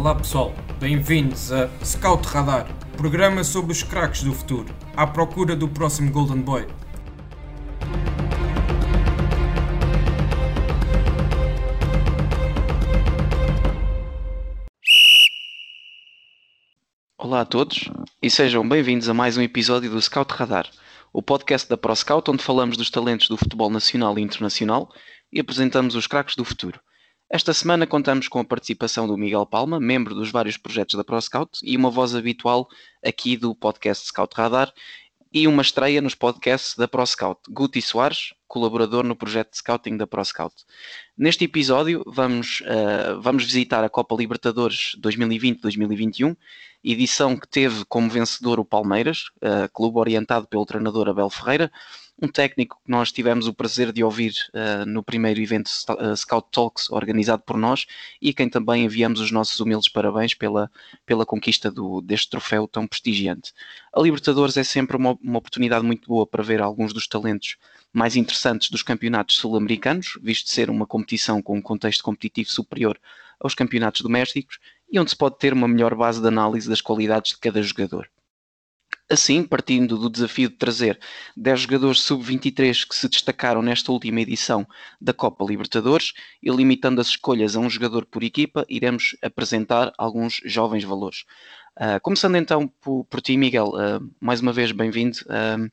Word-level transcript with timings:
Olá 0.00 0.14
pessoal, 0.14 0.54
bem-vindos 0.78 1.52
a 1.52 1.68
Scout 1.84 2.26
Radar, 2.26 2.66
programa 2.96 3.44
sobre 3.44 3.72
os 3.72 3.82
craques 3.82 4.22
do 4.22 4.32
futuro, 4.32 4.74
à 4.96 5.06
procura 5.06 5.54
do 5.54 5.68
próximo 5.68 6.10
Golden 6.10 6.40
Boy. 6.40 6.66
Olá 17.18 17.42
a 17.42 17.44
todos 17.44 17.90
e 18.22 18.30
sejam 18.30 18.66
bem-vindos 18.66 19.06
a 19.06 19.12
mais 19.12 19.36
um 19.36 19.42
episódio 19.42 19.90
do 19.90 20.00
Scout 20.00 20.32
Radar, 20.32 20.66
o 21.12 21.20
podcast 21.20 21.68
da 21.68 21.76
ProScout 21.76 22.30
onde 22.30 22.42
falamos 22.42 22.78
dos 22.78 22.88
talentos 22.88 23.28
do 23.28 23.36
futebol 23.36 23.68
nacional 23.68 24.18
e 24.18 24.22
internacional 24.22 24.90
e 25.30 25.38
apresentamos 25.38 25.94
os 25.94 26.06
craques 26.06 26.36
do 26.36 26.44
futuro. 26.46 26.80
Esta 27.32 27.54
semana 27.54 27.86
contamos 27.86 28.26
com 28.26 28.40
a 28.40 28.44
participação 28.44 29.06
do 29.06 29.16
Miguel 29.16 29.46
Palma, 29.46 29.78
membro 29.78 30.16
dos 30.16 30.32
vários 30.32 30.56
projetos 30.56 30.96
da 30.96 31.04
ProScout 31.04 31.60
e 31.62 31.76
uma 31.76 31.88
voz 31.88 32.12
habitual 32.12 32.66
aqui 33.06 33.36
do 33.36 33.54
podcast 33.54 34.08
Scout 34.08 34.34
Radar 34.36 34.72
e 35.32 35.46
uma 35.46 35.62
estreia 35.62 36.02
nos 36.02 36.16
podcasts 36.16 36.74
da 36.76 36.88
ProScout, 36.88 37.40
Guti 37.48 37.80
Soares, 37.80 38.34
colaborador 38.48 39.04
no 39.04 39.14
projeto 39.14 39.52
de 39.52 39.58
scouting 39.58 39.96
da 39.96 40.08
ProScout. 40.08 40.52
Neste 41.16 41.44
episódio 41.44 42.02
vamos, 42.04 42.62
uh, 42.62 43.20
vamos 43.20 43.44
visitar 43.44 43.84
a 43.84 43.88
Copa 43.88 44.16
Libertadores 44.16 44.96
2020-2021, 45.00 46.36
edição 46.82 47.36
que 47.36 47.46
teve 47.46 47.84
como 47.84 48.10
vencedor 48.10 48.58
o 48.58 48.64
Palmeiras, 48.64 49.26
uh, 49.36 49.70
clube 49.72 50.00
orientado 50.00 50.48
pelo 50.48 50.66
treinador 50.66 51.08
Abel 51.08 51.30
Ferreira, 51.30 51.70
um 52.22 52.28
técnico 52.28 52.78
que 52.84 52.90
nós 52.90 53.10
tivemos 53.10 53.46
o 53.46 53.54
prazer 53.54 53.92
de 53.92 54.04
ouvir 54.04 54.34
uh, 54.52 54.84
no 54.84 55.02
primeiro 55.02 55.40
evento 55.40 55.68
uh, 55.68 56.14
Scout 56.16 56.48
Talks 56.52 56.90
organizado 56.90 57.42
por 57.42 57.56
nós 57.56 57.86
e 58.20 58.28
a 58.30 58.32
quem 58.34 58.48
também 58.48 58.84
enviamos 58.84 59.20
os 59.20 59.30
nossos 59.30 59.58
humildes 59.58 59.88
parabéns 59.88 60.34
pela, 60.34 60.70
pela 61.06 61.24
conquista 61.24 61.70
do, 61.70 62.00
deste 62.02 62.28
troféu 62.28 62.68
tão 62.68 62.86
prestigiante. 62.86 63.52
A 63.94 64.00
Libertadores 64.00 64.56
é 64.56 64.64
sempre 64.64 64.96
uma, 64.96 65.18
uma 65.22 65.38
oportunidade 65.38 65.84
muito 65.84 66.06
boa 66.06 66.26
para 66.26 66.42
ver 66.42 66.60
alguns 66.60 66.92
dos 66.92 67.06
talentos 67.06 67.56
mais 67.92 68.16
interessantes 68.16 68.70
dos 68.70 68.82
campeonatos 68.82 69.36
sul-americanos, 69.36 70.18
visto 70.22 70.50
ser 70.50 70.68
uma 70.68 70.86
competição 70.86 71.40
com 71.40 71.56
um 71.56 71.62
contexto 71.62 72.04
competitivo 72.04 72.50
superior 72.50 72.98
aos 73.40 73.54
campeonatos 73.54 74.02
domésticos 74.02 74.58
e 74.92 75.00
onde 75.00 75.10
se 75.10 75.16
pode 75.16 75.38
ter 75.38 75.52
uma 75.52 75.66
melhor 75.66 75.94
base 75.94 76.20
de 76.20 76.28
análise 76.28 76.68
das 76.68 76.82
qualidades 76.82 77.32
de 77.32 77.38
cada 77.38 77.62
jogador. 77.62 78.08
Assim, 79.10 79.42
partindo 79.42 79.98
do 79.98 80.08
desafio 80.08 80.48
de 80.48 80.54
trazer 80.54 80.96
10 81.36 81.62
jogadores 81.62 82.00
sub-23 82.00 82.86
que 82.86 82.94
se 82.94 83.08
destacaram 83.08 83.60
nesta 83.60 83.90
última 83.90 84.20
edição 84.20 84.64
da 85.00 85.12
Copa 85.12 85.44
Libertadores 85.44 86.12
e 86.40 86.48
limitando 86.48 87.00
as 87.00 87.08
escolhas 87.08 87.56
a 87.56 87.58
um 87.58 87.68
jogador 87.68 88.06
por 88.06 88.22
equipa, 88.22 88.64
iremos 88.68 89.16
apresentar 89.20 89.92
alguns 89.98 90.40
jovens 90.44 90.84
valores. 90.84 91.24
Uh, 91.76 92.00
começando 92.02 92.36
então 92.36 92.68
por, 92.80 93.04
por 93.06 93.20
ti, 93.20 93.36
Miguel, 93.36 93.68
uh, 93.70 94.10
mais 94.20 94.40
uma 94.40 94.52
vez 94.52 94.70
bem-vindo. 94.70 95.18
Uh, 95.22 95.68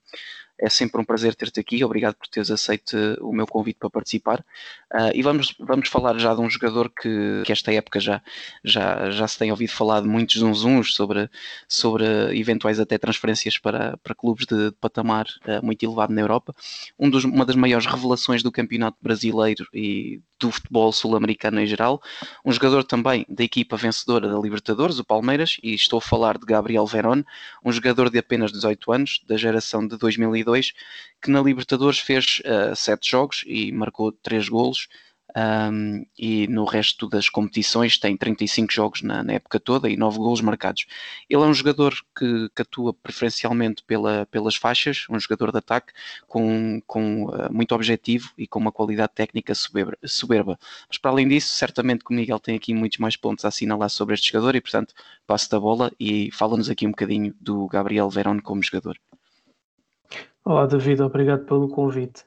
é 0.59 0.69
sempre 0.69 0.99
um 0.99 1.05
prazer 1.05 1.35
ter-te 1.35 1.59
aqui. 1.59 1.83
Obrigado 1.83 2.15
por 2.15 2.27
teres 2.27 2.49
aceito 2.49 2.97
o 3.21 3.31
meu 3.31 3.45
convite 3.45 3.77
para 3.79 3.89
participar. 3.89 4.43
Uh, 4.93 5.11
e 5.13 5.21
vamos, 5.21 5.53
vamos 5.59 5.89
falar 5.89 6.17
já 6.17 6.33
de 6.33 6.41
um 6.41 6.49
jogador 6.49 6.89
que, 6.89 7.43
que 7.45 7.51
esta 7.51 7.71
época 7.71 7.99
já, 7.99 8.21
já, 8.63 9.09
já 9.11 9.27
se 9.27 9.37
tem 9.37 9.51
ouvido 9.51 9.71
falar 9.71 10.01
de 10.01 10.07
muitos 10.07 10.37
zunzuns 10.37 10.95
sobre, 10.95 11.29
sobre 11.67 12.05
eventuais 12.37 12.79
até 12.79 12.97
transferências 12.97 13.57
para, 13.57 13.97
para 13.97 14.15
clubes 14.15 14.45
de, 14.45 14.71
de 14.71 14.75
patamar 14.77 15.25
uh, 15.45 15.63
muito 15.65 15.83
elevado 15.83 16.13
na 16.13 16.21
Europa. 16.21 16.55
Um 16.97 17.09
dos, 17.09 17.23
uma 17.23 17.45
das 17.45 17.55
maiores 17.55 17.85
revelações 17.85 18.41
do 18.41 18.51
campeonato 18.51 18.97
brasileiro 19.01 19.67
e 19.73 20.21
do 20.39 20.51
futebol 20.51 20.91
sul-americano 20.91 21.59
em 21.59 21.65
geral. 21.65 22.01
Um 22.45 22.51
jogador 22.51 22.83
também 22.83 23.25
da 23.27 23.43
equipa 23.43 23.75
vencedora 23.75 24.29
da 24.29 24.39
Libertadores, 24.39 24.99
o 24.99 25.03
Palmeiras, 25.03 25.57
e 25.63 25.73
estou 25.73 25.97
a 25.97 26.01
falar 26.01 26.37
de 26.37 26.45
Gabriel 26.45 26.85
Verón, 26.85 27.23
um 27.63 27.71
jogador 27.71 28.09
de 28.09 28.19
apenas 28.19 28.51
18 28.51 28.91
anos, 28.91 29.21
da 29.27 29.35
geração 29.35 29.87
de 29.87 29.97
2002, 29.97 30.46
que 31.21 31.31
na 31.31 31.41
Libertadores 31.41 31.99
fez 31.99 32.41
uh, 32.45 32.75
sete 32.75 33.09
jogos 33.11 33.43
e 33.47 33.71
marcou 33.71 34.11
três 34.11 34.47
golos 34.49 34.87
um, 35.37 36.05
e 36.17 36.47
no 36.47 36.65
resto 36.65 37.07
das 37.07 37.29
competições 37.29 37.99
tem 37.99 38.17
35 38.17 38.73
jogos 38.73 39.01
na, 39.03 39.23
na, 39.23 39.33
época 39.33 39.59
toda 39.59 39.89
e 39.89 39.95
9 39.95 40.17
gols 40.17 40.41
marcados. 40.41 40.87
Ele 41.29 41.43
é 41.43 41.45
um 41.45 41.53
jogador 41.53 41.93
que, 42.17 42.49
que 42.55 42.61
atua 42.61 42.91
preferencialmente 42.91 43.83
pela, 43.83 44.25
pelas 44.27 44.55
faixas, 44.55 45.05
um 45.09 45.19
jogador 45.19 45.51
de 45.51 45.59
ataque 45.59 45.93
com, 46.27 46.81
com 46.87 47.25
uh, 47.25 47.53
muito 47.53 47.75
objetivo 47.75 48.31
e 48.37 48.47
com 48.47 48.59
uma 48.59 48.71
qualidade 48.71 49.13
técnica 49.13 49.53
soberba, 49.53 49.97
soberba. 50.05 50.59
Mas 50.87 50.97
para 50.97 51.11
além 51.11 51.27
disso, 51.27 51.53
certamente 51.53 52.03
que 52.03 52.11
o 52.11 52.15
Miguel 52.15 52.39
tem 52.39 52.55
aqui 52.55 52.73
muitos 52.73 52.97
mais 52.97 53.15
pontos 53.15 53.45
a 53.45 53.49
assinalar 53.49 53.89
sobre 53.89 54.15
este 54.15 54.31
jogador 54.31 54.55
e, 54.55 54.61
portanto, 54.61 54.93
passo 55.27 55.49
da 55.51 55.59
bola 55.59 55.91
e 55.99 56.31
fala-nos 56.31 56.69
aqui 56.69 56.87
um 56.87 56.91
bocadinho 56.91 57.35
do 57.39 57.67
Gabriel 57.67 58.09
Verón 58.09 58.39
como 58.39 58.63
jogador. 58.63 58.97
Olá, 60.49 60.65
David, 60.65 61.01
obrigado 61.01 61.43
pelo 61.43 61.67
convite. 61.67 62.23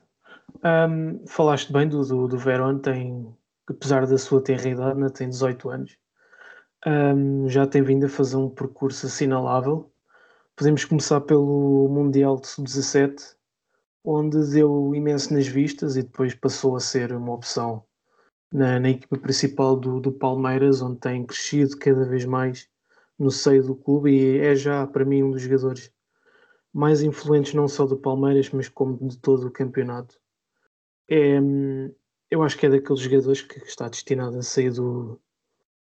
Um, 0.63 1.27
falaste 1.27 1.73
bem 1.73 1.89
do, 1.89 2.05
do, 2.05 2.29
do 2.29 2.37
Verón, 2.37 2.79
tem, 2.79 3.35
apesar 3.67 4.07
da 4.07 4.19
sua 4.19 4.43
tenra 4.43 4.69
idade, 4.69 5.01
né, 5.01 5.09
tem 5.09 5.31
18 5.31 5.71
anos, 5.71 5.97
um, 6.87 7.49
já 7.49 7.67
tem 7.67 7.81
vindo 7.81 8.05
a 8.05 8.11
fazer 8.11 8.37
um 8.37 8.51
percurso 8.51 9.07
assinalável. 9.07 9.91
Podemos 10.55 10.85
começar 10.85 11.23
pelo 11.23 11.89
Mundial 11.89 12.39
de 12.39 12.49
Sub-17, 12.49 13.37
onde 14.05 14.53
deu 14.53 14.95
imenso 14.95 15.33
nas 15.33 15.47
vistas 15.47 15.97
e 15.97 16.03
depois 16.03 16.35
passou 16.35 16.77
a 16.77 16.81
ser 16.81 17.15
uma 17.15 17.33
opção 17.33 17.83
na, 18.53 18.79
na 18.79 18.91
equipa 18.91 19.17
principal 19.17 19.75
do, 19.75 19.99
do 19.99 20.13
Palmeiras, 20.13 20.83
onde 20.83 21.01
tem 21.01 21.25
crescido 21.25 21.75
cada 21.79 22.05
vez 22.05 22.27
mais 22.27 22.69
no 23.19 23.31
seio 23.31 23.65
do 23.65 23.75
clube 23.75 24.11
e 24.11 24.39
é 24.41 24.55
já 24.55 24.87
para 24.87 25.07
mim 25.07 25.23
um 25.23 25.31
dos 25.31 25.41
jogadores 25.41 25.91
mais 26.73 27.03
influentes 27.03 27.55
não 27.55 27.69
só 27.69 27.87
do 27.87 27.97
Palmeiras, 27.97 28.51
mas 28.51 28.69
como 28.69 28.97
de 29.09 29.19
todo 29.19 29.47
o 29.47 29.51
campeonato 29.51 30.21
é, 31.11 31.41
eu 32.31 32.43
acho 32.43 32.57
que 32.57 32.67
é 32.67 32.71
daqueles 32.71 33.01
jogadores 33.01 33.43
que 33.43 33.59
está 33.65 33.89
destinado 33.89 34.39
a 34.39 34.43
sair 34.43 34.71
do, 34.71 35.21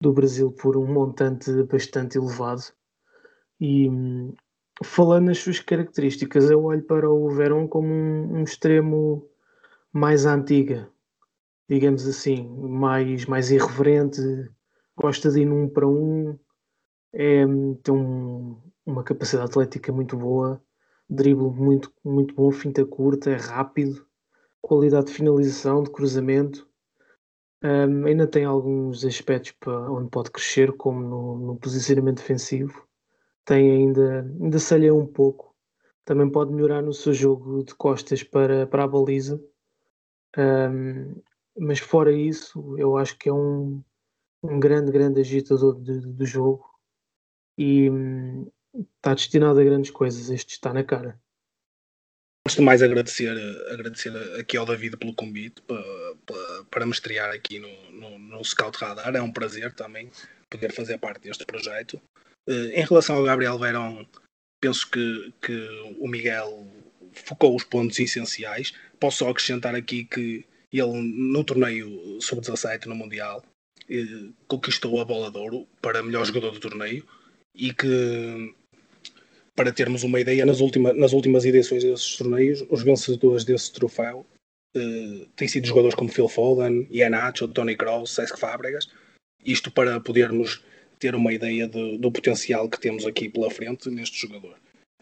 do 0.02 0.12
Brasil 0.12 0.52
por 0.52 0.76
um 0.76 0.86
montante 0.86 1.50
bastante 1.64 2.18
elevado. 2.18 2.64
E 3.62 3.90
falando 4.84 5.28
nas 5.28 5.38
suas 5.38 5.62
características, 5.62 6.52
eu 6.52 6.66
olho 6.66 6.84
para 6.84 7.10
o 7.10 7.30
Verón 7.30 7.66
como 7.70 7.88
um, 7.88 8.40
um 8.40 8.44
extremo 8.44 9.26
mais 9.94 10.26
antiga, 10.26 10.92
digamos 11.70 12.06
assim, 12.06 12.50
mais, 12.50 13.26
mais 13.26 13.50
irreverente, 13.50 14.20
gosta 14.98 15.32
de 15.32 15.42
ir 15.42 15.46
num 15.46 15.70
para 15.70 15.88
um, 15.88 16.38
é, 17.14 17.46
tem 17.82 17.94
um, 17.94 18.62
uma 18.86 19.06
capacidade 19.06 19.50
atlética 19.50 19.94
muito 19.94 20.18
boa, 20.18 20.62
drible 21.10 21.52
muito, 21.52 21.92
muito 22.04 22.34
bom, 22.36 22.52
finta 22.52 22.86
curta, 22.86 23.32
é 23.32 23.36
rápido 23.36 24.06
qualidade 24.66 25.08
de 25.08 25.14
finalização, 25.14 25.84
de 25.84 25.92
cruzamento. 25.92 26.68
Um, 27.64 28.06
ainda 28.06 28.28
tem 28.28 28.46
alguns 28.46 29.06
aspectos 29.06 29.52
para 29.54 29.92
onde 29.92 30.10
pode 30.10 30.32
crescer, 30.32 30.74
como 30.74 31.00
no, 31.00 31.38
no 31.38 31.56
posicionamento 31.58 32.18
defensivo. 32.18 32.88
Tem 33.46 33.72
ainda, 33.72 34.22
ainda 34.22 34.60
se 34.60 34.92
um 34.92 35.06
pouco. 35.06 35.56
Também 36.04 36.30
pode 36.30 36.52
melhorar 36.52 36.82
no 36.82 36.94
seu 36.94 37.14
jogo 37.14 37.64
de 37.64 37.76
costas 37.76 38.24
para, 38.24 38.66
para 38.66 38.84
a 38.84 38.88
baliza. 38.88 39.40
Um, 40.38 41.22
mas 41.58 41.80
fora 41.80 42.12
isso, 42.12 42.76
eu 42.78 42.98
acho 42.98 43.18
que 43.18 43.30
é 43.30 43.34
um, 43.34 43.82
um 44.44 44.60
grande, 44.60 44.92
grande 44.92 45.22
agitador 45.22 45.76
do 45.76 46.26
jogo 46.26 46.66
e 47.58 47.90
hum, 47.90 48.48
está 48.98 49.14
destinado 49.14 49.60
a 49.60 49.64
grandes 49.64 49.92
coisas. 49.92 50.30
Este 50.30 50.54
está 50.54 50.74
na 50.74 50.84
cara. 50.84 51.20
De 52.48 52.62
mais 52.62 52.84
agradecer, 52.84 53.36
agradecer 53.72 54.16
aqui 54.40 54.56
ao 54.56 54.68
David 54.68 54.98
pelo 54.98 55.16
convite 55.16 55.64
para, 55.64 55.84
para, 56.26 56.64
para 56.66 56.86
me 56.86 56.92
estrear 56.92 57.34
aqui 57.34 57.58
no, 57.58 57.92
no, 57.92 58.20
no, 58.20 58.46
Scout 58.46 58.78
Radar. 58.78 59.16
É 59.16 59.22
um 59.22 59.32
prazer 59.32 59.74
também 59.74 60.12
poder 60.48 60.72
fazer 60.72 61.00
parte 61.00 61.24
deste 61.24 61.44
projeto. 61.44 62.00
Eh, 62.48 62.82
em 62.82 62.86
relação 62.86 63.16
ao 63.16 63.24
Gabriel 63.24 63.58
Verón, 63.58 64.06
penso 64.62 64.88
que, 64.92 65.34
que 65.42 65.96
o 66.00 66.08
Miguel 66.08 66.68
focou 67.14 67.56
os 67.56 67.64
pontos 67.64 67.98
essenciais. 67.98 68.74
Posso 69.00 69.18
só 69.18 69.30
acrescentar 69.30 69.74
aqui 69.74 70.06
que 70.06 70.46
ele, 70.72 71.02
no 71.02 71.44
torneio 71.44 72.22
sub-17 72.22 72.86
no 72.86 72.96
Mundial, 72.96 73.44
eh, 73.90 74.30
conquistou 74.48 75.02
a 75.02 75.06
bola 75.06 75.32
de 75.32 75.38
ouro 75.40 75.68
para 75.82 76.04
melhor 76.04 76.26
jogador 76.26 76.52
do 76.52 76.60
torneio 76.60 77.04
e 77.56 77.74
que 77.74 78.54
para 79.56 79.72
termos 79.72 80.04
uma 80.04 80.20
ideia, 80.20 80.46
nas, 80.46 80.60
última, 80.60 80.94
nas 80.94 81.14
últimas 81.14 81.46
edições 81.46 81.84
desses 81.84 82.18
torneios, 82.18 82.64
os 82.70 82.84
vencedores 82.84 83.46
desse 83.46 83.72
troféu 83.72 84.26
uh, 84.76 85.26
têm 85.36 85.48
sido 85.48 85.66
jogadores 85.66 85.96
como 85.96 86.12
Phil 86.12 86.28
Foden, 86.28 86.88
Ian 86.92 87.12
Nacho, 87.12 87.48
Tony 87.48 87.76
Kroos, 87.76 88.14
Cesc 88.14 88.38
Fábregas. 88.38 88.90
Isto 89.44 89.72
para 89.72 90.00
podermos 90.00 90.64
ter 91.00 91.16
uma 91.16 91.32
ideia 91.32 91.68
de, 91.68 91.98
do 91.98 92.12
potencial 92.12 92.70
que 92.70 92.80
temos 92.80 93.06
aqui 93.06 93.30
pela 93.30 93.50
frente 93.50 93.90
neste 93.90 94.20
jogador. 94.20 94.56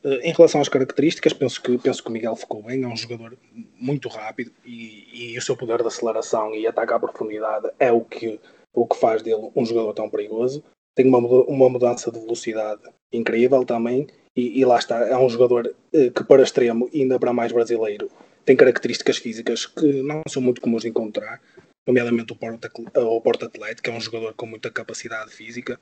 Uh, 0.04 0.20
em 0.22 0.34
relação 0.34 0.62
às 0.62 0.70
características, 0.70 1.34
penso 1.34 1.62
que, 1.62 1.78
penso 1.80 2.04
que 2.04 2.10
o 2.10 2.12
Miguel 2.12 2.36
ficou 2.36 2.62
bem. 2.62 2.84
É 2.84 2.88
um 2.88 2.96
jogador 2.96 3.36
muito 3.80 4.08
rápido 4.08 4.52
e, 4.64 5.32
e 5.34 5.38
o 5.38 5.42
seu 5.42 5.58
poder 5.58 5.82
de 5.82 5.88
aceleração 5.88 6.54
e 6.54 6.68
ataque 6.68 6.94
à 6.94 7.00
profundidade 7.00 7.72
é 7.80 7.92
o 7.92 8.02
que, 8.02 8.40
o 8.72 8.86
que 8.86 8.98
faz 8.98 9.24
dele 9.24 9.50
um 9.56 9.66
jogador 9.66 9.94
tão 9.94 10.10
perigoso. 10.10 10.64
tem 10.94 11.08
uma, 11.08 11.18
uma 11.18 11.70
mudança 11.70 12.12
de 12.12 12.20
velocidade 12.20 12.82
incrível 13.12 13.64
também, 13.64 14.08
e, 14.36 14.60
e 14.60 14.66
lá 14.66 14.78
está, 14.78 15.00
é 15.08 15.18
um 15.18 15.30
jogador 15.30 15.74
eh, 15.94 16.10
que 16.10 16.24
para 16.24 16.44
extremo, 16.44 16.90
ainda 16.94 17.20
para 17.20 17.34
mais 17.34 17.52
brasileiro, 17.52 18.10
tem 18.46 18.56
características 18.56 19.18
físicas 19.18 19.66
que 19.66 20.02
não 20.02 20.22
são 20.28 20.42
muito 20.42 20.60
comuns 20.60 20.82
de 20.82 20.90
encontrar, 20.90 21.40
nomeadamente 21.88 22.34
o 22.34 22.36
Porto, 23.22 23.46
Atlético, 23.46 23.84
que 23.84 23.90
é 23.90 23.94
um 23.94 24.02
jogador 24.02 24.34
com 24.34 24.46
muita 24.46 24.72
capacidade 24.72 25.32
física, 25.32 25.80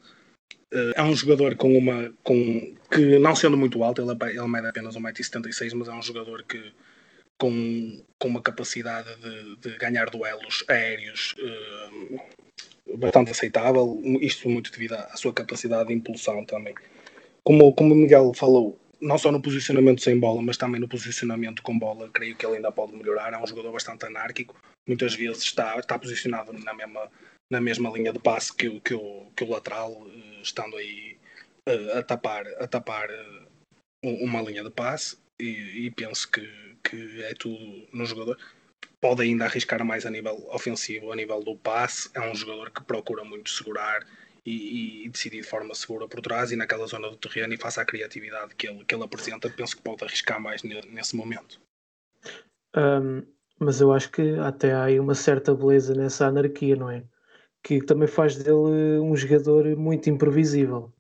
eh, 0.74 0.92
é 0.96 1.04
um 1.04 1.16
jogador 1.16 1.56
com 1.56 1.78
uma. 1.78 2.14
Com, 2.24 2.76
que 2.92 3.20
não 3.20 3.36
sendo 3.36 3.58
muito 3.58 3.84
alto, 3.84 4.02
ele, 4.02 4.12
é, 4.12 4.30
ele 4.32 4.48
mede 4.48 4.68
apenas 4.68 4.96
1,76m, 4.96 5.76
mas 5.76 5.88
é 5.88 5.94
um 5.94 6.02
jogador 6.02 6.44
que 6.44 6.74
com, 7.40 8.04
com 8.20 8.28
uma 8.28 8.42
capacidade 8.42 9.10
de, 9.16 9.56
de 9.58 9.78
ganhar 9.78 10.10
duelos 10.10 10.64
aéreos 10.68 11.36
bastante 12.98 13.32
aceitável, 13.32 14.00
isto 14.22 14.50
muito 14.50 14.72
devido 14.72 14.94
à 14.94 15.16
sua 15.16 15.34
capacidade 15.34 15.88
de 15.88 15.94
impulsão 15.94 16.46
também. 16.46 16.76
Como, 17.44 17.74
como 17.74 17.94
o 17.94 17.98
Miguel 17.98 18.34
falou, 18.36 18.80
não 19.02 19.18
só 19.18 19.32
no 19.32 19.42
posicionamento 19.42 20.02
sem 20.02 20.20
bola, 20.20 20.42
mas 20.42 20.58
também 20.58 20.80
no 20.80 20.88
posicionamento 20.88 21.64
com 21.64 21.78
bola, 21.78 22.10
creio 22.10 22.36
que 22.36 22.46
ele 22.46 22.58
ainda 22.58 22.72
pode 22.72 22.94
melhorar. 22.94 23.34
É 23.34 23.38
um 23.38 23.48
jogador 23.48 23.72
bastante 23.72 24.06
anárquico, 24.06 24.56
muitas 24.88 25.16
vezes 25.16 25.44
está, 25.44 25.78
está 25.78 25.98
posicionado 25.98 26.54
na 26.54 26.74
mesma, 26.74 27.12
na 27.52 27.60
mesma 27.60 27.90
linha 27.90 28.14
de 28.14 28.20
passe 28.20 28.56
que, 28.56 28.80
que, 28.82 28.94
o, 28.94 29.32
que 29.36 29.44
o 29.44 29.50
lateral, 29.50 29.92
eh, 30.08 30.42
estando 30.44 30.78
aí 30.78 31.18
uh, 31.68 31.98
a 31.98 32.04
tapar, 32.04 32.46
a 32.60 32.68
tapar 32.68 33.10
uh, 33.10 34.24
uma 34.24 34.42
linha 34.42 34.64
de 34.64 34.70
passe, 34.70 35.18
e, 35.40 35.88
e, 35.88 35.92
penso 35.92 36.30
que, 36.30 36.48
que 36.84 37.24
é 37.24 37.34
tudo 37.34 37.88
no 37.92 38.06
jogador. 38.06 38.38
Pode 39.00 39.24
ainda 39.24 39.46
arriscar 39.46 39.84
mais 39.84 40.06
a 40.06 40.12
nível 40.12 40.48
ofensivo, 40.52 41.12
a 41.12 41.16
nível 41.16 41.44
do 41.44 41.58
passe. 41.58 42.12
É 42.14 42.22
um 42.22 42.36
jogador 42.36 42.70
que 42.70 42.84
procura 42.84 43.24
muito 43.24 43.50
segurar 43.50 44.06
e, 44.46 45.06
e, 45.06 45.10
decidir 45.10 45.42
de 45.42 45.48
forma 45.48 45.74
segura 45.76 46.08
por 46.08 46.22
trás 46.22 46.52
e 46.52 46.56
naquela 46.56 46.88
zona 46.88 47.10
do 47.10 47.18
terreno 47.18 47.54
e 47.54 47.58
faça 47.58 47.82
a 47.82 47.86
criatividade 47.86 48.56
que 48.56 48.68
ele, 48.68 48.84
que 48.84 48.96
ele 48.96 49.04
apresenta, 49.04 49.50
penso 49.50 49.76
que 49.76 49.84
pode 49.84 50.04
arriscar 50.04 50.42
mais 50.42 50.64
nesse 50.64 51.16
momento. 51.16 51.62
Um, 52.76 53.24
mas 53.60 53.80
eu 53.80 53.92
acho 53.92 54.10
que 54.10 54.40
até 54.40 54.74
há 54.74 54.86
aí 54.86 55.00
uma 55.00 55.14
certa 55.14 55.54
beleza 55.54 55.94
nessa 55.94 56.28
anarquia, 56.28 56.76
não 56.76 56.90
é? 56.90 57.04
Que 57.64 57.80
também 57.84 58.08
faz 58.08 58.36
dele 58.36 59.00
um 59.00 59.16
jogador 59.16 59.76
muito 59.76 60.10
imprevisível. 60.10 60.92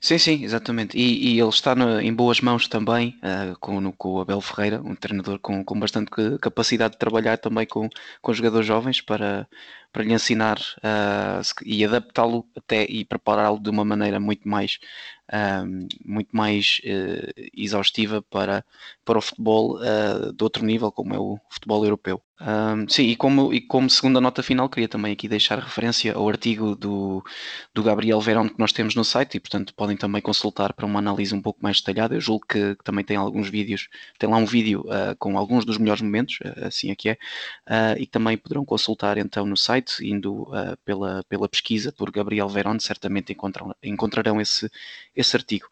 Sim, 0.00 0.18
sim, 0.18 0.44
exatamente. 0.44 0.96
E, 0.96 1.34
e 1.34 1.40
ele 1.40 1.48
está 1.48 1.74
no, 1.74 2.00
em 2.00 2.12
boas 2.12 2.40
mãos 2.40 2.68
também 2.68 3.18
uh, 3.22 3.58
com, 3.58 3.80
no, 3.80 3.92
com 3.92 4.12
o 4.12 4.20
Abel 4.20 4.40
Ferreira, 4.40 4.80
um 4.82 4.94
treinador 4.94 5.38
com, 5.38 5.64
com 5.64 5.78
bastante 5.78 6.10
capacidade 6.40 6.92
de 6.92 6.98
trabalhar 6.98 7.38
também 7.38 7.66
com, 7.66 7.88
com 8.20 8.32
jogadores 8.34 8.66
jovens 8.66 9.00
para, 9.00 9.48
para 9.94 10.02
lhe 10.02 10.12
ensinar 10.12 10.58
uh, 10.78 11.40
e 11.64 11.84
adaptá-lo 11.84 12.44
até 12.56 12.84
e 12.84 13.04
prepará-lo 13.04 13.60
de 13.60 13.70
uma 13.70 13.84
maneira 13.84 14.18
muito 14.18 14.48
mais 14.48 14.80
um, 15.32 15.88
muito 16.04 16.36
mais 16.36 16.80
uh, 16.84 17.32
exaustiva 17.56 18.20
para, 18.22 18.64
para 19.04 19.18
o 19.18 19.22
futebol 19.22 19.78
uh, 19.78 20.32
de 20.32 20.44
outro 20.44 20.64
nível, 20.64 20.92
como 20.92 21.14
é 21.14 21.18
o 21.18 21.38
futebol 21.48 21.84
europeu. 21.84 22.22
Sim, 22.88 23.04
e 23.04 23.16
como, 23.16 23.54
e 23.54 23.60
como 23.60 23.88
segunda 23.88 24.20
nota 24.20 24.42
final, 24.42 24.68
queria 24.68 24.88
também 24.88 25.12
aqui 25.12 25.28
deixar 25.28 25.58
referência 25.58 26.12
ao 26.14 26.28
artigo 26.28 26.74
do, 26.74 27.24
do 27.72 27.82
Gabriel 27.82 28.20
Verón 28.20 28.48
que 28.48 28.58
nós 28.58 28.72
temos 28.72 28.94
no 28.94 29.04
site 29.04 29.36
e, 29.36 29.40
portanto, 29.40 29.72
podem 29.74 29.96
também 29.96 30.20
consultar 30.20 30.74
para 30.74 30.84
uma 30.84 30.98
análise 30.98 31.32
um 31.34 31.40
pouco 31.40 31.60
mais 31.62 31.80
detalhada. 31.80 32.14
Eu 32.14 32.20
julgo 32.20 32.44
que, 32.46 32.74
que 32.74 32.84
também 32.84 33.04
tem 33.04 33.16
alguns 33.16 33.48
vídeos, 33.48 33.88
tem 34.18 34.28
lá 34.28 34.36
um 34.36 34.44
vídeo 34.44 34.84
com 35.18 35.38
alguns 35.38 35.64
dos 35.64 35.78
melhores 35.78 36.02
momentos, 36.02 36.38
assim 36.60 36.90
é 36.90 36.96
que 36.96 37.10
é, 37.10 37.16
e 37.98 38.04
que 38.04 38.12
também 38.12 38.36
poderão 38.36 38.64
consultar 38.64 39.16
então 39.16 39.46
no 39.46 39.56
site, 39.56 39.83
indo 40.00 40.48
pela, 40.84 41.22
pela 41.28 41.48
pesquisa 41.48 41.92
por 41.92 42.10
Gabriel 42.10 42.48
Verón, 42.48 42.78
certamente 42.78 43.32
encontram, 43.32 43.74
encontrarão 43.82 44.40
esse, 44.40 44.70
esse 45.14 45.36
artigo. 45.36 45.66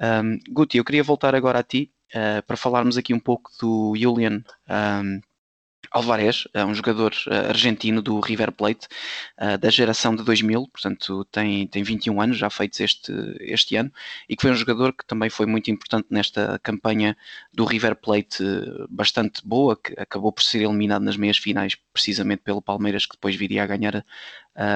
Um, 0.00 0.38
Guti, 0.50 0.78
eu 0.78 0.84
queria 0.84 1.02
voltar 1.02 1.34
agora 1.34 1.60
a 1.60 1.62
ti 1.62 1.92
uh, 2.14 2.42
para 2.44 2.56
falarmos 2.56 2.96
aqui 2.96 3.14
um 3.14 3.20
pouco 3.20 3.50
do 3.60 3.94
Julian 3.96 4.42
um, 4.68 5.20
Alvarez, 5.92 6.48
é 6.54 6.64
um 6.64 6.74
jogador 6.74 7.12
uh, 7.26 7.48
argentino 7.50 8.00
do 8.00 8.18
River 8.20 8.50
Plate, 8.52 8.88
uh, 9.40 9.58
da 9.58 9.70
geração 9.70 10.16
de 10.16 10.24
2000, 10.24 10.68
portanto 10.68 11.24
tem, 11.26 11.66
tem 11.66 11.82
21 11.82 12.20
anos 12.20 12.38
já 12.38 12.48
feitos 12.48 12.80
este, 12.80 13.12
este 13.40 13.76
ano, 13.76 13.92
e 14.28 14.34
que 14.34 14.42
foi 14.42 14.50
um 14.50 14.56
jogador 14.56 14.92
que 14.92 15.04
também 15.04 15.28
foi 15.28 15.46
muito 15.46 15.70
importante 15.70 16.06
nesta 16.10 16.58
campanha 16.62 17.16
do 17.52 17.64
River 17.64 17.94
Plate 17.96 18.42
bastante 18.88 19.46
boa, 19.46 19.76
que 19.76 19.94
acabou 19.98 20.32
por 20.32 20.42
ser 20.42 20.62
eliminado 20.62 21.02
nas 21.02 21.16
meias 21.16 21.36
finais 21.36 21.76
precisamente 21.92 22.42
pelo 22.42 22.62
Palmeiras, 22.62 23.06
que 23.06 23.14
depois 23.14 23.36
viria 23.36 23.62
a 23.62 23.66
ganhar 23.66 23.96
uh, 23.96 24.04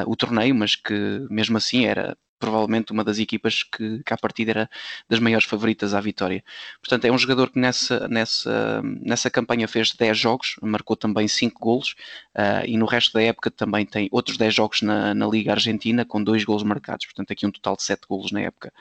o 0.06 0.14
torneio, 0.16 0.54
mas 0.54 0.76
que 0.76 1.26
mesmo 1.30 1.56
assim 1.56 1.86
era 1.86 2.16
provavelmente 2.38 2.92
uma 2.92 3.04
das 3.04 3.18
equipas 3.18 3.62
que, 3.62 4.02
que 4.02 4.12
à 4.12 4.16
partida 4.16 4.50
era 4.50 4.70
das 5.08 5.18
maiores 5.18 5.46
favoritas 5.46 5.94
à 5.94 6.00
vitória. 6.00 6.42
Portanto, 6.80 7.04
é 7.04 7.12
um 7.12 7.18
jogador 7.18 7.50
que 7.50 7.58
nessa, 7.58 8.08
nessa, 8.08 8.82
nessa 8.82 9.30
campanha 9.30 9.66
fez 9.68 9.92
10 9.92 10.18
jogos, 10.18 10.56
marcou 10.62 10.96
também 10.96 11.26
5 11.28 11.60
golos 11.60 11.94
uh, 12.36 12.66
e 12.66 12.76
no 12.76 12.86
resto 12.86 13.12
da 13.12 13.22
época 13.22 13.50
também 13.50 13.86
tem 13.86 14.08
outros 14.10 14.36
10 14.36 14.54
jogos 14.54 14.82
na, 14.82 15.14
na 15.14 15.26
Liga 15.26 15.52
Argentina 15.52 16.04
com 16.04 16.22
2 16.22 16.44
golos 16.44 16.62
marcados, 16.62 17.06
portanto 17.06 17.32
aqui 17.32 17.46
um 17.46 17.50
total 17.50 17.76
de 17.76 17.82
7 17.82 18.06
golos 18.08 18.30
na 18.30 18.40
época. 18.40 18.72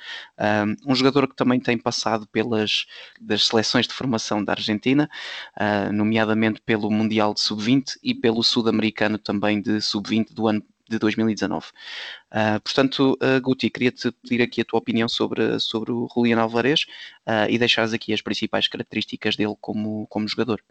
Um, 0.85 0.91
um 0.91 0.95
jogador 0.95 1.27
que 1.27 1.35
também 1.35 1.59
tem 1.59 1.77
passado 1.77 2.27
pelas 2.27 2.85
das 3.19 3.47
seleções 3.47 3.87
de 3.87 3.93
formação 3.93 4.43
da 4.43 4.53
Argentina, 4.53 5.09
uh, 5.57 5.91
nomeadamente 5.93 6.61
pelo 6.61 6.89
Mundial 6.91 7.33
de 7.33 7.41
Sub-20 7.41 7.97
e 8.03 8.13
pelo 8.13 8.43
Sul-Americano 8.43 9.17
também 9.17 9.61
de 9.61 9.81
Sub-20 9.81 10.33
do 10.33 10.47
ano 10.47 10.63
de 10.89 10.99
2019. 10.99 11.65
Uh, 11.65 11.71
ah, 12.31 12.59
portanto, 12.63 13.17
uh, 13.21 13.41
Guti, 13.41 13.69
queria-te 13.69 14.11
pedir 14.11 14.41
aqui 14.41 14.61
a 14.61 14.65
tua 14.65 14.79
opinião 14.79 15.07
sobre, 15.07 15.59
sobre 15.59 15.91
o 15.91 16.07
Julián 16.13 16.39
Alvarez 16.39 16.85
uh, 17.27 17.49
e 17.49 17.57
deixares 17.57 17.93
aqui 17.93 18.13
as 18.13 18.21
principais 18.21 18.67
características 18.67 19.35
dele 19.35 19.55
como, 19.59 20.07
como 20.07 20.27
jogador. 20.27 20.61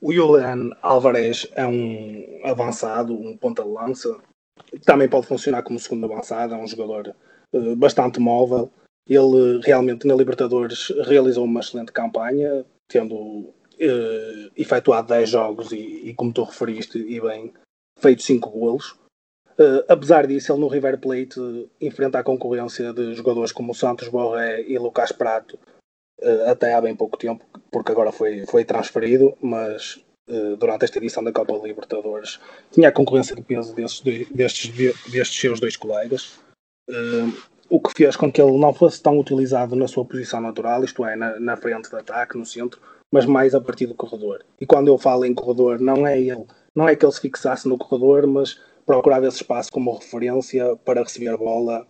O 0.00 0.12
Julián 0.12 0.70
Alvarez 0.82 1.46
é 1.54 1.66
um 1.66 2.40
avançado, 2.44 3.14
um 3.14 3.36
ponta 3.36 3.62
de 3.62 3.68
lança, 3.68 4.18
também 4.84 5.08
pode 5.08 5.26
funcionar 5.26 5.62
como 5.62 5.78
segundo 5.78 6.04
avançado, 6.04 6.54
é 6.54 6.56
um 6.56 6.66
jogador 6.66 7.14
bastante 7.76 8.20
móvel. 8.20 8.70
Ele 9.08 9.60
realmente 9.64 10.06
na 10.06 10.14
Libertadores 10.14 10.88
realizou 11.06 11.44
uma 11.44 11.60
excelente 11.60 11.92
campanha, 11.92 12.64
tendo 12.88 13.52
uh, 13.82 14.50
efetuado 14.56 15.08
10 15.08 15.28
jogos 15.28 15.72
e, 15.72 16.08
e, 16.08 16.14
como 16.14 16.32
tu 16.32 16.44
referiste, 16.44 16.98
e 16.98 17.20
bem, 17.20 17.52
feito 18.02 18.22
5 18.22 18.50
golos. 18.50 18.96
Uh, 19.58 19.84
apesar 19.88 20.26
disso, 20.26 20.52
ele 20.52 20.60
no 20.60 20.68
River 20.68 20.98
Plate 20.98 21.38
uh, 21.38 21.70
enfrenta 21.80 22.18
a 22.18 22.24
concorrência 22.24 22.92
de 22.92 23.14
jogadores 23.14 23.52
como 23.52 23.74
Santos 23.74 24.08
Borré 24.08 24.62
e 24.62 24.78
Lucas 24.78 25.12
Prato 25.12 25.58
uh, 26.20 26.50
até 26.50 26.74
há 26.74 26.80
bem 26.80 26.96
pouco 26.96 27.16
tempo, 27.16 27.44
porque 27.70 27.92
agora 27.92 28.10
foi, 28.10 28.44
foi 28.46 28.64
transferido, 28.64 29.36
mas 29.40 30.04
durante 30.58 30.84
esta 30.84 30.98
edição 30.98 31.22
da 31.22 31.32
Copa 31.32 31.52
Libertadores 31.52 32.40
tinha 32.70 32.88
a 32.88 32.92
concorrência 32.92 33.34
de 33.34 33.42
peso 33.42 33.74
destes, 33.74 34.28
destes, 34.30 34.70
destes 35.10 35.40
seus 35.40 35.60
dois 35.60 35.76
colegas, 35.76 36.38
o 37.68 37.80
que 37.80 37.92
fez 37.92 38.16
com 38.16 38.30
que 38.30 38.40
ele 38.40 38.56
não 38.56 38.72
fosse 38.72 39.02
tão 39.02 39.18
utilizado 39.18 39.74
na 39.74 39.88
sua 39.88 40.04
posição 40.04 40.40
natural, 40.40 40.84
isto 40.84 41.04
é, 41.04 41.16
na, 41.16 41.40
na 41.40 41.56
frente 41.56 41.90
de 41.90 41.96
ataque, 41.96 42.38
no 42.38 42.46
centro, 42.46 42.80
mas 43.12 43.26
mais 43.26 43.54
a 43.54 43.60
partir 43.60 43.86
do 43.86 43.94
corredor. 43.94 44.44
E 44.60 44.64
quando 44.64 44.88
eu 44.88 44.96
falo 44.96 45.24
em 45.24 45.34
corredor, 45.34 45.80
não 45.80 46.06
é 46.06 46.18
ele 46.18 46.46
não 46.74 46.88
é 46.88 46.96
que 46.96 47.04
ele 47.04 47.12
se 47.12 47.20
fixasse 47.20 47.68
no 47.68 47.78
corredor, 47.78 48.26
mas 48.26 48.60
procurava 48.84 49.26
esse 49.26 49.38
espaço 49.38 49.70
como 49.70 49.96
referência 49.96 50.76
para 50.76 51.02
receber 51.02 51.36
bola 51.36 51.86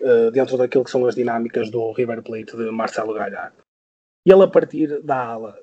uh, 0.00 0.30
dentro 0.30 0.56
daquilo 0.56 0.84
que 0.84 0.90
são 0.90 1.04
as 1.06 1.14
dinâmicas 1.14 1.70
do 1.70 1.92
River 1.92 2.22
Plate 2.22 2.56
de 2.56 2.70
Marcelo 2.70 3.14
Galhardo. 3.14 3.56
E 4.26 4.32
ele 4.32 4.44
a 4.44 4.48
partir 4.48 5.02
da 5.02 5.24
ala, 5.24 5.58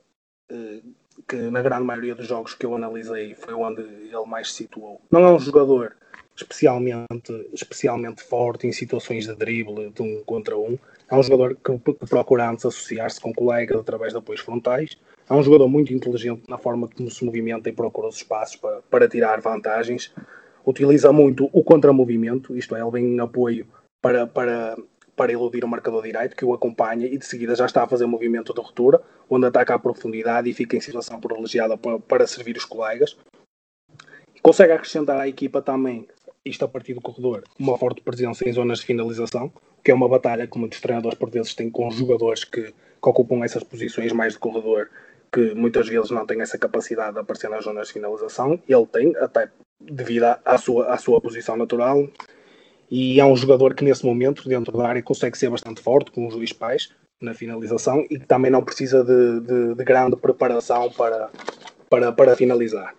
uh, 0.52 0.94
que 1.28 1.36
na 1.36 1.62
grande 1.62 1.84
maioria 1.84 2.16
dos 2.16 2.28
jogos 2.28 2.54
que 2.54 2.66
eu 2.66 2.76
analisei 2.76 3.36
foi 3.36 3.54
onde 3.54 3.82
ele 3.82 4.26
mais 4.26 4.52
se 4.52 4.64
situou. 4.64 5.02
Não 5.12 5.26
é 5.26 5.32
um 5.32 5.40
jogador 5.40 5.96
especialmente, 6.36 7.50
especialmente 7.52 8.22
forte 8.22 8.68
em 8.68 8.72
situações 8.72 9.26
de 9.26 9.36
drible 9.36 9.90
de 9.90 10.02
um 10.02 10.24
contra 10.24 10.58
um. 10.58 10.78
É 11.10 11.16
um 11.16 11.24
jogador 11.24 11.56
que, 11.56 11.94
que 11.94 12.06
procura 12.08 12.50
antes 12.50 12.66
associar-se 12.66 13.22
com 13.22 13.34
colegas 13.34 13.80
através 13.80 14.14
de 14.14 14.20
apoios 14.20 14.42
frontais 14.42 14.98
é 15.30 15.34
um 15.34 15.44
jogador 15.44 15.68
muito 15.68 15.94
inteligente 15.94 16.44
na 16.48 16.58
forma 16.58 16.88
como 16.88 17.12
se 17.12 17.24
movimenta 17.26 17.70
e 17.70 17.74
procura 17.74 18.08
os 18.08 18.16
espaços 18.16 18.56
para, 18.56 18.82
para 18.84 19.10
tirar 19.10 19.42
vantagens. 19.42 20.14
Utiliza 20.66 21.12
muito 21.12 21.50
o 21.52 21.64
contramovimento, 21.64 22.58
isto 22.58 22.76
é, 22.76 22.82
ele 22.82 22.92
vem 22.92 23.06
em 23.06 23.20
apoio 23.20 23.68
para, 24.02 24.26
para, 24.26 24.78
para 25.16 25.32
iludir 25.32 25.66
o 25.66 25.68
marcador 25.68 26.04
direito, 26.04 26.36
que 26.36 26.46
o 26.46 26.54
acompanha 26.54 27.08
e 27.08 27.18
de 27.18 27.26
seguida 27.26 27.56
já 27.56 27.66
está 27.66 27.84
a 27.84 27.88
fazer 27.88 28.06
movimento 28.06 28.54
de 28.54 28.62
ruptura, 28.62 29.02
onde 29.30 29.46
ataca 29.46 29.76
a 29.76 29.80
profundidade 29.80 30.50
e 30.50 30.54
fica 30.54 30.78
em 30.78 30.82
situação 30.82 31.20
privilegiada 31.20 31.78
para, 31.78 32.00
para 32.00 32.28
servir 32.28 32.56
os 32.56 32.66
colegas. 32.66 33.18
Consegue 34.42 34.72
acrescentar 34.72 35.20
à 35.20 35.28
equipa 35.28 35.62
também, 35.62 36.08
isto 36.46 36.64
a 36.64 36.68
partir 36.70 36.94
do 36.94 37.02
corredor, 37.02 37.44
uma 37.60 37.78
forte 37.78 38.02
presença 38.02 38.48
em 38.48 38.54
zonas 38.54 38.80
de 38.80 38.86
finalização, 38.86 39.52
que 39.88 39.92
é 39.92 39.94
uma 39.94 40.10
batalha 40.10 40.46
que 40.46 40.60
muitos 40.60 40.82
treinadores 40.82 41.18
por 41.18 41.30
vezes 41.30 41.56
têm 41.56 41.70
com 41.70 41.90
jogadores 41.90 42.44
que, 42.44 42.62
que 42.62 42.74
ocupam 43.10 43.42
essas 43.46 43.64
posições 43.64 44.12
mais 44.12 44.34
de 44.34 44.40
corredor 44.40 44.90
que 45.32 45.56
muitas 45.56 45.88
vezes 45.88 46.12
não 46.12 46.26
têm 46.26 46.42
essa 46.42 46.58
capacidade 46.58 47.14
de 47.14 47.20
aparecer 47.20 47.50
nas 47.50 47.64
zonas 47.64 47.88
de 47.88 47.94
finalização. 47.94 48.62
Ele 48.68 48.86
tem, 48.88 49.16
até 49.16 49.50
devido 49.80 50.26
à 50.44 50.58
sua, 50.58 50.94
à 50.94 50.98
sua 50.98 51.22
posição 51.22 51.56
natural. 51.56 52.06
E 52.92 53.18
é 53.18 53.24
um 53.24 53.34
jogador 53.34 53.74
que, 53.74 53.86
nesse 53.86 54.06
momento, 54.06 54.50
dentro 54.50 54.78
da 54.78 54.90
área, 54.90 55.02
consegue 55.02 55.38
ser 55.38 55.50
bastante 55.50 55.82
forte, 55.82 56.12
com 56.12 56.28
os 56.28 56.36
dois 56.36 56.52
pés 56.52 56.94
na 57.22 57.34
finalização 57.34 58.06
e 58.10 58.20
que 58.20 58.26
também 58.26 58.52
não 58.52 58.66
precisa 58.66 59.06
de, 59.06 59.40
de, 59.40 59.74
de 59.74 59.84
grande 59.86 60.18
preparação 60.18 60.92
para, 60.92 61.30
para, 61.90 62.12
para 62.12 62.36
finalizar. 62.36 62.94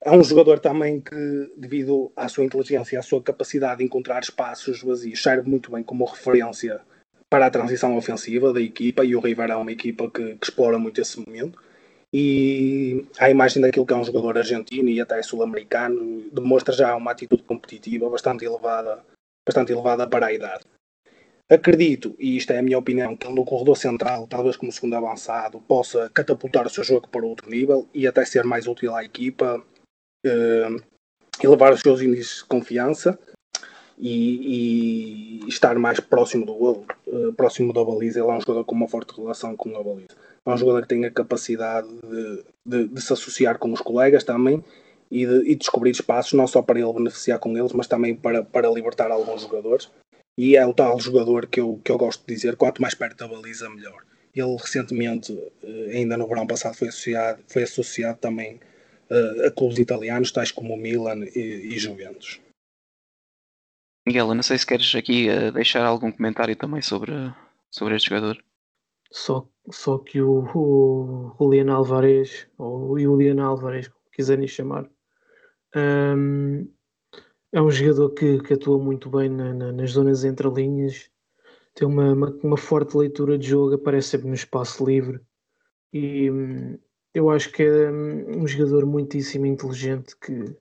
É 0.00 0.10
um 0.12 0.22
jogador 0.22 0.60
também 0.60 1.00
que, 1.00 1.52
devido 1.56 2.12
à 2.16 2.28
sua 2.28 2.44
inteligência 2.44 2.98
à 2.98 3.02
sua 3.02 3.22
capacidade 3.22 3.78
de 3.78 3.84
encontrar 3.84 4.20
espaços 4.20 4.82
vazios, 4.82 5.22
serve 5.22 5.48
muito 5.48 5.72
bem 5.72 5.82
como 5.82 6.04
referência 6.04 6.80
para 7.28 7.46
a 7.46 7.50
transição 7.50 7.96
ofensiva 7.96 8.52
da 8.52 8.60
equipa 8.60 9.04
e 9.04 9.14
o 9.14 9.20
River 9.20 9.50
é 9.50 9.56
uma 9.56 9.72
equipa 9.72 10.10
que, 10.10 10.36
que 10.36 10.46
explora 10.46 10.78
muito 10.78 11.00
esse 11.00 11.18
momento 11.20 11.60
e 12.12 13.04
a 13.18 13.28
imagem 13.28 13.60
daquilo 13.60 13.84
que 13.84 13.92
é 13.92 13.96
um 13.96 14.04
jogador 14.04 14.38
argentino 14.38 14.88
e 14.88 15.00
até 15.00 15.22
sul-americano 15.22 16.30
demonstra 16.32 16.74
já 16.74 16.96
uma 16.96 17.10
atitude 17.10 17.42
competitiva 17.42 18.08
bastante 18.08 18.44
elevada, 18.44 19.04
bastante 19.46 19.72
elevada 19.72 20.06
para 20.06 20.26
a 20.26 20.32
idade. 20.32 20.64
Acredito, 21.50 22.14
e 22.18 22.36
isto 22.36 22.52
é 22.52 22.58
a 22.58 22.62
minha 22.62 22.78
opinião, 22.78 23.16
que 23.16 23.26
ele 23.26 23.34
no 23.34 23.44
corredor 23.44 23.76
central, 23.76 24.26
talvez 24.26 24.56
como 24.56 24.72
segundo 24.72 24.94
avançado, 24.94 25.60
possa 25.60 26.10
catapultar 26.14 26.66
o 26.66 26.70
seu 26.70 26.84
jogo 26.84 27.08
para 27.08 27.24
outro 27.24 27.50
nível 27.50 27.88
e 27.94 28.06
até 28.06 28.24
ser 28.24 28.44
mais 28.44 28.66
útil 28.66 28.94
à 28.94 29.02
equipa, 29.02 29.62
elevar 31.42 31.72
os 31.72 31.80
seus 31.80 32.00
índices 32.00 32.38
de 32.38 32.44
confiança 32.44 33.18
e, 33.98 35.42
e, 35.44 35.48
estar 35.48 35.76
mais 35.78 35.98
próximo 35.98 36.46
do 36.46 36.54
golo, 36.54 36.86
uh, 37.06 37.32
próximo 37.32 37.72
da 37.72 37.84
baliza. 37.84 38.20
Ele 38.20 38.28
é 38.28 38.32
um 38.32 38.40
jogador 38.40 38.64
com 38.64 38.74
uma 38.74 38.88
forte 38.88 39.14
relação 39.16 39.56
com 39.56 39.76
a 39.76 39.82
baliza. 39.82 40.14
É 40.46 40.50
um 40.50 40.56
jogador 40.56 40.82
que 40.82 40.88
tem 40.88 41.04
a 41.04 41.10
capacidade 41.10 41.88
de, 41.88 42.44
de, 42.64 42.88
de 42.88 43.00
se 43.00 43.12
associar 43.12 43.58
com 43.58 43.72
os 43.72 43.80
colegas 43.80 44.22
também 44.22 44.62
e 45.10 45.26
de 45.26 45.50
e 45.50 45.54
descobrir 45.56 45.90
espaços, 45.90 46.32
não 46.34 46.46
só 46.46 46.62
para 46.62 46.78
ele 46.78 46.92
beneficiar 46.92 47.38
com 47.38 47.56
eles, 47.56 47.72
mas 47.72 47.86
também 47.86 48.14
para, 48.14 48.44
para 48.44 48.70
libertar 48.70 49.10
alguns 49.10 49.42
jogadores. 49.42 49.90
E 50.38 50.56
é 50.56 50.64
o 50.64 50.72
tal 50.72 51.00
jogador 51.00 51.46
que 51.46 51.58
eu, 51.58 51.80
que 51.84 51.90
eu 51.90 51.98
gosto 51.98 52.24
de 52.24 52.34
dizer: 52.34 52.56
quanto 52.56 52.80
mais 52.80 52.94
perto 52.94 53.16
da 53.16 53.28
baliza, 53.28 53.68
melhor. 53.68 54.04
Ele 54.34 54.56
recentemente, 54.56 55.36
eh, 55.64 55.96
ainda 55.96 56.16
no 56.16 56.28
verão 56.28 56.46
passado, 56.46 56.76
foi 56.76 56.88
associado, 56.88 57.42
foi 57.48 57.64
associado 57.64 58.18
também 58.18 58.60
a 59.46 59.50
clubes 59.50 59.78
italianos, 59.78 60.32
tais 60.32 60.52
como 60.52 60.74
o 60.74 60.76
Milan 60.76 61.24
e, 61.34 61.74
e 61.74 61.78
Juventus. 61.78 62.40
Miguel, 64.06 64.28
eu 64.28 64.34
não 64.34 64.42
sei 64.42 64.56
se 64.56 64.66
queres 64.66 64.94
aqui 64.94 65.28
uh, 65.28 65.52
deixar 65.52 65.84
algum 65.84 66.10
comentário 66.10 66.56
também 66.56 66.80
sobre, 66.80 67.12
sobre 67.70 67.96
este 67.96 68.08
jogador. 68.08 68.42
Só, 69.10 69.48
só 69.70 69.98
que 69.98 70.20
o, 70.20 70.44
o 70.54 71.36
Julian 71.38 71.72
Alvarez, 71.72 72.46
ou 72.56 72.92
o 72.92 72.98
Julian 72.98 73.42
Alvarez, 73.42 73.88
como 73.88 74.10
quiserem 74.10 74.46
chamar, 74.46 74.88
um, 75.76 76.68
é 77.52 77.60
um 77.60 77.70
jogador 77.70 78.10
que, 78.10 78.40
que 78.42 78.54
atua 78.54 78.78
muito 78.78 79.08
bem 79.10 79.28
na, 79.28 79.52
na, 79.52 79.72
nas 79.72 79.90
zonas 79.92 80.24
entre 80.24 80.48
linhas, 80.48 81.10
tem 81.74 81.86
uma, 81.86 82.12
uma, 82.12 82.30
uma, 82.42 82.56
forte 82.56 82.96
leitura 82.96 83.38
de 83.38 83.48
jogo, 83.48 83.74
aparece 83.74 84.08
sempre 84.08 84.28
no 84.28 84.34
espaço 84.34 84.84
livre 84.84 85.20
e 85.92 86.30
hum, 86.30 86.78
eu 87.18 87.30
acho 87.30 87.50
que 87.50 87.62
é 87.62 87.90
hum, 87.90 88.42
um 88.42 88.46
jogador 88.46 88.86
muitíssimo 88.86 89.46
inteligente 89.46 90.16
que 90.16 90.56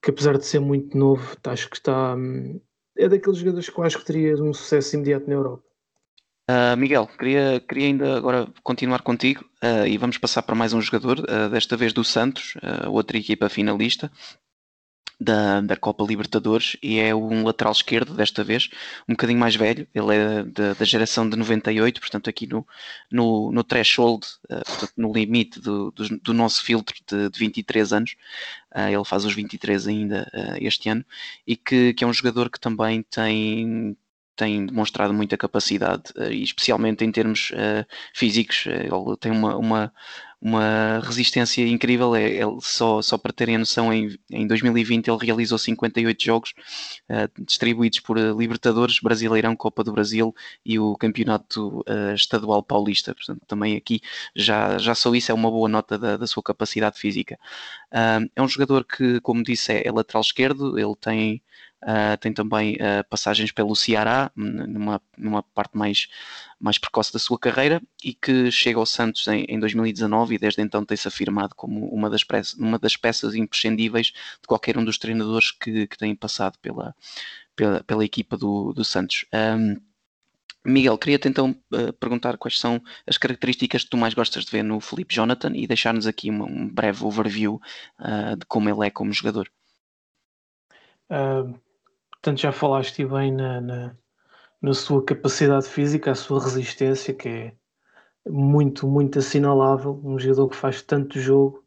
que 0.00 0.10
apesar 0.10 0.38
de 0.38 0.46
ser 0.46 0.60
muito 0.60 0.96
novo, 0.96 1.36
acho 1.44 1.68
que 1.68 1.76
está. 1.76 2.14
Hum, 2.14 2.60
é 2.96 3.08
daqueles 3.08 3.38
jogadores 3.38 3.68
que 3.68 3.78
eu 3.78 3.84
acho 3.84 3.98
que 3.98 4.04
teria 4.04 4.34
um 4.36 4.52
sucesso 4.52 4.96
imediato 4.96 5.28
na 5.28 5.34
Europa. 5.34 5.62
Uh, 6.50 6.76
Miguel, 6.76 7.06
queria, 7.18 7.60
queria 7.60 7.88
ainda 7.88 8.16
agora 8.16 8.48
continuar 8.62 9.02
contigo 9.02 9.44
uh, 9.62 9.86
e 9.86 9.98
vamos 9.98 10.16
passar 10.16 10.42
para 10.42 10.54
mais 10.54 10.72
um 10.72 10.80
jogador, 10.80 11.18
uh, 11.20 11.50
desta 11.50 11.76
vez 11.76 11.92
do 11.92 12.02
Santos, 12.02 12.54
outra 12.86 13.18
equipa 13.18 13.50
finalista, 13.50 14.10
da, 15.20 15.60
da 15.60 15.76
Copa 15.76 16.04
Libertadores 16.04 16.76
e 16.82 16.98
é 16.98 17.14
um 17.14 17.44
lateral 17.44 17.72
esquerdo 17.72 18.14
desta 18.14 18.44
vez, 18.44 18.68
um 19.08 19.14
bocadinho 19.14 19.38
mais 19.38 19.56
velho, 19.56 19.86
ele 19.94 20.14
é 20.14 20.44
da, 20.44 20.74
da 20.74 20.84
geração 20.84 21.28
de 21.28 21.36
98, 21.36 22.00
portanto 22.00 22.30
aqui 22.30 22.46
no, 22.46 22.66
no, 23.10 23.50
no 23.50 23.64
threshold, 23.64 24.24
uh, 24.44 24.64
portanto, 24.64 24.92
no 24.96 25.12
limite 25.12 25.60
do, 25.60 25.90
do, 25.90 26.18
do 26.18 26.34
nosso 26.34 26.62
filtro 26.62 26.96
de, 27.06 27.30
de 27.30 27.38
23 27.38 27.92
anos, 27.92 28.14
uh, 28.74 28.88
ele 28.88 29.04
faz 29.04 29.24
os 29.24 29.34
23 29.34 29.88
ainda 29.88 30.30
uh, 30.32 30.56
este 30.60 30.88
ano, 30.88 31.04
e 31.46 31.56
que, 31.56 31.92
que 31.94 32.04
é 32.04 32.06
um 32.06 32.12
jogador 32.12 32.50
que 32.50 32.60
também 32.60 33.02
tem 33.02 33.96
tem 34.36 34.64
demonstrado 34.66 35.12
muita 35.12 35.36
capacidade, 35.36 36.12
especialmente 36.30 37.04
em 37.04 37.10
termos 37.10 37.50
físicos. 38.14 38.66
Ele 38.66 39.16
tem 39.18 39.32
uma, 39.32 39.56
uma, 39.56 39.92
uma 40.40 41.00
resistência 41.00 41.66
incrível. 41.66 42.14
É, 42.14 42.28
ele, 42.28 42.58
só, 42.60 43.02
só 43.02 43.18
para 43.18 43.32
terem 43.32 43.56
a 43.56 43.58
noção, 43.58 43.92
em, 43.92 44.18
em 44.30 44.46
2020 44.46 45.08
ele 45.08 45.18
realizou 45.20 45.58
58 45.58 46.24
jogos 46.24 46.54
uh, 47.10 47.44
distribuídos 47.44 48.00
por 48.00 48.16
uh, 48.16 48.38
Libertadores, 48.38 49.00
Brasileirão, 49.00 49.56
Copa 49.56 49.82
do 49.82 49.92
Brasil 49.92 50.34
e 50.64 50.78
o 50.78 50.96
Campeonato 50.96 51.80
uh, 51.80 52.14
Estadual 52.14 52.62
Paulista. 52.62 53.14
Portanto, 53.14 53.42
também 53.46 53.76
aqui 53.76 54.00
já, 54.34 54.78
já 54.78 54.94
só 54.94 55.14
isso 55.14 55.32
é 55.32 55.34
uma 55.34 55.50
boa 55.50 55.68
nota 55.68 55.98
da, 55.98 56.16
da 56.16 56.26
sua 56.26 56.42
capacidade 56.42 56.98
física. 56.98 57.38
é 58.34 58.42
um 58.42 58.48
jogador 58.48 58.84
que, 58.84 59.20
como 59.20 59.42
disse, 59.42 59.72
é, 59.72 59.86
é 59.86 59.92
lateral 59.92 60.22
esquerdo, 60.22 60.78
ele 60.78 60.94
tem 61.00 61.42
Uh, 61.82 62.16
tem 62.18 62.32
também 62.32 62.74
uh, 62.74 63.08
passagens 63.08 63.52
pelo 63.52 63.76
Ceará, 63.76 64.32
numa, 64.34 65.00
numa 65.16 65.42
parte 65.42 65.76
mais, 65.78 66.08
mais 66.58 66.76
precoce 66.76 67.12
da 67.12 67.20
sua 67.20 67.38
carreira, 67.38 67.80
e 68.02 68.12
que 68.12 68.50
chega 68.50 68.80
ao 68.80 68.86
Santos 68.86 69.26
em, 69.28 69.44
em 69.44 69.60
2019 69.60 70.34
e 70.34 70.38
desde 70.38 70.60
então 70.60 70.84
tem-se 70.84 71.06
afirmado 71.06 71.54
como 71.54 71.88
uma 71.88 72.10
das, 72.10 72.24
peças, 72.24 72.54
uma 72.54 72.78
das 72.78 72.96
peças 72.96 73.34
imprescindíveis 73.34 74.08
de 74.08 74.46
qualquer 74.46 74.76
um 74.76 74.84
dos 74.84 74.98
treinadores 74.98 75.52
que, 75.52 75.86
que 75.86 75.96
têm 75.96 76.16
passado 76.16 76.58
pela, 76.58 76.94
pela, 77.54 77.84
pela 77.84 78.04
equipa 78.04 78.36
do, 78.36 78.72
do 78.72 78.84
Santos. 78.84 79.24
Um, 79.32 79.80
Miguel, 80.64 80.98
queria-te 80.98 81.28
então 81.28 81.56
uh, 81.72 81.92
perguntar 81.92 82.36
quais 82.36 82.58
são 82.58 82.82
as 83.06 83.16
características 83.16 83.84
que 83.84 83.90
tu 83.90 83.96
mais 83.96 84.14
gostas 84.14 84.44
de 84.44 84.50
ver 84.50 84.64
no 84.64 84.80
Felipe 84.80 85.14
Jonathan 85.14 85.52
e 85.54 85.66
deixar-nos 85.66 86.08
aqui 86.08 86.28
uma, 86.28 86.44
um 86.44 86.68
breve 86.68 87.04
overview 87.04 87.60
de 88.36 88.44
como 88.46 88.68
ele 88.68 88.86
é 88.86 88.90
como 88.90 89.12
jogador. 89.12 89.48
Uh, 91.10 91.58
Portanto, 92.20 92.40
já 92.40 92.50
falaste 92.50 93.04
bem 93.04 93.32
na, 93.32 93.60
na, 93.60 93.96
na 94.60 94.74
sua 94.74 95.04
capacidade 95.04 95.68
física, 95.68 96.10
a 96.10 96.14
sua 96.16 96.42
resistência, 96.42 97.14
que 97.14 97.28
é 97.28 97.52
muito, 98.28 98.88
muito 98.88 99.20
assinalável. 99.20 100.00
Um 100.04 100.18
jogador 100.18 100.48
que 100.48 100.56
faz 100.56 100.82
tanto 100.82 101.20
jogo 101.20 101.64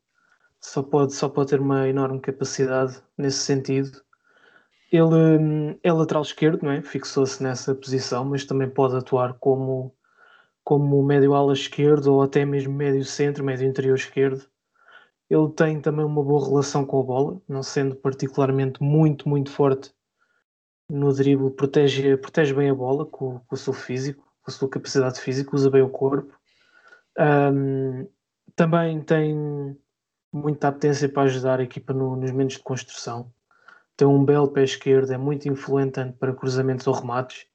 só 0.59 0.83
pode, 0.83 1.13
só 1.13 1.29
pode 1.29 1.51
ter 1.51 1.61
uma 1.61 1.87
enorme 1.87 2.19
capacidade 2.19 3.01
nesse 3.17 3.39
sentido. 3.39 4.01
Ele 4.91 5.05
hum, 5.39 5.79
é 5.81 5.91
lateral 5.93 6.21
esquerdo, 6.21 6.63
não 6.63 6.71
é? 6.71 6.81
fixou-se 6.81 7.41
nessa 7.41 7.73
posição, 7.73 8.25
mas 8.25 8.43
também 8.45 8.69
pode 8.69 8.95
atuar 8.97 9.35
como, 9.39 9.95
como 10.65 11.01
médio 11.01 11.33
ala 11.33 11.53
esquerdo 11.53 12.07
ou 12.07 12.21
até 12.23 12.45
mesmo 12.45 12.73
médio 12.73 13.05
centro, 13.05 13.43
médio 13.43 13.67
interior 13.67 13.95
esquerdo. 13.95 14.45
Ele 15.29 15.49
tem 15.53 15.79
também 15.81 16.05
uma 16.05 16.21
boa 16.21 16.45
relação 16.45 16.85
com 16.85 16.99
a 16.99 17.03
bola, 17.03 17.41
não 17.47 17.63
sendo 17.63 17.95
particularmente 17.95 18.83
muito, 18.83 19.29
muito 19.29 19.49
forte 19.49 19.93
no 20.91 21.13
drible 21.13 21.49
protege, 21.51 22.17
protege 22.17 22.53
bem 22.53 22.69
a 22.69 22.75
bola 22.75 23.05
com, 23.05 23.39
com, 23.39 23.55
o 23.55 23.57
seu 23.57 23.71
físico, 23.71 24.21
com 24.43 24.51
a 24.51 24.53
sua 24.53 24.69
capacidade 24.69 25.21
física, 25.21 25.55
usa 25.55 25.69
bem 25.69 25.81
o 25.81 25.89
corpo. 25.89 26.37
Um, 27.17 28.05
também 28.57 29.01
tem 29.01 29.77
muita 30.33 30.67
apetência 30.67 31.07
para 31.07 31.23
ajudar 31.23 31.61
a 31.61 31.63
equipa 31.63 31.93
no, 31.93 32.17
nos 32.17 32.31
momentos 32.31 32.57
de 32.57 32.63
construção. 32.63 33.31
Tem 33.95 34.05
um 34.05 34.25
belo 34.25 34.49
pé 34.49 34.63
esquerdo, 34.63 35.13
é 35.13 35.17
muito 35.17 35.47
influente 35.47 35.99
para 36.19 36.33
cruzamentos 36.33 36.85
ou 36.87 36.93
remates. 36.93 37.45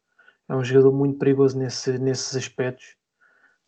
É 0.49 0.55
um 0.55 0.64
jogador 0.64 0.93
muito 0.93 1.19
perigoso 1.19 1.59
nesse, 1.59 1.99
nesses 1.99 2.35
aspectos. 2.37 2.97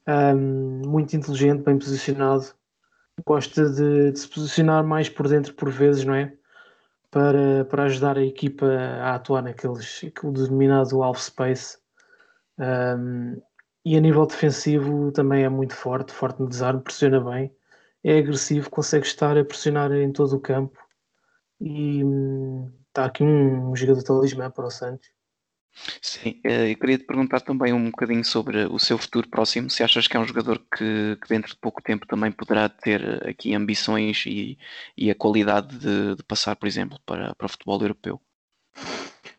Um, 0.08 0.80
muito 0.86 1.14
inteligente, 1.14 1.62
bem 1.62 1.78
posicionado. 1.78 2.46
Gosta 3.26 3.68
de, 3.68 4.12
de 4.12 4.18
se 4.18 4.28
posicionar 4.28 4.82
mais 4.82 5.10
por 5.10 5.28
dentro 5.28 5.52
por 5.52 5.68
vezes, 5.68 6.04
não 6.06 6.14
é? 6.14 6.37
Para, 7.10 7.64
para 7.66 7.84
ajudar 7.84 8.18
a 8.18 8.24
equipa 8.24 8.66
a 8.66 9.14
atuar 9.14 9.42
naqueles 9.42 10.04
aquele 10.04 10.32
denominado 10.32 11.02
half 11.02 11.18
space. 11.20 11.78
Um, 12.58 13.40
e 13.84 13.96
a 13.96 14.00
nível 14.00 14.26
defensivo 14.26 15.10
também 15.12 15.44
é 15.44 15.48
muito 15.48 15.74
forte, 15.74 16.12
forte 16.12 16.40
no 16.40 16.48
desarme, 16.48 16.82
pressiona 16.82 17.20
bem, 17.20 17.54
é 18.04 18.18
agressivo, 18.18 18.70
consegue 18.70 19.06
estar 19.06 19.36
a 19.38 19.44
pressionar 19.44 19.92
em 19.92 20.12
todo 20.12 20.36
o 20.36 20.40
campo. 20.40 20.78
E 21.60 22.04
hum, 22.04 22.70
está 22.88 23.06
aqui 23.06 23.22
um, 23.22 23.70
um 23.70 23.76
jogador 23.76 24.02
talismã 24.02 24.50
para 24.50 24.66
o 24.66 24.70
Santos. 24.70 25.08
Sim, 26.02 26.40
eh, 26.44 26.72
eu 26.72 26.76
queria 26.76 26.98
te 26.98 27.04
perguntar 27.04 27.40
também 27.40 27.72
um 27.72 27.90
bocadinho 27.90 28.24
sobre 28.24 28.64
o 28.66 28.78
seu 28.78 28.98
futuro 28.98 29.28
próximo. 29.28 29.70
Se 29.70 29.82
achas 29.82 30.08
que 30.08 30.16
é 30.16 30.20
um 30.20 30.26
jogador 30.26 30.58
que, 30.58 31.16
que 31.22 31.28
dentro 31.28 31.52
de 31.52 31.58
pouco 31.58 31.82
tempo 31.82 32.06
também 32.06 32.32
poderá 32.32 32.68
ter 32.68 33.26
aqui 33.28 33.54
ambições 33.54 34.24
e, 34.26 34.58
e 34.96 35.10
a 35.10 35.14
qualidade 35.14 35.78
de, 35.78 36.16
de, 36.16 36.22
passar, 36.24 36.56
por 36.56 36.66
exemplo, 36.66 36.98
para, 37.06 37.34
para 37.34 37.46
o 37.46 37.48
futebol 37.48 37.80
europeu? 37.80 38.20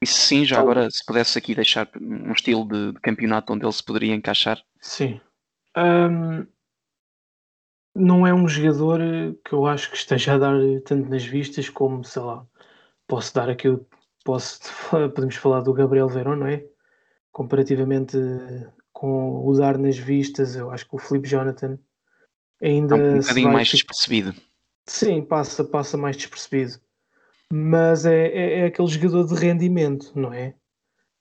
E 0.01 0.07
se 0.07 0.13
sim, 0.13 0.45
já 0.45 0.59
agora, 0.59 0.89
se 0.89 1.05
pudesse 1.05 1.37
aqui 1.37 1.53
deixar 1.53 1.89
um 1.99 2.31
estilo 2.31 2.65
de, 2.65 2.93
de 2.93 2.99
campeonato 3.01 3.51
onde 3.51 3.65
ele 3.65 3.73
se 3.73 3.83
poderia 3.83 4.15
encaixar? 4.15 4.61
Sim. 4.79 5.19
Um, 5.77 6.45
não 7.93 8.25
é 8.25 8.33
um 8.33 8.47
jogador 8.47 8.99
que 9.43 9.53
eu 9.53 9.65
acho 9.67 9.91
que 9.91 9.97
esteja 9.97 10.35
a 10.35 10.37
dar 10.37 10.55
tanto 10.85 11.09
nas 11.09 11.25
vistas 11.25 11.69
como, 11.69 12.03
sei 12.03 12.21
lá, 12.21 12.45
posso 13.05 13.33
dar 13.33 13.49
aqui, 13.49 13.67
posso, 14.29 14.59
podemos 15.15 15.35
falar 15.35 15.61
do 15.61 15.73
Gabriel 15.73 16.07
Verón, 16.07 16.35
não 16.35 16.47
é? 16.47 16.63
Comparativamente 17.31 18.15
com 18.93 19.43
o 19.43 19.57
dar 19.57 19.77
nas 19.77 19.97
vistas, 19.97 20.55
eu 20.55 20.69
acho 20.69 20.87
que 20.87 20.95
o 20.95 20.99
Felipe 20.99 21.27
Jonathan 21.27 21.79
ainda. 22.61 22.95
É 22.95 23.13
um 23.13 23.19
bocadinho 23.19 23.51
mais 23.51 23.67
despercebido. 23.69 24.35
Sim, 24.85 25.23
passa, 25.23 25.63
passa 25.63 25.97
mais 25.97 26.15
despercebido. 26.15 26.79
Mas 27.51 28.05
é, 28.05 28.27
é, 28.27 28.59
é, 28.59 28.65
aquele 28.65 28.87
jogador 28.87 29.25
de 29.25 29.33
rendimento, 29.33 30.11
não 30.15 30.31
é? 30.31 30.53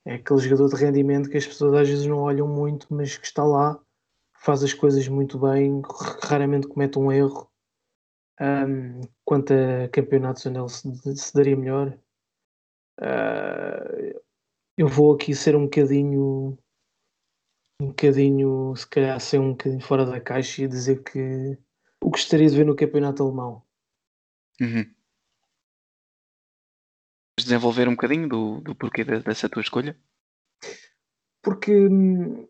É 0.04 0.14
aquele 0.14 0.40
jogador 0.40 0.68
de 0.68 0.76
rendimento 0.76 1.30
que 1.30 1.38
as 1.38 1.46
pessoas 1.46 1.74
às 1.74 1.88
vezes 1.88 2.06
não 2.06 2.18
olham 2.18 2.46
muito, 2.46 2.86
mas 2.90 3.16
que 3.16 3.26
está 3.26 3.42
lá, 3.42 3.78
faz 4.34 4.62
as 4.62 4.74
coisas 4.74 5.08
muito 5.08 5.38
bem, 5.38 5.80
raramente 6.22 6.66
comete 6.66 6.98
um 6.98 7.10
erro. 7.10 7.48
Um, 8.40 9.00
quanto 9.24 9.52
a 9.52 9.88
campeonatos 9.88 10.44
onde 10.46 10.58
ele 10.58 10.68
se, 10.68 11.16
se 11.16 11.34
daria 11.34 11.56
melhor, 11.56 11.98
uh, 12.98 14.20
eu 14.76 14.86
vou 14.86 15.14
aqui 15.14 15.34
ser 15.34 15.56
um 15.56 15.64
bocadinho 15.64 16.58
um 17.80 17.88
bocadinho, 17.88 18.74
se 18.76 18.86
calhar 18.88 19.20
ser 19.20 19.38
um 19.38 19.50
bocadinho 19.50 19.80
fora 19.80 20.04
da 20.04 20.20
caixa 20.20 20.62
e 20.62 20.68
dizer 20.68 21.02
que 21.02 21.56
o 22.02 22.10
que 22.10 22.18
gostaria 22.18 22.48
de 22.48 22.56
ver 22.56 22.66
no 22.66 22.76
campeonato 22.76 23.22
alemão. 23.22 23.62
Uhum. 24.60 24.84
Desenvolver 27.38 27.88
um 27.88 27.92
bocadinho 27.92 28.28
do, 28.28 28.60
do 28.60 28.74
porquê 28.74 29.04
dessa 29.04 29.48
tua 29.48 29.62
escolha? 29.62 29.96
Porque 31.40 31.72
hum, 31.72 32.48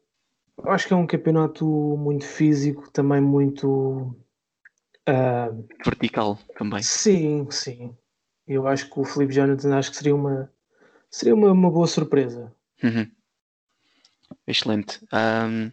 acho 0.65 0.89
que 0.89 0.95
é 0.95 0.97
um 0.97 1.07
campeonato 1.07 1.67
muito 1.67 2.25
físico, 2.25 2.91
também 2.91 3.21
muito 3.21 4.17
uh, 5.09 5.69
vertical 5.85 6.39
também. 6.57 6.83
Sim, 6.83 7.51
sim. 7.51 7.97
Eu 8.49 8.67
acho 8.67 8.89
que 8.89 8.99
o 8.99 9.05
Felipe 9.05 9.35
Jonathan 9.35 9.77
acho 9.77 9.91
que 9.91 9.97
seria 9.97 10.15
uma 10.15 10.51
seria 11.11 11.35
uma, 11.35 11.53
uma 11.53 11.71
boa 11.71 11.87
surpresa. 11.87 12.53
Uhum. 12.83 13.11
Excelente. 14.47 15.01
Um, 15.13 15.67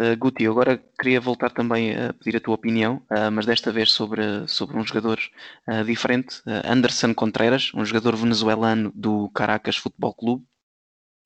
uh, 0.00 0.16
Guti, 0.18 0.46
agora 0.46 0.82
queria 1.00 1.20
voltar 1.20 1.50
também 1.50 1.94
a 1.94 2.12
pedir 2.12 2.36
a 2.36 2.40
tua 2.40 2.54
opinião, 2.54 3.02
uh, 3.10 3.30
mas 3.30 3.46
desta 3.46 3.70
vez 3.70 3.92
sobre, 3.92 4.46
sobre 4.48 4.76
um 4.76 4.84
jogador 4.84 5.18
uh, 5.68 5.84
diferente, 5.84 6.42
Anderson 6.64 7.14
Contreras, 7.14 7.70
um 7.74 7.84
jogador 7.84 8.16
venezuelano 8.16 8.92
do 8.94 9.28
Caracas 9.30 9.76
Futebol 9.76 10.14
Clube, 10.14 10.44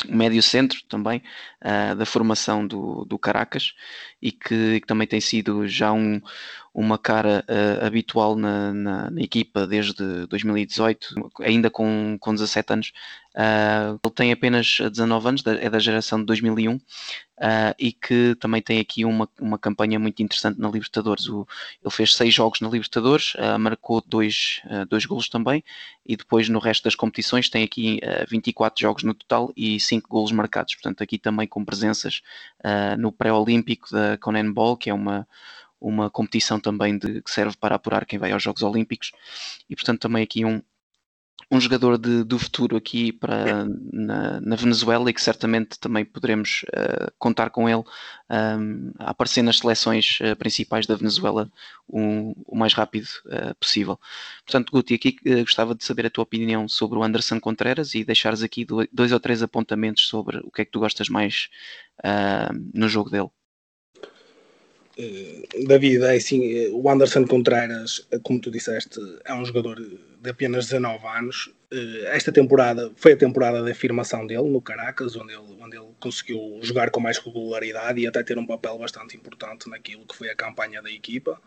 médio 0.08 0.42
centro 0.42 0.78
também 0.88 1.22
uh, 1.64 1.94
da 1.96 2.04
formação 2.04 2.66
do, 2.66 3.04
do 3.04 3.18
Caracas 3.18 3.74
e 4.20 4.30
que, 4.30 4.80
que, 4.80 4.86
também 4.86 5.06
tem 5.06 5.20
sido 5.20 5.66
já 5.66 5.92
um, 5.92 6.20
uma 6.76 6.98
cara 6.98 7.42
uh, 7.48 7.86
habitual 7.86 8.36
na, 8.36 8.70
na, 8.70 9.10
na, 9.10 9.22
equipa 9.22 9.66
desde 9.66 10.26
2018, 10.26 11.30
ainda 11.40 11.70
com, 11.70 12.18
com 12.20 12.34
17 12.34 12.70
anos. 12.70 12.92
Uh, 13.34 13.98
ele 14.04 14.14
tem 14.14 14.30
apenas 14.30 14.78
19 14.78 15.28
anos, 15.28 15.46
é 15.46 15.70
da 15.70 15.78
geração 15.78 16.18
de 16.18 16.26
2001 16.26 16.74
uh, 16.74 16.80
e 17.78 17.92
que 17.92 18.34
também 18.38 18.60
tem 18.60 18.78
aqui 18.78 19.06
uma, 19.06 19.26
uma 19.40 19.58
campanha 19.58 19.98
muito 19.98 20.22
interessante 20.22 20.60
na 20.60 20.68
Libertadores. 20.68 21.26
O, 21.30 21.48
ele 21.82 21.90
fez 21.90 22.14
seis 22.14 22.34
jogos 22.34 22.60
na 22.60 22.68
Libertadores, 22.68 23.32
marcou 23.58 24.04
dois, 24.06 24.60
dois 24.90 25.06
golos 25.06 25.30
também, 25.30 25.64
e 26.04 26.14
depois 26.14 26.50
no 26.50 26.58
resto 26.58 26.84
das 26.84 26.94
competições 26.94 27.48
tem 27.48 27.64
aqui 27.64 28.00
24 28.28 28.78
jogos 28.78 29.02
no 29.02 29.14
total 29.14 29.50
e 29.56 29.80
5 29.80 30.10
golos 30.10 30.32
marcados. 30.32 30.74
Portanto, 30.74 31.02
aqui 31.02 31.18
também 31.18 31.46
com 31.46 31.64
presenças 31.64 32.20
no 32.98 33.10
pré-olímpico 33.10 33.90
da 33.90 34.18
Conan 34.18 34.52
Ball, 34.52 34.76
que 34.76 34.90
é 34.90 34.94
uma 34.94 35.26
uma 35.80 36.10
competição 36.10 36.58
também 36.60 36.98
de, 36.98 37.22
que 37.22 37.30
serve 37.30 37.56
para 37.56 37.74
apurar 37.74 38.06
quem 38.06 38.18
vai 38.18 38.32
aos 38.32 38.42
Jogos 38.42 38.62
Olímpicos 38.62 39.12
e 39.68 39.76
portanto 39.76 40.00
também 40.00 40.22
aqui 40.22 40.44
um, 40.44 40.60
um 41.50 41.60
jogador 41.60 41.96
de, 41.96 42.24
do 42.24 42.38
futuro 42.38 42.76
aqui 42.76 43.12
para, 43.12 43.66
na, 43.92 44.40
na, 44.40 44.56
Venezuela 44.56 45.08
e 45.08 45.12
que 45.12 45.22
certamente 45.22 45.78
também 45.78 46.04
poderemos 46.04 46.64
uh, 46.68 47.12
contar 47.18 47.50
com 47.50 47.68
ele 47.68 47.84
um, 48.28 48.92
a 48.98 49.10
aparecer 49.10 49.42
nas 49.42 49.58
seleções 49.58 50.18
uh, 50.20 50.34
principais 50.36 50.86
da 50.86 50.96
Venezuela 50.96 51.50
o, 51.86 52.34
o 52.46 52.56
mais 52.56 52.74
rápido 52.74 53.06
uh, 53.26 53.54
possível. 53.60 53.98
Portanto, 54.44 54.72
Guti, 54.72 54.94
aqui 54.94 55.16
gostava 55.42 55.74
de 55.74 55.84
saber 55.84 56.06
a 56.06 56.10
tua 56.10 56.24
opinião 56.24 56.68
sobre 56.68 56.98
o 56.98 57.04
Anderson 57.04 57.38
Contreras 57.38 57.94
e 57.94 58.04
deixares 58.04 58.42
aqui 58.42 58.66
dois 58.92 59.12
ou 59.12 59.20
três 59.20 59.42
apontamentos 59.42 60.08
sobre 60.08 60.38
o 60.38 60.50
que 60.50 60.62
é 60.62 60.64
que 60.64 60.70
tu 60.70 60.80
gostas 60.80 61.08
mais 61.08 61.48
no 62.74 62.88
jogo 62.88 63.10
dele. 63.10 63.30
David, 65.66 66.02
é 66.04 66.16
assim, 66.16 66.68
o 66.68 66.88
Anderson 66.88 67.26
Contreras, 67.26 68.06
como 68.22 68.40
tu 68.40 68.50
disseste, 68.50 68.98
é 69.26 69.34
um 69.34 69.44
jogador 69.44 69.78
de 69.78 70.30
apenas 70.30 70.64
19 70.66 71.06
anos. 71.06 71.50
Esta 72.06 72.32
temporada 72.32 72.90
foi 72.96 73.12
a 73.12 73.16
temporada 73.16 73.62
de 73.62 73.70
afirmação 73.70 74.26
dele 74.26 74.48
no 74.48 74.62
Caracas, 74.62 75.14
onde 75.14 75.34
ele, 75.34 75.56
onde 75.60 75.76
ele 75.76 75.90
conseguiu 76.00 76.58
jogar 76.62 76.90
com 76.90 77.00
mais 77.00 77.18
regularidade 77.18 78.00
e 78.00 78.06
até 78.06 78.22
ter 78.22 78.38
um 78.38 78.46
papel 78.46 78.78
bastante 78.78 79.16
importante 79.16 79.68
naquilo 79.68 80.06
que 80.06 80.16
foi 80.16 80.30
a 80.30 80.34
campanha 80.34 80.80
da 80.80 80.90
equipa, 80.90 81.40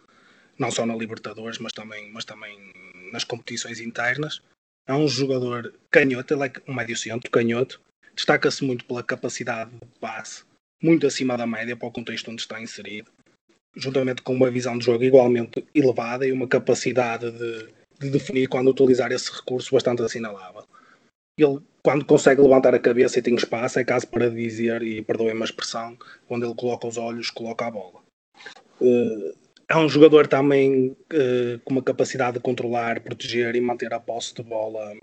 não 0.57 0.69
só 0.69 0.85
na 0.85 0.95
Libertadores, 0.95 1.57
mas 1.57 1.73
também, 1.73 2.11
mas 2.11 2.25
também 2.25 2.55
nas 3.11 3.23
competições 3.23 3.79
internas. 3.79 4.43
É 4.87 4.93
um 4.93 5.07
jogador 5.07 5.73
canhoto, 5.89 6.35
ele 6.35 6.45
é 6.45 6.51
um 6.67 6.73
médio 6.73 6.95
centro, 6.95 7.31
canhoto, 7.31 7.81
destaca-se 8.13 8.63
muito 8.63 8.85
pela 8.85 9.01
capacidade 9.01 9.71
de 9.71 9.99
passe, 9.99 10.43
muito 10.81 11.07
acima 11.07 11.35
da 11.35 11.47
média 11.47 11.75
para 11.75 11.87
o 11.87 11.91
contexto 11.91 12.29
onde 12.29 12.41
está 12.41 12.61
inserido 12.61 13.09
juntamente 13.75 14.21
com 14.21 14.33
uma 14.33 14.49
visão 14.49 14.77
de 14.77 14.85
jogo 14.85 15.03
igualmente 15.03 15.65
elevada 15.73 16.25
e 16.25 16.31
uma 16.31 16.47
capacidade 16.47 17.31
de, 17.31 17.67
de 17.99 18.09
definir 18.09 18.47
quando 18.47 18.69
utilizar 18.69 19.11
esse 19.11 19.31
recurso 19.31 19.73
bastante 19.73 20.01
assinalável. 20.01 20.63
Ele, 21.37 21.59
quando 21.81 22.05
consegue 22.05 22.41
levantar 22.41 22.75
a 22.75 22.79
cabeça 22.79 23.19
e 23.19 23.21
tem 23.21 23.35
espaço, 23.35 23.79
é 23.79 23.83
caso 23.83 24.07
para 24.07 24.29
dizer, 24.29 24.81
e 24.81 25.01
perdoem-me 25.01 25.41
a 25.41 25.45
expressão, 25.45 25.97
quando 26.27 26.45
ele 26.45 26.55
coloca 26.55 26.87
os 26.87 26.97
olhos, 26.97 27.29
coloca 27.29 27.65
a 27.65 27.71
bola. 27.71 28.01
Uh, 28.81 29.33
é 29.69 29.77
um 29.77 29.87
jogador 29.87 30.27
também 30.27 30.87
uh, 31.13 31.59
com 31.63 31.73
uma 31.73 31.83
capacidade 31.83 32.33
de 32.33 32.39
controlar, 32.39 33.01
proteger 33.01 33.55
e 33.55 33.61
manter 33.61 33.93
a 33.93 33.99
posse 33.99 34.33
de 34.33 34.43
bola 34.43 34.93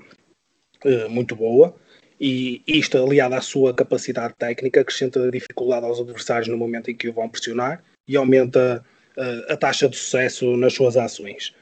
uh, 0.85 1.09
muito 1.09 1.35
boa. 1.35 1.75
E 2.21 2.63
isto, 2.67 2.99
aliado 2.99 3.35
à 3.35 3.41
sua 3.41 3.75
capacidade 3.75 4.35
técnica, 4.39 4.81
acrescenta 4.81 5.31
dificuldade 5.31 5.87
aos 5.87 6.01
adversários 6.01 6.49
no 6.49 6.57
momento 6.57 6.91
em 6.91 6.97
que 6.97 7.09
o 7.09 7.13
vão 7.13 7.29
pressionar 7.29 7.83
e 8.09 8.17
aumenta 8.17 8.85
uh, 9.17 9.53
a 9.53 9.57
taxa 9.57 9.89
de 9.89 9.97
sucesso 9.97 10.57
nas 10.57 10.75
suas 10.75 10.97
ações. 10.97 11.55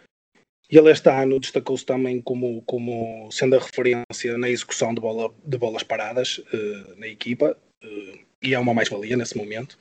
Ele 0.69 0.91
este 0.91 1.09
ano 1.09 1.39
destacou-se 1.39 1.85
também 1.85 2.21
como, 2.21 2.63
como 2.63 3.31
sendo 3.31 3.57
a 3.57 3.61
referência 3.61 4.37
na 4.39 4.49
execução 4.49 4.95
de, 4.95 5.01
bola, 5.01 5.33
de 5.45 5.59
bolas 5.59 5.83
paradas 5.83 6.39
uh, 6.39 6.99
na 6.99 7.07
equipa, 7.07 7.57
uh, 7.85 8.19
e 8.43 8.55
é 8.55 8.59
uma 8.59 8.75
mais-valia 8.75 9.17
nesse 9.17 9.37
momento. 9.37 9.79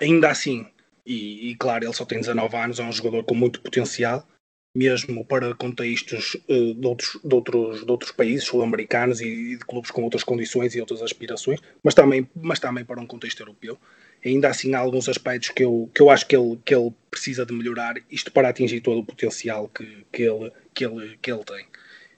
ainda 0.00 0.30
assim, 0.30 0.66
e, 1.06 1.50
e, 1.50 1.56
claro, 1.56 1.84
ele 1.84 1.94
só 1.94 2.04
tem 2.04 2.20
19 2.20 2.56
anos, 2.56 2.78
é 2.78 2.84
um 2.84 2.92
jogador 2.92 3.24
com 3.24 3.34
muito 3.34 3.60
potencial, 3.60 4.26
mesmo 4.74 5.24
para 5.24 5.54
contextos 5.54 6.34
uh, 6.48 6.74
de, 6.74 6.86
outros, 6.86 7.18
de, 7.22 7.34
outros, 7.34 7.84
de 7.84 7.90
outros 7.90 8.12
países 8.12 8.44
sul-americanos 8.44 9.20
e, 9.20 9.26
e, 9.26 9.56
de 9.56 9.64
clubes 9.64 9.90
com 9.90 10.02
outras 10.02 10.22
condições 10.22 10.74
e 10.74 10.80
outras 10.80 11.02
aspirações, 11.02 11.60
mas 11.82 11.94
também, 11.94 12.28
mas 12.34 12.60
também 12.60 12.84
para 12.84 13.00
um 13.00 13.06
contexto 13.06 13.40
europeu. 13.40 13.76
Ainda 14.24 14.48
assim, 14.48 14.74
há 14.74 14.78
alguns 14.78 15.08
aspectos 15.08 15.48
que 15.48 15.64
eu, 15.64 15.90
que 15.94 16.02
eu 16.02 16.10
acho 16.10 16.26
que 16.26 16.36
ele, 16.36 16.58
que 16.64 16.74
ele 16.74 16.92
precisa 17.10 17.44
de 17.44 17.52
melhorar, 17.52 17.94
isto 18.10 18.30
para 18.30 18.50
atingir 18.50 18.80
todo 18.80 19.00
o 19.00 19.04
potencial 19.04 19.68
que, 19.68 20.04
que, 20.12 20.22
ele, 20.22 20.52
que, 20.74 20.84
ele, 20.84 21.18
que 21.20 21.32
ele 21.32 21.44
tem. 21.44 21.66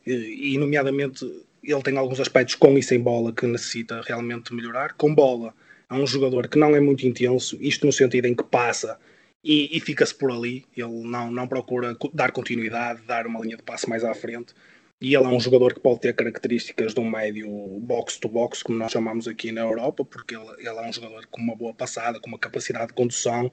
E, 0.05 0.59
nomeadamente, 0.59 1.25
ele 1.63 1.83
tem 1.83 1.97
alguns 1.97 2.19
aspectos 2.19 2.57
com 2.57 2.77
e 2.77 2.83
sem 2.83 2.99
bola 2.99 3.33
que 3.33 3.47
necessita 3.47 4.03
realmente 4.03 4.53
melhorar. 4.53 4.95
Com 4.95 5.15
bola, 5.15 5.55
é 5.89 5.95
um 5.95 6.07
jogador 6.07 6.49
que 6.49 6.59
não 6.59 6.75
é 6.75 6.81
muito 6.81 7.07
intenso, 7.07 7.57
isto 7.61 7.87
no 7.87 7.93
sentido 7.93 8.27
em 8.27 8.35
que 8.35 8.43
passa 8.43 8.99
e, 9.45 9.77
e 9.77 9.81
fica-se 9.81 10.15
por 10.15 10.31
ali. 10.31 10.65
Ele 10.77 11.03
não, 11.05 11.31
não 11.31 11.49
procura 11.49 11.97
dar 12.13 12.33
continuidade, 12.33 13.03
dar 13.03 13.27
uma 13.27 13.41
linha 13.41 13.57
de 13.57 13.63
passe 13.63 13.89
mais 13.89 14.05
à 14.05 14.15
frente. 14.15 14.55
E 15.01 15.15
ele 15.15 15.25
é 15.25 15.29
um 15.29 15.41
jogador 15.41 15.75
que 15.75 15.81
pode 15.81 16.01
ter 16.01 16.15
características 16.15 16.95
de 16.95 17.01
um 17.01 17.11
médio 17.11 17.49
box-to-box, 17.81 18.63
como 18.63 18.79
nós 18.79 18.93
chamamos 18.93 19.27
aqui 19.27 19.51
na 19.51 19.63
Europa, 19.63 20.05
porque 20.05 20.37
ele, 20.37 20.47
ele, 20.59 20.69
é 20.69 20.89
um 20.89 20.93
jogador 20.93 21.27
com 21.27 21.41
uma 21.41 21.57
boa 21.57 21.75
passada, 21.75 22.21
com 22.21 22.29
uma 22.29 22.39
capacidade 22.39 22.89
de 22.89 22.93
condução 22.93 23.51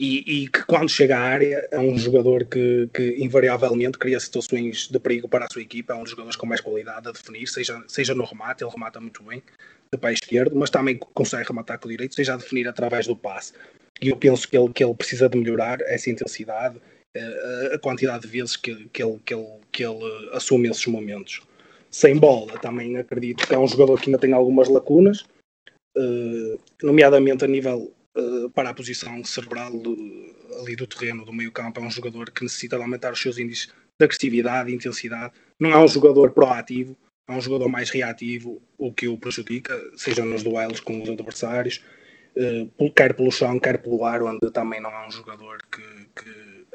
e, 0.00 0.44
e 0.44 0.48
que, 0.48 0.64
quando 0.64 0.88
chega 0.88 1.18
à 1.18 1.20
área, 1.20 1.68
é 1.70 1.78
um 1.78 1.98
jogador 1.98 2.46
que, 2.46 2.88
que, 2.94 3.16
invariavelmente 3.22 3.98
cria 3.98 4.18
situações 4.18 4.88
de 4.88 4.98
perigo 4.98 5.28
para 5.28 5.44
a 5.44 5.48
sua 5.52 5.60
equipa. 5.60 5.92
É 5.92 5.96
um 5.96 6.02
dos 6.02 6.10
jogadores 6.10 6.36
com 6.36 6.46
mais 6.46 6.62
qualidade 6.62 7.06
a 7.06 7.12
definir, 7.12 7.46
seja, 7.46 7.84
seja 7.86 8.14
no 8.14 8.24
remate, 8.24 8.64
ele 8.64 8.70
remata 8.70 8.98
muito 8.98 9.22
bem 9.22 9.42
de 9.92 9.98
pé 9.98 10.14
esquerdo, 10.14 10.56
mas 10.56 10.70
também 10.70 10.96
consegue 10.96 11.46
rematar 11.46 11.78
com 11.78 11.86
o 11.86 11.90
direito, 11.90 12.14
seja 12.14 12.32
a 12.32 12.36
definir 12.38 12.66
através 12.66 13.06
do 13.06 13.14
passe. 13.14 13.52
E 14.00 14.08
eu 14.08 14.16
penso 14.16 14.48
que 14.48 14.56
ele, 14.56 14.72
que 14.72 14.82
ele 14.82 14.94
precisa 14.94 15.28
de 15.28 15.36
melhorar 15.38 15.80
essa 15.82 16.10
intensidade, 16.10 16.80
eh, 17.14 17.72
a 17.74 17.78
quantidade 17.78 18.22
de 18.22 18.28
vezes 18.28 18.56
que, 18.56 18.88
que, 18.88 19.02
ele, 19.02 19.18
que, 19.24 19.34
ele, 19.34 19.48
que 19.70 19.84
ele 19.84 20.30
assume 20.32 20.68
esses 20.68 20.86
momentos. 20.86 21.42
Sem 21.90 22.16
bola, 22.16 22.58
também 22.58 22.96
acredito 22.96 23.46
que 23.46 23.54
é 23.54 23.58
um 23.58 23.66
jogador 23.66 24.00
que 24.00 24.08
ainda 24.08 24.18
tem 24.18 24.32
algumas 24.32 24.68
lacunas, 24.68 25.24
eh, 25.96 26.58
nomeadamente 26.82 27.44
a 27.44 27.48
nível 27.48 27.92
eh, 28.16 28.48
para 28.54 28.70
a 28.70 28.74
posição 28.74 29.22
cerebral 29.24 29.70
do, 29.72 29.96
ali 30.60 30.76
do 30.76 30.86
terreno, 30.86 31.24
do 31.24 31.32
meio 31.32 31.52
campo. 31.52 31.80
É 31.80 31.82
um 31.82 31.90
jogador 31.90 32.30
que 32.30 32.42
necessita 32.42 32.76
de 32.76 32.82
aumentar 32.82 33.12
os 33.12 33.20
seus 33.20 33.38
índices 33.38 33.66
de 33.66 34.04
agressividade 34.04 34.70
e 34.70 34.74
intensidade. 34.74 35.32
Não 35.58 35.72
é 35.72 35.78
um 35.78 35.88
jogador 35.88 36.30
proativo, 36.30 36.96
é 37.28 37.32
um 37.32 37.40
jogador 37.40 37.68
mais 37.68 37.90
reativo, 37.90 38.60
o 38.78 38.92
que 38.92 39.08
o 39.08 39.18
prejudica, 39.18 39.78
seja 39.96 40.24
nos 40.24 40.42
duelos 40.42 40.80
com 40.80 41.02
os 41.02 41.08
adversários, 41.08 41.82
uh, 42.36 42.92
quer 42.92 43.14
pelo 43.14 43.30
chão, 43.30 43.58
quer 43.58 43.78
pelo 43.78 44.04
ar, 44.04 44.22
onde 44.22 44.50
também 44.50 44.80
não 44.80 44.90
é 44.90 45.06
um 45.06 45.10
jogador 45.10 45.58
que, 45.70 45.82
que 46.14 46.66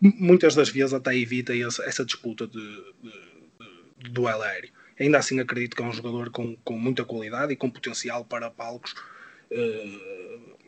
muitas 0.00 0.54
das 0.54 0.68
vezes 0.68 0.94
até 0.94 1.16
evita 1.16 1.56
essa, 1.56 1.84
essa 1.84 2.04
disputa 2.04 2.46
de, 2.46 2.94
de, 3.02 3.12
de, 4.04 4.10
duelo 4.10 4.42
aéreo. 4.42 4.70
Ainda 4.98 5.18
assim 5.18 5.38
acredito 5.40 5.76
que 5.76 5.82
é 5.82 5.86
um 5.86 5.92
jogador 5.92 6.30
com, 6.30 6.56
com 6.56 6.78
muita 6.78 7.04
qualidade 7.04 7.52
e 7.52 7.56
com 7.56 7.70
potencial 7.70 8.24
para 8.24 8.50
palcos 8.50 8.92
uh, 9.52 10.58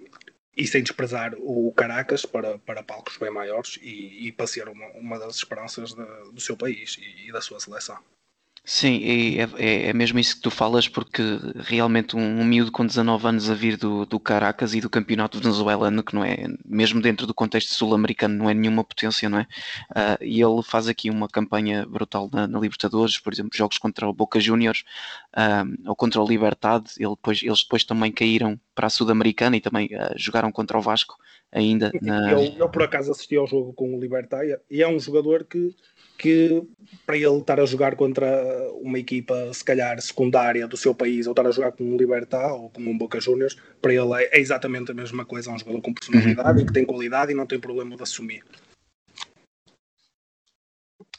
e 0.57 0.67
sem 0.67 0.83
desprezar 0.83 1.35
o 1.39 1.73
Caracas 1.73 2.27
para, 2.27 2.59
para 2.59 2.83
palcos 2.83 3.17
bem 3.17 3.31
maiores 3.31 3.79
e, 3.83 4.29
e 4.29 4.33
para 4.33 4.47
ser 4.47 4.69
uma, 4.69 4.87
uma 4.89 5.19
das 5.19 5.37
esperanças 5.37 5.95
do 5.95 6.41
seu 6.41 6.57
país 6.57 6.99
e, 7.01 7.29
e 7.29 7.33
da 7.33 7.41
sua 7.41 7.61
seleção. 7.61 7.99
Sim, 8.63 9.01
é, 9.03 9.49
é, 9.59 9.89
é 9.89 9.93
mesmo 9.93 10.19
isso 10.19 10.37
que 10.37 10.43
tu 10.43 10.51
falas, 10.51 10.87
porque 10.87 11.23
realmente 11.57 12.15
um, 12.15 12.41
um 12.41 12.45
miúdo 12.45 12.71
com 12.71 12.87
19 12.87 13.27
anos 13.27 13.51
a 13.51 13.55
vir 13.55 13.77
do, 13.77 14.05
do 14.07 14.21
Caracas 14.21 14.75
e 14.75 14.81
do 14.81 14.89
campeonato 14.89 15.41
venezuelano, 15.41 16.05
que 16.05 16.15
não 16.15 16.23
é, 16.23 16.47
mesmo 16.65 17.01
dentro 17.01 17.27
do 17.27 17.35
contexto 17.35 17.75
sul-americano, 17.75 18.37
não 18.37 18.51
é 18.51 18.55
nenhuma 18.55 18.85
potência, 18.85 19.29
não 19.29 19.39
é? 19.39 19.47
Uh, 19.91 20.25
e 20.25 20.41
ele 20.41 20.63
faz 20.63 20.87
aqui 20.89 21.11
uma 21.11 21.27
campanha 21.29 21.85
brutal 21.87 22.29
na, 22.33 22.47
na 22.47 22.61
Libertadores, 22.61 23.19
por 23.19 23.33
exemplo, 23.33 23.51
jogos 23.57 23.79
contra 23.79 24.09
o 24.09 24.13
Boca 24.13 24.39
Juniors 24.39 24.85
uh, 25.37 25.89
ou 25.89 25.97
contra 25.97 26.21
o 26.21 26.29
Libertad, 26.29 26.87
ele 26.99 27.11
depois, 27.11 27.43
eles 27.43 27.63
depois 27.63 27.83
também 27.83 28.13
caíram 28.13 28.61
para 28.75 28.87
a 28.87 28.91
Sul-Americana 28.91 29.57
e 29.57 29.61
também 29.61 29.87
uh, 29.87 30.15
jogaram 30.17 30.53
contra 30.53 30.79
o 30.79 30.83
Vasco 30.83 31.17
ainda. 31.53 31.91
Na... 32.01 32.33
Eu, 32.33 32.41
eu, 32.59 32.69
por 32.69 32.83
acaso 32.83 33.11
assisti 33.11 33.37
ao 33.37 33.47
jogo 33.47 33.73
com 33.73 33.95
o 33.95 34.01
Libertad 34.01 34.49
e 34.71 34.83
é 34.83 34.89
um 34.89 34.99
jogador 34.99 35.45
que 35.45 35.75
que 36.21 36.63
para 37.07 37.17
ele 37.17 37.39
estar 37.39 37.59
a 37.59 37.65
jogar 37.65 37.97
contra 37.97 38.29
uma 38.75 38.99
equipa, 38.99 39.35
se 39.55 39.65
calhar, 39.65 39.99
secundária 40.03 40.69
do 40.69 40.77
seu 40.77 40.95
país, 40.95 41.27
ou 41.27 41.33
estar 41.33 41.47
a 41.47 41.51
jogar 41.51 41.73
com 41.73 41.83
um 41.83 41.97
Libertar 41.97 42.53
ou 42.53 42.69
com 42.69 42.83
um 42.83 42.99
Boca 42.99 43.19
Juniors, 43.19 43.57
para 43.81 43.95
ele 43.95 44.13
é, 44.15 44.39
exatamente 44.39 44.91
a 44.91 44.95
mesma 44.95 45.25
coisa. 45.25 45.51
É 45.51 45.55
um 45.55 45.59
jogador 45.59 45.81
com 45.81 45.95
personalidade 45.95 46.59
uhum. 46.59 46.63
e 46.63 46.67
que 46.67 46.73
tem 46.75 46.85
qualidade 46.85 47.33
e 47.33 47.35
não 47.35 47.47
tem 47.47 47.59
problema 47.59 47.97
de 47.97 48.03
assumir. 48.03 48.43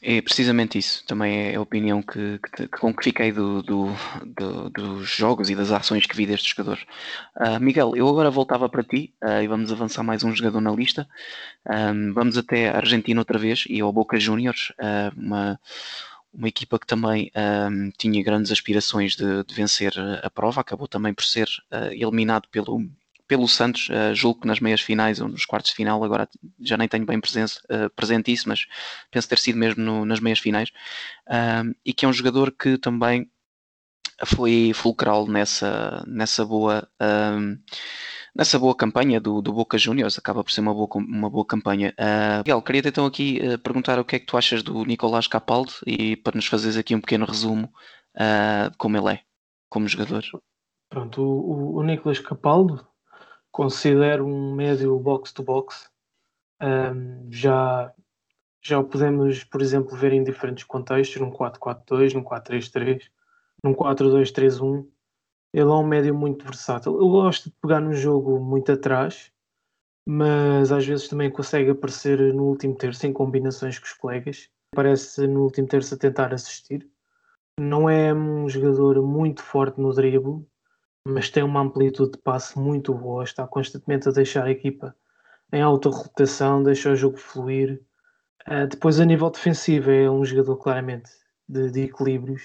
É 0.04 0.20
precisamente 0.20 0.76
isso, 0.78 1.04
também 1.06 1.52
é 1.52 1.54
a 1.54 1.60
opinião 1.60 2.02
que, 2.02 2.40
que, 2.56 2.66
com 2.66 2.92
que 2.92 3.04
fiquei 3.04 3.30
do, 3.30 3.62
do, 3.62 3.86
do, 4.26 4.68
dos 4.68 5.08
jogos 5.08 5.48
e 5.48 5.54
das 5.54 5.70
ações 5.70 6.06
que 6.06 6.16
vi 6.16 6.26
deste 6.26 6.50
jogador. 6.50 6.80
Uh, 7.36 7.60
Miguel, 7.60 7.94
eu 7.94 8.08
agora 8.08 8.28
voltava 8.28 8.68
para 8.68 8.82
ti 8.82 9.14
uh, 9.22 9.40
e 9.40 9.46
vamos 9.46 9.70
avançar 9.70 10.02
mais 10.02 10.24
um 10.24 10.34
jogador 10.34 10.60
na 10.60 10.72
lista. 10.72 11.08
Um, 11.70 12.12
vamos 12.12 12.36
até 12.36 12.68
a 12.68 12.78
Argentina 12.78 13.20
outra 13.20 13.38
vez 13.38 13.62
e 13.68 13.80
ao 13.80 13.92
Boca 13.92 14.18
Juniors, 14.18 14.72
uh, 14.80 15.16
uma, 15.16 15.60
uma 16.34 16.48
equipa 16.48 16.80
que 16.80 16.86
também 16.86 17.30
um, 17.70 17.92
tinha 17.96 18.24
grandes 18.24 18.50
aspirações 18.50 19.14
de, 19.14 19.44
de, 19.44 19.54
vencer 19.54 19.94
a 20.20 20.28
prova, 20.28 20.62
acabou 20.62 20.88
também 20.88 21.14
por 21.14 21.24
ser 21.24 21.46
eliminado 21.92 22.48
pelo 22.50 22.80
pelo 23.26 23.48
Santos, 23.48 23.88
uh, 23.88 24.14
julgo 24.14 24.40
que 24.40 24.46
nas 24.46 24.60
meias 24.60 24.80
finais 24.80 25.20
ou 25.20 25.28
nos 25.28 25.44
quartos 25.44 25.70
de 25.70 25.76
final, 25.76 26.02
agora 26.04 26.28
já 26.60 26.76
nem 26.76 26.88
tenho 26.88 27.06
bem 27.06 27.20
presença, 27.20 27.60
uh, 27.70 27.90
presente 27.90 28.32
isso, 28.32 28.48
mas 28.48 28.66
penso 29.10 29.28
ter 29.28 29.38
sido 29.38 29.58
mesmo 29.58 29.82
no, 29.82 30.04
nas 30.04 30.20
meias 30.20 30.38
finais, 30.38 30.70
uh, 31.28 31.74
e 31.84 31.92
que 31.92 32.04
é 32.04 32.08
um 32.08 32.12
jogador 32.12 32.52
que 32.52 32.76
também 32.78 33.30
foi 34.24 34.72
fulcral 34.74 35.26
nessa, 35.26 36.04
nessa 36.06 36.44
boa 36.44 36.88
nessa 38.34 38.58
boa 38.58 38.74
campanha 38.74 39.20
do, 39.20 39.42
do 39.42 39.52
Boca 39.52 39.76
Juniors, 39.76 40.18
acaba 40.18 40.42
por 40.42 40.50
ser 40.50 40.60
uma 40.60 40.72
boa, 40.72 40.88
uma 40.94 41.30
boa 41.30 41.44
campanha. 41.44 41.94
Uh, 41.98 42.38
Miguel, 42.38 42.62
queria 42.62 42.82
então 42.84 43.06
aqui 43.06 43.40
uh, 43.42 43.58
perguntar 43.58 43.98
o 43.98 44.04
que 44.04 44.16
é 44.16 44.18
que 44.18 44.26
tu 44.26 44.36
achas 44.36 44.62
do 44.62 44.84
Nicolás 44.84 45.26
Capaldo 45.26 45.72
e 45.86 46.16
para 46.16 46.36
nos 46.36 46.46
fazeres 46.46 46.76
aqui 46.76 46.94
um 46.94 47.00
pequeno 47.00 47.26
resumo 47.26 47.70
uh, 48.16 48.74
como 48.78 48.96
ele 48.96 49.14
é, 49.14 49.20
como 49.68 49.88
jogador. 49.88 50.24
Pronto, 50.88 51.22
o, 51.22 51.76
o 51.76 51.82
Nicolás 51.82 52.18
Capaldo 52.18 52.86
considero 53.52 54.26
um 54.26 54.54
médio 54.54 54.98
box-to-box. 54.98 55.90
Um, 56.60 57.30
já, 57.30 57.92
já 58.62 58.78
o 58.78 58.84
podemos, 58.84 59.44
por 59.44 59.60
exemplo, 59.60 59.96
ver 59.96 60.12
em 60.12 60.24
diferentes 60.24 60.64
contextos, 60.64 61.20
num 61.20 61.30
4-4-2, 61.30 62.14
num 62.14 62.24
4-3-3, 62.24 63.02
num 63.62 63.74
4-2-3-1. 63.74 64.86
Ele 65.52 65.70
é 65.70 65.74
um 65.74 65.86
médio 65.86 66.14
muito 66.14 66.44
versátil. 66.44 66.94
Eu 66.94 67.08
gosto 67.10 67.50
de 67.50 67.56
pegar 67.60 67.80
no 67.80 67.92
jogo 67.92 68.40
muito 68.40 68.72
atrás, 68.72 69.30
mas 70.08 70.72
às 70.72 70.86
vezes 70.86 71.08
também 71.08 71.30
consegue 71.30 71.70
aparecer 71.70 72.32
no 72.32 72.44
último 72.44 72.74
terço 72.74 73.06
em 73.06 73.12
combinações 73.12 73.78
com 73.78 73.84
os 73.84 73.92
colegas. 73.92 74.48
Aparece 74.72 75.26
no 75.26 75.42
último 75.42 75.68
terço 75.68 75.94
a 75.94 75.98
tentar 75.98 76.32
assistir. 76.32 76.88
Não 77.60 77.88
é 77.90 78.14
um 78.14 78.48
jogador 78.48 79.02
muito 79.02 79.42
forte 79.42 79.78
no 79.78 79.92
drible, 79.92 80.46
mas 81.06 81.30
tem 81.30 81.42
uma 81.42 81.60
amplitude 81.60 82.12
de 82.12 82.18
passe 82.18 82.58
muito 82.58 82.94
boa, 82.94 83.24
está 83.24 83.46
constantemente 83.46 84.08
a 84.08 84.12
deixar 84.12 84.44
a 84.44 84.50
equipa 84.50 84.94
em 85.52 85.60
alta 85.60 85.88
rotação, 85.88 86.62
deixa 86.62 86.90
o 86.90 86.96
jogo 86.96 87.18
fluir. 87.18 87.82
Uh, 88.48 88.66
depois, 88.66 88.98
a 88.98 89.04
nível 89.04 89.30
defensivo, 89.30 89.90
é 89.90 90.10
um 90.10 90.24
jogador 90.24 90.56
claramente 90.56 91.10
de, 91.48 91.70
de, 91.70 91.82
equilíbrios. 91.82 92.42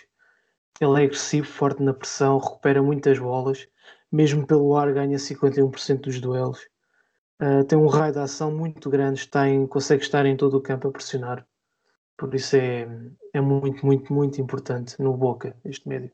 Ele 0.80 1.02
é 1.02 1.06
agressivo, 1.06 1.48
forte 1.48 1.82
na 1.82 1.94
pressão, 1.94 2.38
recupera 2.38 2.84
muitas 2.84 3.18
bolas, 3.18 3.68
mesmo 4.12 4.46
pelo 4.46 4.76
ar, 4.76 4.94
ganha 4.94 5.18
51% 5.18 6.02
dos 6.02 6.20
duelos. 6.20 6.60
Uh, 7.42 7.64
tem 7.66 7.78
um 7.78 7.88
raio 7.88 8.14
de 8.14 8.20
ação 8.20 8.52
muito 8.52 8.90
grande, 8.90 9.20
está 9.20 9.48
em, 9.48 9.66
consegue 9.66 10.04
estar 10.04 10.26
em 10.26 10.36
todo 10.36 10.58
o 10.58 10.62
campo 10.62 10.88
a 10.88 10.92
pressionar. 10.92 11.48
Por 12.18 12.34
isso 12.34 12.56
é, 12.56 12.88
é 13.34 13.42
muito, 13.42 13.86
muito, 13.86 14.12
muito 14.12 14.42
importante 14.42 15.02
no 15.02 15.16
Boca, 15.16 15.56
este 15.64 15.88
médio. 15.88 16.12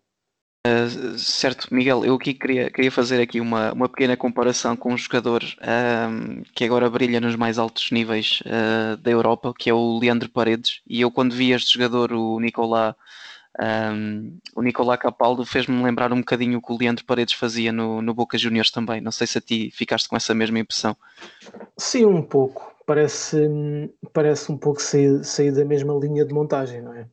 Uh, 0.66 1.18
certo, 1.18 1.68
Miguel, 1.76 2.06
eu 2.06 2.16
aqui 2.16 2.34
queria, 2.34 2.72
queria 2.72 2.90
fazer 2.90 3.22
aqui 3.22 3.42
uma, 3.42 3.74
uma 3.74 3.90
pequena 3.90 4.16
comparação 4.16 4.78
com 4.78 4.94
um 4.94 4.98
jogador 4.98 5.44
que 6.56 6.64
agora 6.64 6.90
brilha 6.90 7.20
nos 7.20 7.36
mais 7.36 7.60
altos 7.60 7.92
níveis 7.92 8.42
uh, 8.46 8.96
da 8.96 9.12
Europa, 9.12 9.54
que 9.58 9.70
é 9.70 9.74
o 9.74 10.00
Leandro 10.00 10.30
Paredes, 10.30 10.82
e 10.88 11.02
eu 11.02 11.12
quando 11.12 11.36
vi 11.36 11.52
este 11.52 11.74
jogador, 11.74 12.14
o 12.14 12.40
Nicolá, 12.40 12.96
um, 13.62 14.38
o 14.56 14.62
Nicolá 14.62 14.98
Capaldo, 14.98 15.46
fez-me 15.46 15.84
lembrar 15.84 16.14
um 16.14 16.20
bocadinho 16.20 16.60
o 16.60 16.62
que 16.62 16.72
o 16.72 16.78
Leandro 16.78 17.04
Paredes 17.04 17.34
fazia 17.34 17.74
no, 17.74 18.02
no 18.02 18.14
Boca 18.14 18.38
Juniors 18.38 18.72
também, 18.72 19.02
não 19.02 19.12
sei 19.12 19.28
se 19.28 19.38
a 19.38 19.42
ti 19.42 19.70
ficaste 19.70 20.08
com 20.08 20.16
essa 20.16 20.34
mesma 20.34 20.60
impressão. 20.60 20.96
Sim, 21.78 22.06
um 22.06 22.22
pouco, 22.22 22.74
parece, 22.86 23.38
parece 24.14 24.50
um 24.50 24.58
pouco 24.58 24.82
sair, 24.82 25.26
sair 25.26 25.52
da 25.52 25.66
mesma 25.66 25.94
linha 25.94 26.24
de 26.24 26.34
montagem, 26.34 26.82
não 26.82 26.94
é? 26.94 27.06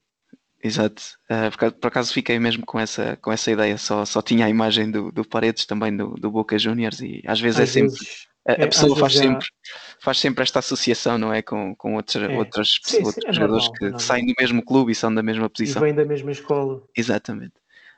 Exato. 0.63 1.03
Uh, 1.31 1.73
por, 1.81 1.89
acaso 1.89 2.13
fiquei 2.13 2.39
mesmo 2.39 2.67
com 2.67 2.79
essa, 2.79 3.17
com 3.17 3.33
essa 3.33 3.51
ideia. 3.51 3.79
Só, 3.79 4.05
só 4.05 4.21
tinha 4.21 4.47
a 4.47 4.51
imagem 4.51 4.91
do, 4.91 5.11
do 5.11 5.25
Paredes 5.25 5.65
também 5.65 5.97
do, 5.97 6.15
do 6.15 6.31
Boca 6.31 6.59
Juniors 6.59 7.01
e 7.01 7.23
às 7.27 7.41
vezes 7.41 7.61
às 7.61 7.71
é 7.71 7.73
sempre. 7.73 7.91
Vezes, 7.91 8.29
a, 8.47 8.53
a 8.53 8.65
é, 8.65 8.67
pessoa 8.67 8.97
faz, 8.97 9.13
já... 9.13 9.21
sempre, 9.21 9.47
faz 10.01 10.19
sempre 10.19 10.43
esta 10.43 10.59
associação, 10.59 11.19
não 11.19 11.33
é? 11.33 11.43
Com, 11.43 11.75
com 11.77 11.95
outros, 11.95 12.23
é. 12.23 12.37
outras, 12.37 12.79
sim, 12.83 12.99
outros 12.99 13.23
sim, 13.23 13.29
é 13.29 13.33
jogadores 13.33 13.69
normal, 13.69 13.99
que 13.99 14.03
saem 14.03 14.27
do 14.27 14.35
mesmo 14.39 14.63
clube 14.63 14.93
e 14.93 14.95
são 14.95 15.15
da 15.15 15.23
mesma 15.23 15.49
posição. 15.49 15.83
E 15.83 15.85
vêm 15.87 15.95
da 15.95 16.05
mesma 16.05 16.31
escola. 16.31 16.83
Exatamente. 16.97 17.55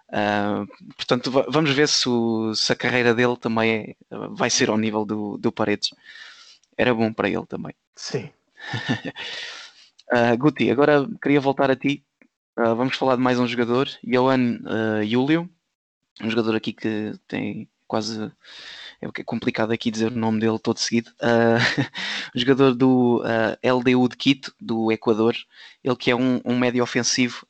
Uh, 0.09 0.67
portanto, 0.95 1.31
vamos 1.49 1.71
ver 1.71 1.89
se, 1.89 2.09
o, 2.09 2.55
se, 2.55 2.73
a 2.73 2.77
carreira 2.77 3.15
dele 3.15 3.37
também 3.37 3.97
é, 4.11 4.17
vai 4.31 4.51
ser 4.51 4.69
ao 4.69 4.77
nível 4.77 5.05
do, 5.05 5.39
do 5.39 5.51
Paredes. 5.51 5.91
Era 6.77 6.95
bom 6.95 7.13
para 7.13 7.29
ele 7.29 7.47
também. 7.47 7.75
Sim. 7.97 8.31
uh, 10.13 10.37
Guti, 10.39 10.71
agora 10.71 11.09
queria 11.21 11.41
voltar 11.41 11.71
a 11.71 11.77
ti 11.77 12.05
Uh, 12.59 12.77
vamos 12.77 12.97
falar 12.97 13.17
de 13.17 13.23
mais 13.23 13.41
um 13.41 13.47
jogador, 13.47 13.89
Johan 14.05 14.59
uh, 14.59 15.07
Julio, 15.07 15.49
um 16.21 16.29
jogador 16.29 16.55
aqui 16.55 16.71
que 16.75 17.15
tem 17.27 17.67
quase 17.87 18.31
é 19.01 19.07
é 19.07 19.25
complicado 19.25 19.73
aqui 19.73 19.91
dizer 19.91 20.13
o 20.13 20.17
nome 20.17 20.39
dele 20.39 20.59
todo 20.59 20.77
seguido. 20.77 21.11
Uh, 21.13 21.57
um 22.37 22.39
jogador 22.39 22.75
do 22.75 23.23
uh, 23.23 23.77
LDU 23.77 24.07
de 24.07 24.17
Quito, 24.19 24.55
do 24.61 24.93
Equador, 24.93 25.35
ele 25.83 25.97
que 25.97 26.11
é 26.11 26.15
um, 26.15 26.43
um 26.45 26.59
médio 26.59 26.83
ofensivo 26.83 27.47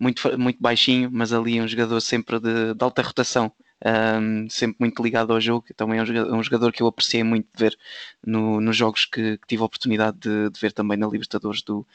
muito, 0.00 0.36
muito 0.36 0.60
baixinho, 0.60 1.08
mas 1.12 1.32
ali 1.32 1.60
um 1.60 1.68
jogador 1.68 2.00
sempre 2.00 2.40
de, 2.40 2.74
de 2.74 2.84
alta 2.84 3.02
rotação 3.02 3.52
um, 3.84 4.48
sempre 4.48 4.76
muito 4.78 5.02
ligado 5.02 5.32
ao 5.32 5.40
jogo. 5.40 5.66
Também 5.76 5.98
é 5.98 6.02
um 6.02 6.06
jogador, 6.06 6.30
é 6.30 6.36
um 6.36 6.42
jogador 6.42 6.72
que 6.72 6.82
eu 6.82 6.86
apreciei 6.86 7.22
muito 7.22 7.48
de 7.54 7.64
ver 7.64 7.78
no, 8.24 8.60
nos 8.60 8.76
jogos 8.76 9.04
que, 9.04 9.38
que, 9.38 9.46
tive 9.46 9.62
a 9.62 9.66
oportunidade 9.66 10.18
de, 10.18 10.50
de, 10.50 10.60
ver 10.60 10.72
também 10.72 10.96
na 10.96 11.06
Libertadores 11.06 11.62
do, 11.62 11.86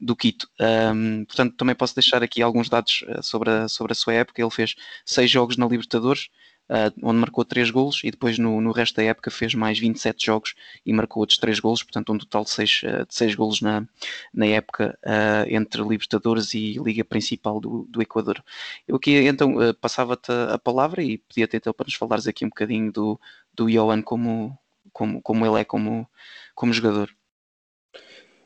do 0.00 0.14
Quito. 0.14 0.48
Um, 0.60 1.24
portanto, 1.24 1.56
também 1.56 1.74
posso 1.74 1.94
deixar 1.94 2.22
aqui 2.22 2.42
alguns 2.42 2.68
dados 2.68 3.04
eh, 3.08 3.22
sobre 3.22 3.50
a, 3.50 3.68
sobre 3.68 3.92
a 3.92 3.94
sua 3.94 4.14
época. 4.14 4.40
Ele 4.40 4.50
fez 4.50 4.74
seis 5.04 5.30
jogos 5.30 5.56
na 5.56 5.66
Libertadores, 5.66 6.28
uh, 6.68 6.92
onde 7.02 7.18
marcou 7.18 7.44
3 7.44 7.70
golos 7.70 8.00
e 8.04 8.10
depois 8.10 8.38
no, 8.38 8.60
no 8.60 8.72
resto 8.72 8.96
da 8.96 9.02
época 9.02 9.30
fez 9.30 9.54
mais 9.54 9.78
27 9.78 10.26
jogos 10.26 10.54
e 10.84 10.92
marcou 10.92 11.20
outros 11.20 11.38
3 11.38 11.60
golos, 11.60 11.82
portanto 11.82 12.12
um 12.12 12.18
total 12.18 12.44
de 12.44 12.50
6, 12.50 12.82
uh, 12.82 13.06
de 13.06 13.14
6 13.14 13.34
golos 13.34 13.60
na, 13.60 13.86
na 14.32 14.46
época 14.46 14.98
uh, 15.04 15.48
entre 15.48 15.82
Libertadores 15.82 16.54
e 16.54 16.78
Liga 16.78 17.04
Principal 17.04 17.60
do, 17.60 17.86
do 17.88 18.02
Equador. 18.02 18.42
Eu 18.86 18.96
aqui 18.96 19.12
então 19.26 19.54
passava-te 19.80 20.30
a 20.32 20.58
palavra 20.58 21.02
e 21.02 21.18
pedia-te 21.18 21.56
então 21.56 21.72
para 21.72 21.84
nos 21.84 21.94
falares 21.94 22.26
aqui 22.26 22.44
um 22.44 22.48
bocadinho 22.48 22.92
do, 22.92 23.20
do 23.54 23.70
Johan 23.70 24.02
como, 24.02 24.58
como, 24.92 25.20
como 25.22 25.46
ele 25.46 25.60
é 25.60 25.64
como, 25.64 26.08
como 26.54 26.72
jogador. 26.72 27.10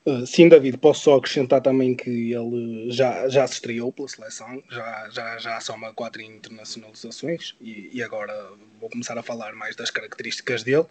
Uh, 0.06 0.24
sim, 0.24 0.48
David, 0.48 0.78
posso 0.78 1.02
só 1.02 1.16
acrescentar 1.16 1.60
também 1.60 1.92
que 1.92 2.32
ele 2.32 2.92
já, 2.92 3.28
já 3.28 3.44
se 3.44 3.54
estreou 3.54 3.90
pela 3.90 4.06
seleção, 4.06 4.62
já, 4.70 5.08
já, 5.10 5.38
já 5.38 5.60
soma 5.60 5.92
quatro 5.92 6.22
internacionalizações 6.22 7.56
e, 7.60 7.90
e 7.92 8.00
agora 8.04 8.32
vou 8.80 8.88
começar 8.88 9.18
a 9.18 9.22
falar 9.22 9.52
mais 9.54 9.74
das 9.74 9.90
características 9.90 10.62
dele. 10.62 10.86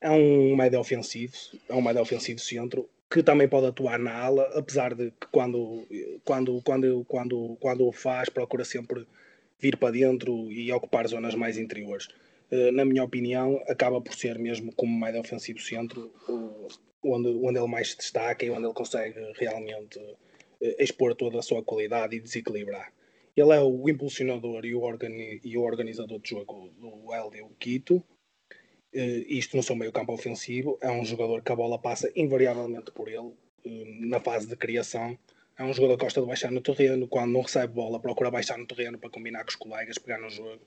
É 0.00 0.10
um 0.10 0.56
médio 0.56 0.80
ofensivo, 0.80 1.34
é 1.68 1.74
um 1.74 1.82
médio 1.82 2.00
ofensivo 2.00 2.40
centro 2.40 2.88
que 3.10 3.22
também 3.22 3.48
pode 3.48 3.66
atuar 3.66 3.98
na 3.98 4.14
ala, 4.14 4.44
apesar 4.54 4.94
de 4.94 5.10
que 5.10 5.26
quando, 5.30 5.86
quando, 6.24 6.62
quando, 6.62 7.04
quando, 7.06 7.56
quando 7.60 7.86
o 7.86 7.92
faz 7.92 8.30
procura 8.30 8.64
sempre 8.64 9.06
vir 9.60 9.76
para 9.76 9.92
dentro 9.92 10.50
e 10.50 10.72
ocupar 10.72 11.06
zonas 11.06 11.34
mais 11.34 11.58
interiores. 11.58 12.08
Uh, 12.50 12.72
na 12.72 12.84
minha 12.84 13.04
opinião, 13.04 13.62
acaba 13.68 14.00
por 14.00 14.14
ser 14.14 14.38
mesmo 14.38 14.74
como 14.74 14.98
médio 14.98 15.20
ofensivo 15.20 15.60
centro 15.60 16.10
onde, 17.02 17.28
onde 17.28 17.58
ele 17.58 17.68
mais 17.68 17.90
se 17.90 17.96
destaca 17.98 18.44
e 18.44 18.50
onde 18.50 18.64
ele 18.64 18.74
consegue 18.74 19.18
realmente 19.36 19.98
eh, 20.60 20.82
expor 20.82 21.14
toda 21.14 21.38
a 21.38 21.42
sua 21.42 21.62
qualidade 21.62 22.16
e 22.16 22.20
desequilibrar. 22.20 22.92
Ele 23.36 23.52
é 23.52 23.60
o 23.60 23.88
impulsionador 23.88 24.64
e 24.64 24.74
o, 24.74 24.80
organi 24.80 25.40
e 25.44 25.56
o 25.56 25.62
organizador 25.62 26.20
de 26.20 26.30
jogo 26.30 26.70
do 26.76 27.12
LDU 27.12 27.54
Quito. 27.58 28.02
Uh, 28.92 29.22
isto 29.28 29.56
no 29.56 29.62
seu 29.62 29.76
meio 29.76 29.92
campo 29.92 30.12
ofensivo. 30.12 30.78
É 30.80 30.90
um 30.90 31.04
jogador 31.04 31.42
que 31.42 31.52
a 31.52 31.56
bola 31.56 31.78
passa 31.78 32.10
invariavelmente 32.16 32.90
por 32.90 33.08
ele 33.08 33.32
na 34.00 34.18
fase 34.18 34.48
de 34.48 34.56
criação. 34.56 35.16
É 35.56 35.62
um 35.62 35.72
jogador 35.72 35.96
que 35.96 36.04
gosta 36.04 36.20
de 36.20 36.26
baixar 36.26 36.50
no 36.50 36.60
terreno. 36.60 37.06
Quando 37.06 37.32
não 37.32 37.42
recebe 37.42 37.74
bola, 37.74 38.00
procura 38.00 38.30
baixar 38.30 38.58
no 38.58 38.66
terreno 38.66 38.98
para 38.98 39.10
combinar 39.10 39.44
com 39.44 39.50
os 39.50 39.56
colegas, 39.56 39.98
pegar 39.98 40.18
no 40.18 40.30
jogo 40.30 40.60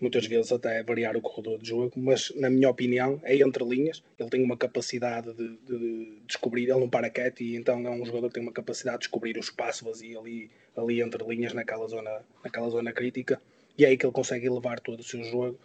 muitas 0.00 0.26
vezes 0.26 0.52
até 0.52 0.82
variar 0.82 1.16
o 1.16 1.20
corredor 1.20 1.58
de 1.58 1.68
jogo, 1.68 1.92
mas 1.96 2.32
na 2.36 2.50
minha 2.50 2.68
opinião 2.68 3.20
é 3.22 3.36
entre 3.36 3.64
linhas, 3.64 4.02
ele 4.18 4.28
tem 4.28 4.42
uma 4.42 4.56
capacidade 4.56 5.32
de, 5.32 5.56
de 5.58 6.18
descobrir, 6.26 6.64
ele 6.64 6.80
não 6.80 6.88
para 6.88 7.10
quieto 7.10 7.42
e 7.42 7.56
então 7.56 7.86
é 7.86 7.90
um 7.90 8.04
jogador 8.04 8.28
que 8.28 8.34
tem 8.34 8.42
uma 8.42 8.52
capacidade 8.52 8.98
de 8.98 9.02
descobrir 9.02 9.36
o 9.36 9.40
espaço 9.40 9.84
vazio 9.84 10.20
ali, 10.20 10.50
ali 10.76 11.00
entre 11.00 11.24
linhas 11.24 11.52
naquela 11.52 11.86
zona, 11.86 12.22
naquela 12.42 12.68
zona 12.68 12.92
crítica. 12.92 13.40
E 13.76 13.84
é 13.84 13.88
aí 13.88 13.96
que 13.96 14.06
ele 14.06 14.12
consegue 14.12 14.46
elevar 14.46 14.78
todo 14.80 15.00
o 15.00 15.04
seu 15.04 15.22
jogo, 15.24 15.58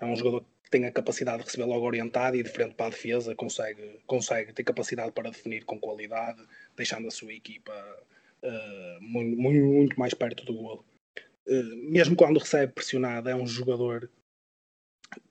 é 0.00 0.04
um 0.04 0.14
jogador 0.14 0.44
que 0.62 0.70
tem 0.70 0.84
a 0.84 0.92
capacidade 0.92 1.38
de 1.38 1.44
receber 1.44 1.64
logo 1.64 1.86
orientado 1.86 2.36
e 2.36 2.42
de 2.42 2.50
frente 2.50 2.74
para 2.74 2.86
a 2.86 2.90
defesa 2.90 3.34
consegue, 3.34 4.00
consegue 4.06 4.52
ter 4.52 4.64
capacidade 4.64 5.12
para 5.12 5.30
definir 5.30 5.64
com 5.64 5.78
qualidade, 5.78 6.42
deixando 6.76 7.06
a 7.06 7.10
sua 7.10 7.32
equipa 7.32 7.72
uh, 8.42 9.00
muito, 9.00 9.36
muito 9.40 9.98
mais 9.98 10.12
perto 10.12 10.44
do 10.44 10.54
golo. 10.54 10.84
Eh, 11.46 11.62
mesmo 11.90 12.16
quando 12.16 12.38
recebe 12.38 12.72
pressionado, 12.72 13.28
é 13.28 13.34
um 13.34 13.46
jogador 13.46 14.10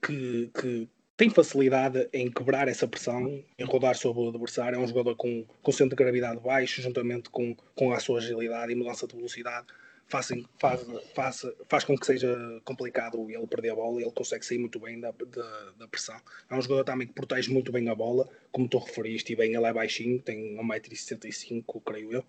que, 0.02 0.50
que, 0.60 0.90
tem 1.18 1.30
facilidade 1.30 2.10
em 2.12 2.30
quebrar 2.30 2.68
essa 2.68 2.86
pressão, 2.88 3.42
em 3.58 3.64
rodar 3.64 3.96
sobre 3.96 4.24
o 4.24 4.30
adversário. 4.30 4.76
É 4.76 4.80
um 4.80 4.88
jogador 4.88 5.16
com, 5.16 5.46
com 5.62 5.72
centro 5.72 5.96
de 5.96 6.04
gravidade 6.04 6.42
baixo, 6.42 6.82
juntamente 6.82 7.30
com, 7.30 7.56
com 7.74 7.94
a 7.94 8.00
sua 8.00 8.20
agilidade 8.20 8.72
e 8.74 8.76
mudança 8.76 9.08
de 9.08 9.16
velocidade. 9.16 9.68
Faz, 10.08 10.28
faz, 10.60 10.86
faz, 11.16 11.46
faz 11.68 11.84
com 11.84 11.98
que 11.98 12.06
seja 12.06 12.62
complicado 12.64 13.28
ele 13.28 13.48
perder 13.48 13.72
a 13.72 13.76
bola 13.76 14.00
ele 14.00 14.12
consegue 14.12 14.46
sair 14.46 14.60
muito 14.60 14.78
bem 14.80 15.00
da, 15.00 15.12
da, 15.12 15.72
da, 15.80 15.88
pressão. 15.88 16.20
É 16.48 16.54
um 16.54 16.62
jogador 16.62 16.84
também 16.84 17.08
que 17.08 17.14
protege 17.14 17.52
muito 17.52 17.72
bem 17.72 17.90
a 17.90 17.96
bola, 17.96 18.30
como 18.52 18.68
tu 18.68 18.78
referiste, 18.78 19.34
e 19.34 19.36
bem 19.36 19.56
ele 19.56 19.66
é 19.66 19.74
baixinho, 19.74 20.22
tem 20.22 20.56
1,65m, 20.58 21.82
creio 21.84 22.14
eu 22.14 22.26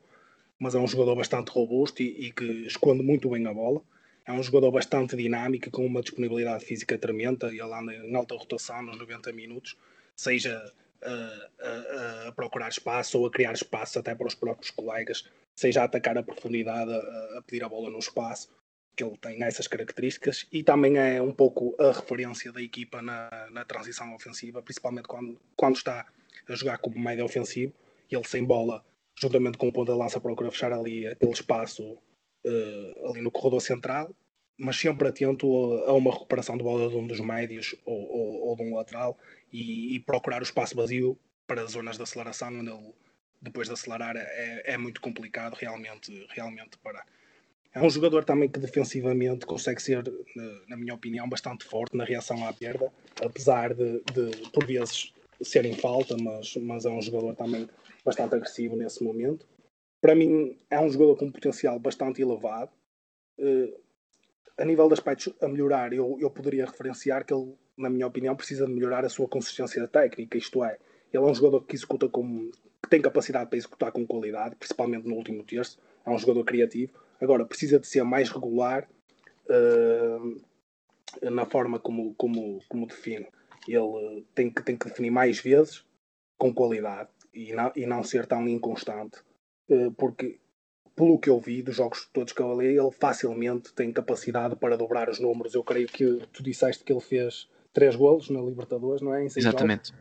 mas 0.58 0.74
é 0.74 0.78
um 0.78 0.86
jogador 0.86 1.14
bastante 1.16 1.50
robusto 1.50 2.02
e, 2.02 2.26
e, 2.26 2.32
que 2.32 2.44
esconde 2.66 3.02
muito 3.02 3.28
bem 3.28 3.46
a 3.46 3.52
bola. 3.52 3.82
É 4.24 4.32
um 4.32 4.42
jogador 4.42 4.70
bastante 4.72 5.16
dinâmico, 5.16 5.70
com 5.70 5.86
uma 5.86 6.00
disponibilidade 6.00 6.64
física 6.64 6.98
tremenda, 6.98 7.52
e 7.54 7.60
ele 7.60 7.72
anda 7.72 7.94
em 7.94 8.14
alta 8.14 8.34
rotação 8.34 8.82
nos 8.82 8.98
90 8.98 9.32
minutos, 9.32 9.76
seja 10.16 10.72
a, 11.02 11.48
a, 11.60 12.28
a, 12.28 12.32
procurar 12.32 12.68
espaço 12.68 13.18
ou 13.18 13.26
a 13.26 13.30
criar 13.30 13.52
espaço 13.52 13.98
até 13.98 14.14
para 14.14 14.26
os 14.26 14.34
próprios 14.34 14.70
colegas, 14.70 15.24
seja 15.54 15.82
a 15.82 15.84
atacar 15.84 16.18
a 16.18 16.22
profundidade, 16.22 16.90
a, 16.90 17.38
a 17.38 17.42
pedir 17.46 17.62
a 17.62 17.68
bola 17.68 17.88
no 17.90 17.98
espaço, 17.98 18.48
que 18.96 19.04
ele 19.04 19.16
tem 19.18 19.42
essas 19.44 19.68
características, 19.68 20.46
e 20.50 20.62
também 20.64 20.96
é 20.96 21.20
um 21.20 21.32
pouco 21.32 21.76
a 21.78 21.92
referência 21.92 22.50
da 22.50 22.62
equipa 22.62 23.02
na, 23.02 23.28
na 23.52 23.64
transição 23.64 24.12
ofensiva, 24.14 24.62
principalmente 24.62 25.06
quando, 25.06 25.38
quando 25.54 25.76
está 25.76 26.06
a 26.48 26.54
jogar 26.54 26.78
como 26.78 26.98
médio 26.98 27.24
ofensivo, 27.24 27.72
ele 28.10 28.24
sem 28.24 28.42
bola 28.42 28.84
juntamente 29.20 29.58
com 29.58 29.68
o 29.68 29.72
ponto 29.72 29.92
de 29.92 29.98
lança 29.98 30.20
procura 30.20 30.50
fechar 30.50 30.72
ali 30.72 31.06
aquele 31.06 31.32
espaço 31.32 31.82
uh, 31.84 33.10
ali 33.10 33.20
no 33.20 33.30
corredor 33.30 33.60
central, 33.60 34.14
mas 34.58 34.76
sempre 34.76 35.08
atento 35.08 35.46
a, 35.86 35.92
uma 35.92 36.12
recuperação 36.12 36.56
de 36.56 36.62
bola 36.62 36.88
de 36.88 36.96
um 36.96 37.06
dos 37.06 37.20
médios 37.20 37.74
ou, 37.84 37.94
ou, 37.94 38.48
ou 38.48 38.56
de 38.56 38.62
um 38.62 38.74
lateral 38.74 39.18
e, 39.52 39.96
e, 39.96 40.00
procurar 40.00 40.40
o 40.40 40.44
espaço 40.44 40.74
vazio 40.74 41.18
para 41.46 41.62
as 41.62 41.72
zonas 41.72 41.96
de 41.96 42.02
aceleração 42.02 42.48
onde 42.48 42.70
ele 42.70 42.94
depois 43.40 43.68
de 43.68 43.74
acelerar 43.74 44.16
é, 44.16 44.62
é 44.64 44.78
muito 44.78 45.00
complicado 45.00 45.54
realmente, 45.54 46.26
realmente 46.30 46.78
parar. 46.78 47.06
É 47.74 47.82
um 47.82 47.90
jogador 47.90 48.24
também 48.24 48.48
que 48.48 48.58
defensivamente 48.58 49.44
consegue 49.44 49.82
ser, 49.82 50.02
na 50.66 50.78
minha 50.78 50.94
opinião, 50.94 51.28
bastante 51.28 51.64
forte 51.64 51.94
na 51.94 52.04
reação 52.04 52.46
à 52.46 52.52
perda, 52.52 52.90
apesar 53.22 53.74
de, 53.74 54.02
de 54.14 54.50
por 54.50 54.64
vezes 54.64 55.12
ser 55.42 55.64
em 55.64 55.74
falta, 55.74 56.16
mas, 56.16 56.56
mas 56.56 56.84
é 56.84 56.90
um 56.90 57.00
jogador 57.00 57.34
também 57.34 57.68
bastante 58.04 58.34
agressivo 58.34 58.76
nesse 58.76 59.02
momento. 59.02 59.46
Para 60.00 60.14
mim, 60.14 60.58
é 60.70 60.78
um 60.78 60.88
jogador 60.88 61.16
com 61.16 61.26
um 61.26 61.32
potencial 61.32 61.78
bastante 61.78 62.22
elevado. 62.22 62.70
Uh, 63.38 63.72
a 64.58 64.64
nível 64.64 64.88
de 64.88 64.94
aspectos 64.94 65.34
a 65.40 65.48
melhorar, 65.48 65.92
eu, 65.92 66.16
eu 66.20 66.30
poderia 66.30 66.64
referenciar 66.64 67.24
que 67.24 67.34
ele, 67.34 67.54
na 67.76 67.90
minha 67.90 68.06
opinião, 68.06 68.34
precisa 68.34 68.66
de 68.66 68.72
melhorar 68.72 69.04
a 69.04 69.08
sua 69.08 69.28
consistência 69.28 69.86
técnica, 69.86 70.38
isto 70.38 70.64
é, 70.64 70.78
ele 71.12 71.24
é 71.24 71.26
um 71.26 71.34
jogador 71.34 71.62
que 71.62 71.74
executa 71.74 72.08
com, 72.08 72.50
que 72.82 72.88
tem 72.88 73.00
capacidade 73.00 73.48
para 73.48 73.58
executar 73.58 73.92
com 73.92 74.06
qualidade, 74.06 74.56
principalmente 74.56 75.06
no 75.06 75.14
último 75.14 75.44
terço, 75.44 75.78
é 76.04 76.10
um 76.10 76.18
jogador 76.18 76.44
criativo. 76.44 76.92
Agora, 77.20 77.44
precisa 77.44 77.78
de 77.78 77.86
ser 77.86 78.02
mais 78.02 78.30
regular 78.30 78.88
uh, 79.48 80.40
na 81.30 81.46
forma 81.46 81.78
como, 81.78 82.14
como, 82.14 82.60
como 82.68 82.86
define. 82.86 83.26
Ele 83.72 84.24
tem 84.34 84.50
que, 84.50 84.62
tem 84.62 84.76
que 84.76 84.88
definir 84.88 85.10
mais 85.10 85.38
vezes 85.38 85.84
com 86.38 86.52
qualidade 86.52 87.10
e 87.32 87.52
não, 87.52 87.72
e 87.74 87.86
não 87.86 88.02
ser 88.02 88.26
tão 88.26 88.46
inconstante, 88.48 89.18
eh, 89.68 89.90
porque 89.96 90.38
pelo 90.96 91.18
que 91.18 91.28
eu 91.28 91.38
vi 91.38 91.62
dos 91.62 91.76
jogos 91.76 92.08
todos 92.12 92.32
que 92.32 92.40
eu 92.40 92.46
olhei, 92.46 92.78
ele 92.78 92.90
facilmente 92.90 93.72
tem 93.74 93.92
capacidade 93.92 94.56
para 94.56 94.78
dobrar 94.78 95.10
os 95.10 95.20
números. 95.20 95.54
Eu 95.54 95.62
creio 95.62 95.86
que 95.86 96.26
tu 96.32 96.42
disseste 96.42 96.82
que 96.82 96.92
ele 96.92 97.02
fez 97.02 97.48
três 97.72 97.94
golos 97.94 98.30
na 98.30 98.40
Libertadores, 98.40 99.02
não 99.02 99.14
é? 99.14 99.26
Exatamente. 99.26 99.92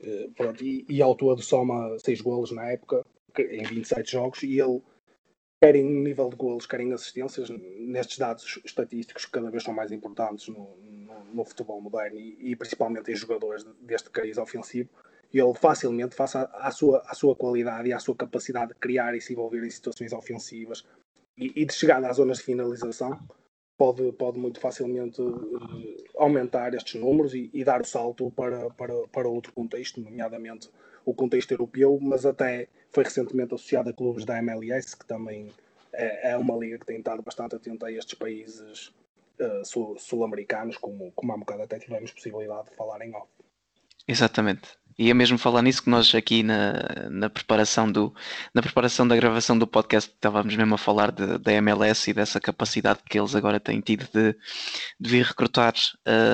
Uh, 0.00 0.30
pronto, 0.36 0.64
e, 0.64 0.86
e 0.88 1.02
ao 1.02 1.16
todo 1.16 1.42
soma 1.42 1.98
seis 1.98 2.20
golos 2.20 2.52
na 2.52 2.70
época, 2.70 3.04
em 3.36 3.64
27 3.64 4.12
jogos, 4.12 4.42
e 4.44 4.58
ele, 4.58 4.80
quer 5.60 5.74
em 5.74 5.84
nível 5.84 6.30
de 6.30 6.36
golos, 6.36 6.64
quer 6.64 6.80
em 6.80 6.92
assistências, 6.92 7.50
nestes 7.50 8.16
dados 8.16 8.60
estatísticos 8.64 9.26
que 9.26 9.32
cada 9.32 9.50
vez 9.50 9.64
são 9.64 9.74
mais 9.74 9.90
importantes 9.90 10.46
no, 10.48 10.76
no, 11.32 11.44
futebol 11.44 11.80
moderno 11.80 12.18
e, 12.18 12.52
e, 12.52 12.56
principalmente 12.56 13.10
em 13.10 13.16
jogadores 13.16 13.64
deste 13.80 14.10
cariz 14.10 14.38
ofensivo, 14.38 14.90
ele 15.32 15.54
facilmente, 15.54 16.14
face 16.14 16.36
à, 16.36 16.70
sua, 16.70 17.02
à 17.06 17.14
sua 17.14 17.36
qualidade 17.36 17.88
e 17.88 17.92
à 17.92 17.98
sua 17.98 18.16
capacidade 18.16 18.72
de 18.72 18.78
criar 18.78 19.14
e 19.14 19.20
se 19.20 19.32
envolver 19.32 19.64
em 19.64 19.70
situações 19.70 20.12
ofensivas 20.12 20.84
e, 21.36 21.62
e 21.62 21.64
de 21.64 21.72
chegar 21.72 22.04
às 22.04 22.16
zonas 22.16 22.38
de 22.38 22.44
finalização, 22.44 23.18
pode, 23.78 24.12
pode 24.12 24.38
muito 24.38 24.60
facilmente 24.60 25.22
uh, 25.22 25.96
aumentar 26.18 26.74
estes 26.74 27.00
números 27.00 27.32
e, 27.32 27.48
e, 27.54 27.64
dar 27.64 27.80
o 27.80 27.84
salto 27.84 28.30
para, 28.32 28.68
para, 28.70 28.94
para 29.08 29.28
outro 29.28 29.52
contexto, 29.52 30.00
nomeadamente 30.00 30.68
o 31.04 31.14
contexto 31.14 31.52
europeu, 31.52 31.98
mas 32.02 32.26
até 32.26 32.68
foi 32.90 33.04
recentemente 33.04 33.54
associado 33.54 33.88
a 33.88 33.92
clubes 33.92 34.24
da 34.24 34.36
MLS, 34.38 34.96
que 34.96 35.06
também 35.06 35.48
é, 35.92 36.32
é 36.32 36.36
uma 36.36 36.56
liga 36.56 36.78
que 36.78 36.86
tem 36.86 36.98
estado 36.98 37.22
bastante 37.22 37.56
atenta 37.56 37.86
a 37.86 37.92
estes 37.92 38.14
países 38.14 38.92
uh, 39.40 39.98
sul-americanos, 39.98 40.76
como, 40.76 41.12
como 41.12 41.32
há 41.32 41.36
um 41.36 41.40
bocado 41.40 41.62
até 41.62 41.78
tivemos 41.78 42.12
possibilidade 42.12 42.70
de 42.70 42.76
falar 42.76 43.00
em 43.02 43.14
off. 43.14 43.28
Exatamente. 44.06 44.79
E 45.00 45.08
é 45.08 45.14
mesmo 45.14 45.38
falar 45.38 45.62
nisso 45.62 45.82
que 45.82 45.88
nós 45.88 46.14
aqui 46.14 46.42
na, 46.42 46.74
na, 47.08 47.30
preparação, 47.30 47.90
do, 47.90 48.14
na 48.52 48.60
preparação 48.60 49.08
da 49.08 49.16
gravação 49.16 49.58
do 49.58 49.66
podcast 49.66 50.10
estávamos 50.10 50.54
mesmo 50.54 50.74
a 50.74 50.78
falar 50.78 51.10
da 51.10 51.52
MLS 51.54 52.10
e 52.10 52.12
dessa 52.12 52.38
capacidade 52.38 53.00
que 53.08 53.18
eles 53.18 53.34
agora 53.34 53.58
têm 53.58 53.80
tido 53.80 54.06
de, 54.12 54.36
de 55.00 55.10
vir 55.10 55.24
recrutar 55.24 55.72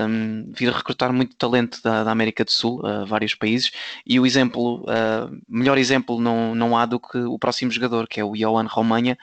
um, 0.09 0.50
vir 0.52 0.72
recrutar 0.72 1.12
muito 1.12 1.37
talento 1.37 1.81
da, 1.81 2.02
da, 2.02 2.11
América 2.11 2.44
do 2.44 2.50
Sul 2.50 2.85
a 2.85 3.05
vários 3.05 3.37
países. 3.37 3.70
E 4.05 4.18
o 4.18 4.26
exemplo, 4.26 4.83
uh, 4.83 5.40
melhor 5.48 5.79
exemplo 5.79 6.20
não, 6.20 6.52
não 6.52 6.76
há 6.76 6.87
do 6.87 6.98
que 6.98 7.18
o 7.18 7.38
próximo 7.38 7.70
jogador, 7.70 8.09
que 8.09 8.18
é 8.18 8.24
o 8.24 8.33
Johan 8.33 8.66
Romanha, 8.66 9.16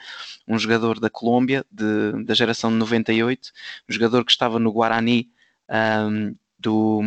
um 0.48 0.58
jogador 0.58 0.98
da 0.98 1.10
Colômbia, 1.10 1.66
de, 1.70 2.24
da 2.24 2.32
geração 2.32 2.70
de 2.70 2.76
98, 2.78 3.50
um 3.90 3.92
jogador 3.92 4.24
que 4.24 4.32
estava 4.32 4.58
no 4.58 4.72
Guarani 4.72 5.28
um, 5.70 6.34
do 6.58 7.02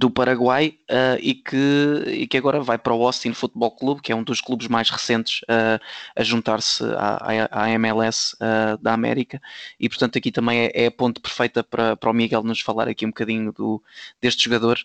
do 0.00 0.10
Paraguai 0.10 0.78
uh, 0.90 1.18
e, 1.20 1.34
que, 1.34 2.04
e 2.06 2.26
que 2.26 2.38
agora 2.38 2.58
vai 2.62 2.78
para 2.78 2.94
o 2.94 3.04
Austin 3.04 3.34
Football 3.34 3.72
Club, 3.72 4.00
que 4.00 4.10
é 4.10 4.16
um 4.16 4.24
dos 4.24 4.40
clubes 4.40 4.66
mais 4.66 4.88
recentes 4.88 5.42
uh, 5.42 5.78
a 6.16 6.22
juntar-se 6.22 6.82
à, 6.96 7.48
à, 7.50 7.70
MLS 7.72 8.34
uh, 8.36 8.78
da 8.82 8.94
América. 8.94 9.38
E 9.78 9.90
portanto, 9.90 10.16
aqui 10.16 10.32
também 10.32 10.60
é, 10.60 10.84
é, 10.84 10.86
a 10.86 10.90
ponte 10.90 11.20
perfeita 11.20 11.62
para, 11.62 11.96
para 11.96 12.10
o 12.10 12.14
Miguel 12.14 12.42
nos 12.42 12.62
falar 12.62 12.88
aqui 12.88 13.04
um 13.04 13.10
bocadinho 13.10 13.52
do, 13.52 13.82
deste 14.22 14.42
jogador 14.42 14.78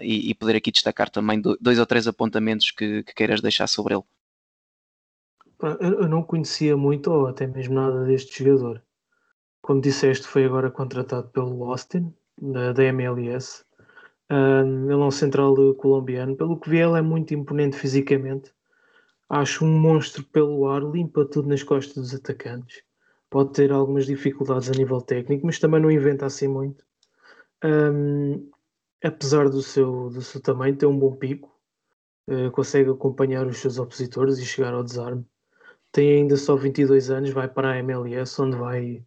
e, 0.00 0.30
e, 0.30 0.34
poder 0.34 0.56
aqui 0.56 0.72
destacar 0.72 1.10
também 1.10 1.42
dois 1.60 1.78
ou 1.78 1.84
três 1.84 2.08
apontamentos 2.08 2.70
que, 2.70 3.02
que 3.02 3.14
queiras 3.14 3.42
deixar 3.42 3.66
sobre 3.66 3.94
ele. 3.94 4.04
Eu 5.80 6.08
não 6.08 6.22
conhecia 6.22 6.78
muito 6.78 7.10
ou 7.12 7.26
até 7.26 7.46
mesmo 7.46 7.74
nada 7.74 8.06
deste 8.06 8.42
jogador. 8.42 8.82
Como 9.60 9.82
disseste, 9.82 10.26
foi 10.26 10.46
agora 10.46 10.70
contratado 10.70 11.28
pelo 11.28 11.62
Austin, 11.64 12.14
da, 12.40 12.72
da 12.72 12.84
MLS 12.84 13.64
um, 14.30 14.84
ele 14.84 15.02
é 15.02 15.04
um 15.04 15.10
central 15.10 15.54
colombiano. 15.74 16.36
Pelo 16.36 16.58
que 16.58 16.70
vi, 16.70 16.78
ele 16.78 16.98
é 16.98 17.02
muito 17.02 17.34
imponente 17.34 17.76
fisicamente. 17.76 18.52
Acho 19.28 19.64
um 19.64 19.78
monstro 19.78 20.24
pelo 20.24 20.66
ar, 20.68 20.82
limpa 20.82 21.24
tudo 21.24 21.48
nas 21.48 21.62
costas 21.62 21.94
dos 21.94 22.14
atacantes. 22.14 22.82
Pode 23.28 23.52
ter 23.52 23.70
algumas 23.72 24.06
dificuldades 24.06 24.68
a 24.68 24.72
nível 24.72 25.00
técnico, 25.00 25.46
mas 25.46 25.58
também 25.58 25.80
não 25.80 25.90
inventa 25.90 26.26
assim 26.26 26.48
muito. 26.48 26.84
Um, 27.64 28.50
apesar 29.04 29.48
do 29.48 29.62
seu, 29.62 30.10
do 30.10 30.22
seu 30.22 30.40
tamanho, 30.40 30.76
tem 30.76 30.88
um 30.88 30.98
bom 30.98 31.14
pico. 31.14 31.50
Uh, 32.28 32.50
consegue 32.50 32.90
acompanhar 32.90 33.46
os 33.46 33.58
seus 33.58 33.78
opositores 33.78 34.38
e 34.38 34.44
chegar 34.44 34.74
ao 34.74 34.84
desarme. 34.84 35.24
Tem 35.92 36.18
ainda 36.18 36.36
só 36.36 36.54
22 36.54 37.10
anos, 37.10 37.30
vai 37.30 37.48
para 37.48 37.72
a 37.72 37.78
MLS, 37.78 38.40
onde 38.40 38.56
vai 38.56 39.04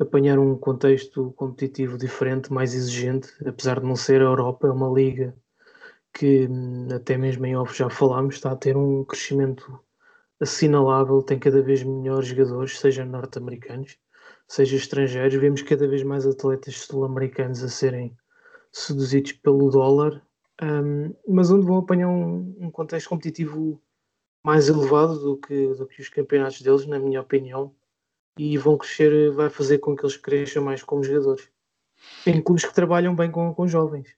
apanhar 0.00 0.38
um 0.38 0.56
contexto 0.56 1.32
competitivo 1.32 1.98
diferente, 1.98 2.52
mais 2.52 2.74
exigente, 2.74 3.28
apesar 3.46 3.80
de 3.80 3.86
não 3.86 3.96
ser 3.96 4.20
a 4.22 4.24
Europa, 4.24 4.66
é 4.66 4.70
uma 4.70 4.88
liga 4.88 5.36
que 6.12 6.48
hum, 6.48 6.88
até 6.92 7.16
mesmo 7.16 7.46
em 7.46 7.56
off 7.56 7.76
já 7.76 7.88
falámos, 7.90 8.36
está 8.36 8.52
a 8.52 8.56
ter 8.56 8.76
um 8.76 9.04
crescimento 9.04 9.78
assinalável, 10.40 11.22
tem 11.22 11.38
cada 11.38 11.62
vez 11.62 11.82
melhores 11.82 12.28
jogadores, 12.28 12.78
seja 12.78 13.04
norte-americanos, 13.04 13.98
seja 14.48 14.76
estrangeiros, 14.76 15.34
vemos 15.34 15.62
cada 15.62 15.86
vez 15.86 16.02
mais 16.02 16.26
atletas 16.26 16.80
sul-americanos 16.80 17.62
a 17.62 17.68
serem 17.68 18.16
seduzidos 18.72 19.32
pelo 19.32 19.70
dólar, 19.70 20.22
um, 20.62 21.14
mas 21.28 21.50
onde 21.50 21.66
vão 21.66 21.78
apanhar 21.78 22.08
um, 22.08 22.56
um, 22.58 22.70
contexto 22.70 23.08
competitivo 23.08 23.80
mais 24.42 24.68
elevado 24.68 25.18
do 25.18 25.36
que, 25.36 25.74
do 25.74 25.86
que 25.86 26.00
os 26.00 26.08
campeonatos 26.08 26.62
deles, 26.62 26.86
na 26.86 26.98
minha 26.98 27.20
opinião, 27.20 27.74
e 28.38 28.56
vão 28.56 28.78
crescer, 28.78 29.30
vai 29.32 29.50
fazer 29.50 29.78
com 29.78 29.96
que 29.96 30.04
eles 30.04 30.16
cresçam 30.16 30.64
mais 30.64 30.82
como 30.82 31.04
jogadores. 31.04 31.48
Tem 32.24 32.40
clubes 32.40 32.64
que 32.64 32.74
trabalham 32.74 33.14
bem 33.14 33.30
com, 33.30 33.52
com 33.54 33.68
jovens. 33.68 34.14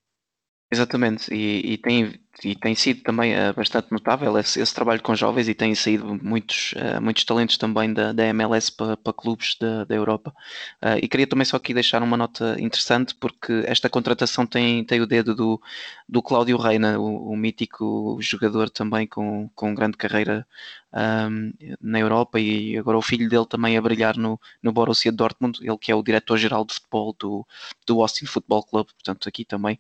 Exatamente, 0.70 1.32
e, 1.34 1.72
e, 1.72 1.78
tem, 1.78 2.18
e 2.42 2.54
tem 2.56 2.74
sido 2.74 3.02
também 3.02 3.34
uh, 3.34 3.52
bastante 3.54 3.92
notável 3.92 4.36
esse, 4.38 4.60
esse, 4.60 4.74
trabalho 4.74 5.02
com 5.02 5.14
jovens 5.14 5.48
e 5.48 5.54
tem 5.54 5.74
saído 5.74 6.18
muitos, 6.22 6.72
uh, 6.72 7.00
muitos 7.00 7.24
talentos 7.24 7.58
também 7.58 7.92
da, 7.92 8.12
da 8.12 8.24
MLS 8.26 8.72
para, 8.72 8.96
para 8.96 9.12
clubes 9.12 9.56
da, 9.60 9.84
da 9.84 9.94
Europa. 9.94 10.34
Uh, 10.82 10.98
e 11.02 11.08
queria 11.08 11.26
também 11.26 11.44
só 11.44 11.56
aqui 11.58 11.74
deixar 11.74 12.02
uma 12.02 12.16
nota 12.16 12.56
interessante, 12.58 13.14
porque 13.14 13.64
esta 13.66 13.88
contratação 13.88 14.46
tem, 14.46 14.82
tem 14.84 15.00
o 15.00 15.06
dedo 15.06 15.34
do, 15.34 15.60
do 16.08 16.22
Cláudio 16.22 16.56
Reina, 16.56 16.98
o, 16.98 17.32
o 17.32 17.36
mítico 17.36 18.16
jogador 18.20 18.70
também 18.70 19.06
com, 19.06 19.50
com 19.54 19.74
grande 19.74 19.98
carreira 19.98 20.46
um, 20.92 21.52
na 21.80 21.98
Europa 21.98 22.38
e 22.38 22.76
agora 22.76 22.98
o 22.98 23.02
filho 23.02 23.28
dele 23.28 23.46
também 23.46 23.76
a 23.76 23.82
brilhar 23.82 24.16
no, 24.16 24.40
no 24.62 24.72
Borussia 24.72 25.12
Dortmund, 25.12 25.58
ele 25.62 25.78
que 25.78 25.92
é 25.92 25.94
o 25.94 26.02
diretor-geral 26.02 26.64
de 26.64 26.74
futebol 26.74 27.14
do, 27.18 27.46
do 27.86 28.00
Austin 28.00 28.26
Football 28.26 28.64
Club, 28.64 28.86
portanto 28.86 29.28
aqui 29.28 29.44
também 29.44 29.78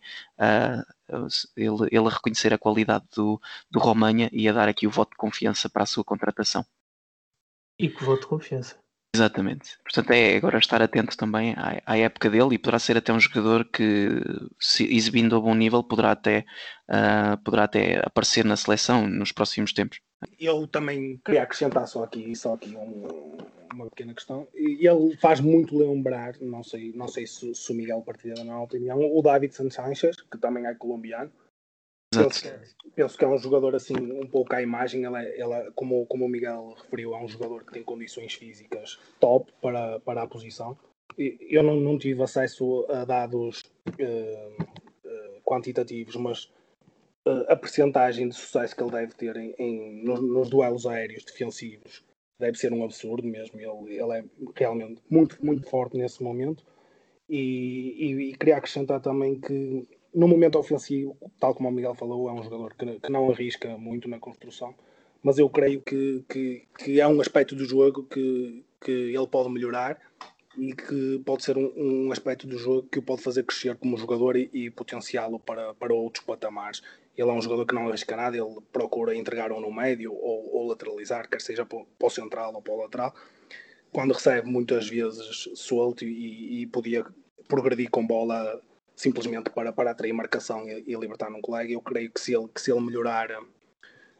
ele, 1.56 1.88
ele 1.90 2.06
a 2.06 2.10
reconhecer 2.10 2.52
a 2.52 2.58
qualidade 2.58 3.04
do, 3.14 3.40
do 3.70 3.78
Romanha 3.78 4.28
e 4.32 4.48
a 4.48 4.52
dar 4.52 4.68
aqui 4.68 4.86
o 4.86 4.90
voto 4.90 5.10
de 5.10 5.16
confiança 5.16 5.68
para 5.68 5.82
a 5.82 5.86
sua 5.86 6.04
contratação. 6.04 6.64
E 7.78 7.88
que 7.88 8.04
voto 8.04 8.22
de 8.22 8.26
confiança. 8.28 8.82
Exatamente. 9.14 9.76
Portanto, 9.82 10.10
é 10.10 10.36
agora 10.36 10.58
estar 10.58 10.80
atento 10.80 11.16
também 11.16 11.52
à, 11.52 11.82
à, 11.84 11.98
época 11.98 12.30
dele 12.30 12.54
e 12.54 12.58
poderá 12.58 12.78
ser 12.78 12.96
até 12.96 13.12
um 13.12 13.20
jogador 13.20 13.66
que, 13.66 14.22
se, 14.58 14.84
exibindo 14.84 15.36
a 15.36 15.40
bom 15.40 15.54
nível, 15.54 15.84
poderá 15.84 16.12
até, 16.12 16.46
uh, 16.88 17.36
poderá 17.44 17.64
até 17.64 18.00
aparecer 18.06 18.42
na 18.44 18.56
seleção 18.56 19.06
nos 19.06 19.30
próximos 19.30 19.72
tempos. 19.74 20.00
Eu 20.38 20.66
também 20.66 21.20
queria 21.24 21.42
acrescentar 21.42 21.86
só 21.86 22.04
aqui, 22.04 22.34
só 22.34 22.54
aqui 22.54 22.76
um, 22.76 23.36
uma 23.72 23.88
pequena 23.90 24.14
questão. 24.14 24.46
E 24.54 24.86
ele 24.86 25.16
faz 25.16 25.40
muito 25.40 25.76
lembrar, 25.76 26.34
não 26.40 26.62
sei, 26.62 26.92
não 26.92 27.08
sei 27.08 27.26
se, 27.26 27.54
se 27.54 27.72
o 27.72 27.74
Miguel 27.74 28.02
partilha 28.02 28.34
da 28.34 28.44
minha 28.44 28.58
opinião, 28.58 28.98
o 29.00 29.22
David 29.22 29.54
Sanchez, 29.54 30.16
que 30.20 30.38
também 30.38 30.66
é 30.66 30.74
colombiano. 30.74 31.30
Penso, 32.14 32.44
penso, 32.94 33.16
que 33.16 33.24
é 33.24 33.28
um 33.28 33.38
jogador 33.38 33.74
assim, 33.74 33.94
um 33.96 34.26
pouco 34.26 34.54
à 34.54 34.60
imagem. 34.60 35.04
Ele, 35.04 35.16
é, 35.16 35.40
ele 35.42 35.52
é, 35.54 35.70
como, 35.74 36.04
como 36.06 36.26
o 36.26 36.28
Miguel 36.28 36.74
referiu, 36.76 37.14
é 37.14 37.22
um 37.22 37.28
jogador 37.28 37.64
que 37.64 37.72
tem 37.72 37.82
condições 37.82 38.34
físicas 38.34 38.98
top 39.18 39.50
para, 39.62 39.98
para 40.00 40.22
a 40.22 40.26
posição. 40.26 40.76
Eu 41.16 41.62
não, 41.62 41.76
não 41.76 41.98
tive 41.98 42.22
acesso 42.22 42.86
a 42.90 43.04
dados 43.04 43.62
uh, 43.86 44.62
uh, 45.04 45.40
quantitativos, 45.42 46.16
mas 46.16 46.50
a 47.48 47.56
percentagem 47.56 48.28
de 48.28 48.34
sucesso 48.34 48.74
que 48.74 48.82
ele 48.82 48.90
deve 48.90 49.14
ter 49.14 49.36
em, 49.36 49.54
em 49.58 50.04
nos, 50.04 50.20
nos, 50.20 50.50
duelos 50.50 50.86
aéreos 50.86 51.24
defensivos 51.24 52.04
deve 52.38 52.58
ser 52.58 52.72
um 52.72 52.84
absurdo 52.84 53.26
mesmo. 53.26 53.60
Ele, 53.60 53.96
ele 53.96 54.18
é 54.18 54.24
realmente 54.56 55.00
muito, 55.08 55.44
muito 55.44 55.68
forte 55.68 55.96
nesse 55.96 56.22
momento. 56.22 56.64
E, 57.28 57.94
e, 57.98 58.30
e 58.30 58.36
queria 58.36 58.56
acrescentar 58.56 59.00
também 59.00 59.40
que 59.40 59.88
no 60.14 60.28
momento 60.28 60.58
ofensivo, 60.58 61.16
tal 61.38 61.54
como 61.54 61.68
o 61.68 61.72
Miguel 61.72 61.94
falou, 61.94 62.28
é 62.28 62.32
um 62.32 62.42
jogador 62.42 62.74
que, 62.74 63.00
que 63.00 63.10
não 63.10 63.30
arrisca 63.30 63.76
muito 63.78 64.08
na 64.08 64.18
construção, 64.18 64.74
mas 65.22 65.38
eu 65.38 65.48
creio 65.48 65.80
que, 65.80 66.24
que, 66.28 66.66
que 66.78 67.00
é 67.00 67.06
um 67.06 67.20
aspecto 67.20 67.54
do 67.54 67.64
jogo 67.64 68.04
que, 68.04 68.64
que 68.80 68.90
ele 68.90 69.26
pode 69.26 69.48
melhorar 69.48 69.98
e 70.58 70.74
que 70.74 71.18
pode 71.24 71.44
ser 71.44 71.56
um, 71.56 71.72
um 71.76 72.12
aspecto 72.12 72.46
do 72.46 72.58
jogo 72.58 72.88
que 72.88 72.98
o 72.98 73.02
pode 73.02 73.22
fazer 73.22 73.44
crescer 73.44 73.76
como 73.76 73.96
jogador 73.96 74.36
e, 74.36 74.50
e 74.52 74.70
potenciá-lo 74.70 75.38
para, 75.38 75.72
para 75.74 75.94
outros 75.94 76.24
patamares. 76.24 76.82
Ele 77.16 77.28
é 77.28 77.32
um 77.32 77.42
jogador 77.42 77.66
que 77.66 77.74
não 77.74 77.88
arrisca 77.88 78.16
nada, 78.16 78.36
ele 78.36 78.60
procura 78.72 79.14
entregar 79.14 79.52
um 79.52 79.60
no 79.60 79.72
médio 79.72 80.12
ou, 80.14 80.54
ou 80.54 80.68
lateralizar, 80.68 81.28
quer 81.28 81.40
seja 81.40 81.66
para, 81.66 81.84
o 82.00 82.10
central 82.10 82.54
ou 82.54 82.62
para 82.62 82.72
o 82.72 82.82
lateral. 82.82 83.14
Quando 83.92 84.14
recebe 84.14 84.48
muitas 84.48 84.88
vezes 84.88 85.50
solto 85.54 86.04
e, 86.04 86.62
e 86.62 86.66
podia 86.66 87.04
progredir 87.46 87.90
com 87.90 88.06
bola 88.06 88.62
simplesmente 88.96 89.50
para, 89.50 89.72
para 89.72 89.90
atrair 89.90 90.12
marcação 90.12 90.68
e, 90.68 90.84
e, 90.86 90.94
libertar 90.94 91.30
um 91.30 91.40
colega. 91.40 91.72
Eu 91.72 91.80
creio 91.80 92.10
que 92.10 92.20
se 92.20 92.34
ele, 92.34 92.48
que 92.48 92.60
se 92.60 92.70
ele 92.70 92.80
melhorar 92.80 93.28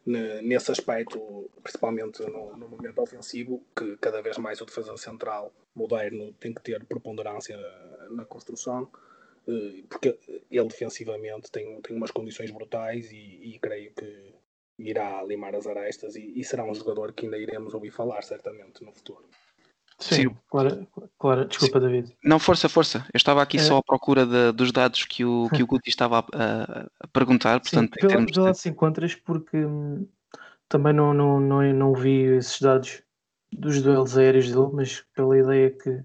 ne, 0.05 0.43
nesse 0.43 0.71
aspecto, 0.71 1.51
principalmente 1.63 2.23
no, 2.23 2.57
no, 2.57 2.69
momento 2.69 3.01
ofensivo, 3.01 3.63
que 3.77 3.97
cada 3.99 4.21
vez 4.21 4.39
mais 4.39 4.61
o 4.61 4.67
defesa 4.67 4.97
central 4.97 5.53
moderno 5.75 6.33
tem 6.35 6.53
que 6.53 6.63
ter 6.63 6.85
preponderância 6.85 7.57
na 8.11 8.25
construção, 8.25 8.91
porque 9.89 10.19
ele 10.51 10.69
defensivamente 10.69 11.51
tem, 11.51 11.81
tem 11.81 11.97
umas 11.97 12.11
condições 12.11 12.51
brutais 12.51 13.11
e, 13.11 13.55
e 13.55 13.59
creio 13.59 13.93
que 13.93 14.35
irá 14.79 15.23
limar 15.23 15.55
as 15.55 15.67
arestas 15.67 16.17
e, 16.17 16.33
e 16.39 16.45
será 16.45 16.65
um 16.65 16.75
jogador 16.75 17.13
que 17.13 17.27
ainda 17.27 17.39
iremos 17.39 17.75
ouvir 17.75 17.91
falar 17.91 18.23
certamente 18.23 18.85
no 18.85 18.93
futuro. 18.93 19.25
Sim, 19.99 20.15
Sim. 20.15 20.37
Claro, 20.49 20.89
claro, 21.19 21.45
desculpa, 21.45 21.81
Sim. 21.81 21.87
David. 21.87 22.17
Não, 22.25 22.39
força, 22.39 22.69
força. 22.69 23.07
Eu 23.13 23.17
estava 23.17 23.43
aqui 23.43 23.59
é... 23.59 23.61
só 23.61 23.79
à 23.79 23.83
procura 23.83 24.27
de, 24.27 24.53
dos 24.53 24.73
dados 24.73 25.05
que 25.05 25.25
o, 25.25 25.49
que 25.51 25.63
o 25.63 25.67
Guti 25.67 25.91
estava 25.91 26.25
a, 26.33 26.89
a, 27.01 27.09
perguntar. 27.09 27.61
Portanto, 27.61 27.95
Sim, 28.01 28.09
pela, 28.09 28.27
pela 28.27 28.53
de... 28.53 28.59
se 28.59 28.69
encontras, 28.69 29.15
porque 29.15 29.57
hum, 29.57 30.07
também 30.69 30.93
não, 30.93 31.15
não, 31.15 31.39
não, 31.39 31.63
não 31.73 31.95
vi 31.95 32.23
esses 32.37 32.61
dados 32.61 33.03
dos 33.53 33.81
duelos 33.83 34.17
aéreos 34.17 34.51
dele, 34.51 34.71
mas 34.73 35.05
pela 35.15 35.39
ideia 35.39 35.71
que, 35.71 36.03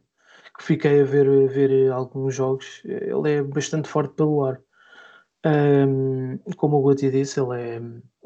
que 0.57 0.63
fiquei 0.63 1.01
a 1.01 1.05
ver, 1.05 1.27
a 1.27 1.47
ver 1.47 1.91
alguns 1.91 2.35
jogos, 2.35 2.81
ele 2.85 3.31
é 3.31 3.43
bastante 3.43 3.87
forte 3.87 4.13
pelo 4.15 4.45
ar. 4.45 4.61
Um, 5.45 6.37
como 6.57 6.77
o 6.77 6.81
Guti 6.81 7.09
disse, 7.11 7.39
ele 7.39 7.61
é, 7.61 7.81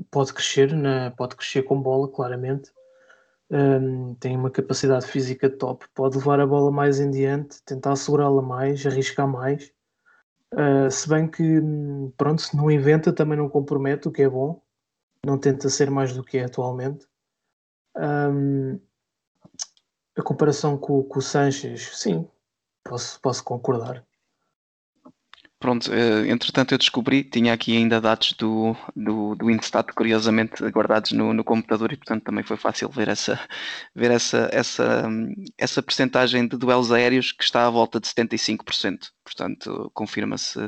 pode 0.09 0.33
crescer, 0.33 0.73
né? 0.73 1.11
pode 1.11 1.35
crescer 1.35 1.63
com 1.63 1.81
bola, 1.81 2.09
claramente 2.09 2.71
um, 3.51 4.15
tem 4.15 4.37
uma 4.37 4.49
capacidade 4.49 5.05
física 5.05 5.49
top, 5.49 5.85
pode 5.93 6.17
levar 6.17 6.39
a 6.39 6.47
bola 6.47 6.71
mais 6.71 7.01
em 7.01 7.11
diante, 7.11 7.61
tentar 7.63 7.97
segurá-la 7.97 8.41
mais, 8.41 8.85
arriscar 8.85 9.27
mais. 9.27 9.73
Uh, 10.53 10.89
se 10.89 11.07
bem 11.09 11.27
que, 11.29 11.59
pronto, 12.17 12.41
se 12.41 12.55
não 12.55 12.71
inventa, 12.71 13.11
também 13.11 13.37
não 13.37 13.49
compromete, 13.49 14.07
o 14.07 14.11
que 14.11 14.21
é 14.21 14.29
bom. 14.29 14.61
Não 15.25 15.37
tenta 15.37 15.69
ser 15.69 15.91
mais 15.91 16.13
do 16.13 16.23
que 16.23 16.37
é 16.37 16.45
atualmente. 16.45 17.05
Um, 17.95 18.79
a 20.17 20.21
comparação 20.21 20.77
com, 20.77 21.03
com 21.03 21.19
o 21.19 21.21
Sanches, 21.21 21.91
sim, 21.97 22.27
posso, 22.83 23.19
posso 23.19 23.43
concordar. 23.43 24.05
Pronto, 25.61 25.91
uh, 25.91 26.25
entretanto 26.25 26.73
eu 26.73 26.77
descobri, 26.79 27.23
tinha 27.23 27.53
aqui 27.53 27.77
ainda 27.77 28.01
dados 28.01 28.33
do, 28.33 28.75
do, 28.95 29.35
do 29.35 29.51
Instat, 29.51 29.93
curiosamente 29.93 30.63
guardados 30.71 31.11
no, 31.11 31.33
no 31.33 31.43
computador 31.43 31.93
e 31.93 31.97
portanto 31.97 32.23
também 32.23 32.43
foi 32.43 32.57
fácil 32.57 32.89
ver 32.89 33.07
essa, 33.07 33.39
ver 33.93 34.09
essa, 34.09 34.49
essa, 34.51 35.07
essa 35.59 35.83
percentagem 35.83 36.47
de 36.47 36.57
duelos 36.57 36.91
aéreos 36.91 37.31
que 37.31 37.43
está 37.43 37.67
à 37.67 37.69
volta 37.69 37.99
de 37.99 38.07
75%. 38.07 39.11
Portanto, 39.23 39.91
confirma-se 39.93 40.67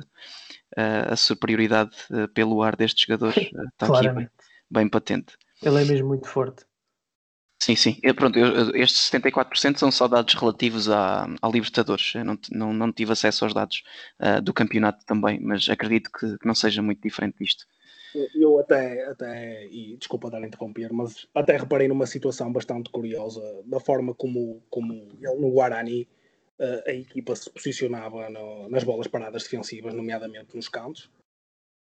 a 0.78 1.16
superioridade 1.16 1.96
pelo 2.36 2.62
ar 2.62 2.76
deste 2.76 3.08
jogador 3.08 3.34
está 3.36 3.88
aqui 3.88 4.10
bem, 4.10 4.30
bem 4.70 4.90
patente. 4.90 5.36
Ele 5.64 5.82
é 5.82 5.86
mesmo 5.86 6.10
muito 6.10 6.28
forte. 6.28 6.66
Sim, 7.64 7.78
sim. 7.78 7.98
Eu, 8.04 8.14
pronto, 8.14 8.38
eu, 8.38 8.76
estes 8.76 9.10
74% 9.10 9.78
são 9.78 9.90
só 9.90 10.06
dados 10.06 10.34
relativos 10.34 10.90
à, 10.90 11.24
à 11.42 11.48
Libertadores. 11.48 12.14
Eu 12.14 12.26
não, 12.26 12.38
não, 12.52 12.74
não 12.74 12.92
tive 12.92 13.14
acesso 13.14 13.46
aos 13.46 13.54
dados 13.54 13.84
uh, 14.20 14.42
do 14.42 14.54
campeonato 14.54 15.06
também, 15.06 15.40
mas 15.40 15.70
acredito 15.70 16.12
que, 16.12 16.38
que, 16.38 16.46
não 16.46 16.54
seja 16.54 16.82
muito 16.82 17.02
diferente 17.02 17.38
disto. 17.40 17.66
Eu 18.36 18.60
até, 18.60 19.06
até, 19.06 19.66
e 19.68 19.96
desculpa 19.96 20.30
dar 20.30 20.44
a 20.44 20.46
interromper, 20.46 20.92
mas 20.92 21.26
até 21.34 21.56
reparei 21.56 21.88
numa 21.88 22.06
situação 22.06 22.52
bastante 22.52 22.90
curiosa 22.90 23.42
da 23.66 23.80
forma 23.80 24.14
como, 24.14 24.62
como 24.70 24.94
ele 24.94 25.40
no 25.40 25.50
Guarani 25.50 26.06
uh, 26.60 26.84
a 26.86 26.92
equipa 26.92 27.34
se 27.34 27.50
posicionava 27.50 28.30
no, 28.30 28.68
nas 28.68 28.84
bolas 28.84 29.08
paradas 29.08 29.44
defensivas, 29.44 29.94
nomeadamente 29.94 30.54
nos 30.54 30.68
cantos, 30.68 31.10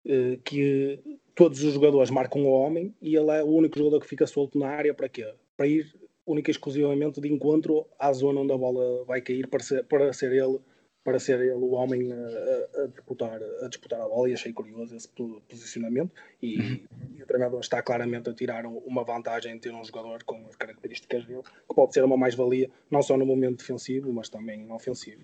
uh, 0.05 0.37
que 0.45 1.01
todos 1.35 1.65
os 1.65 1.73
jogadores 1.73 2.11
marcam 2.11 2.43
o 2.43 2.51
homem 2.51 2.95
e 3.01 3.17
ele 3.17 3.31
é 3.31 3.43
o 3.43 3.49
único 3.49 3.79
jogador 3.79 4.01
que 4.01 4.09
fica 4.09 4.27
solto 4.27 4.59
na 4.59 4.69
área 4.69 4.93
para 4.93 5.09
quê? 5.09 5.33
Para 5.61 5.69
ir 5.69 5.95
única 6.25 6.51
e 6.51 6.53
exclusivamente 6.53 7.21
de 7.21 7.29
encontro 7.31 7.87
à 7.99 8.11
zona 8.15 8.41
onde 8.41 8.51
a 8.51 8.57
bola 8.57 9.05
vai 9.05 9.21
cair 9.21 9.47
para 9.47 9.63
ser, 9.63 9.85
para 9.85 10.11
ser 10.11 10.33
ele 10.33 10.59
para 11.03 11.19
ser 11.19 11.41
ele 11.41 11.53
o 11.53 11.73
homem 11.73 12.13
a, 12.13 12.83
a, 12.83 12.87
disputar, 12.87 13.41
a 13.63 13.69
disputar 13.69 14.01
a 14.01 14.09
bola 14.09 14.29
e 14.29 14.35
achei 14.35 14.53
curioso 14.53 14.95
esse 14.95 15.09
posicionamento 15.49 16.13
e, 16.43 16.59
uhum. 16.59 16.81
e, 17.17 17.23
o 17.23 17.27
treinador 17.27 17.61
está 17.61 17.83
claramente 17.83 18.29
a 18.29 18.35
tirar 18.35 18.67
uma 18.67 19.03
vantagem 19.03 19.55
em 19.55 19.59
ter 19.59 19.73
um 19.73 19.85
jogador 19.85 20.23
com 20.25 20.47
as 20.49 20.57
características 20.57 21.25
dele 21.25 21.43
que 21.43 21.75
pode 21.75 21.95
ser 21.95 22.05
uma 22.05 22.17
mais-valia 22.17 22.71
não 22.91 23.03
só 23.03 23.17
no 23.17 23.25
momento 23.25 23.59
defensivo 23.59 24.13
mas 24.13 24.29
também 24.29 24.71
ofensivo. 24.71 25.23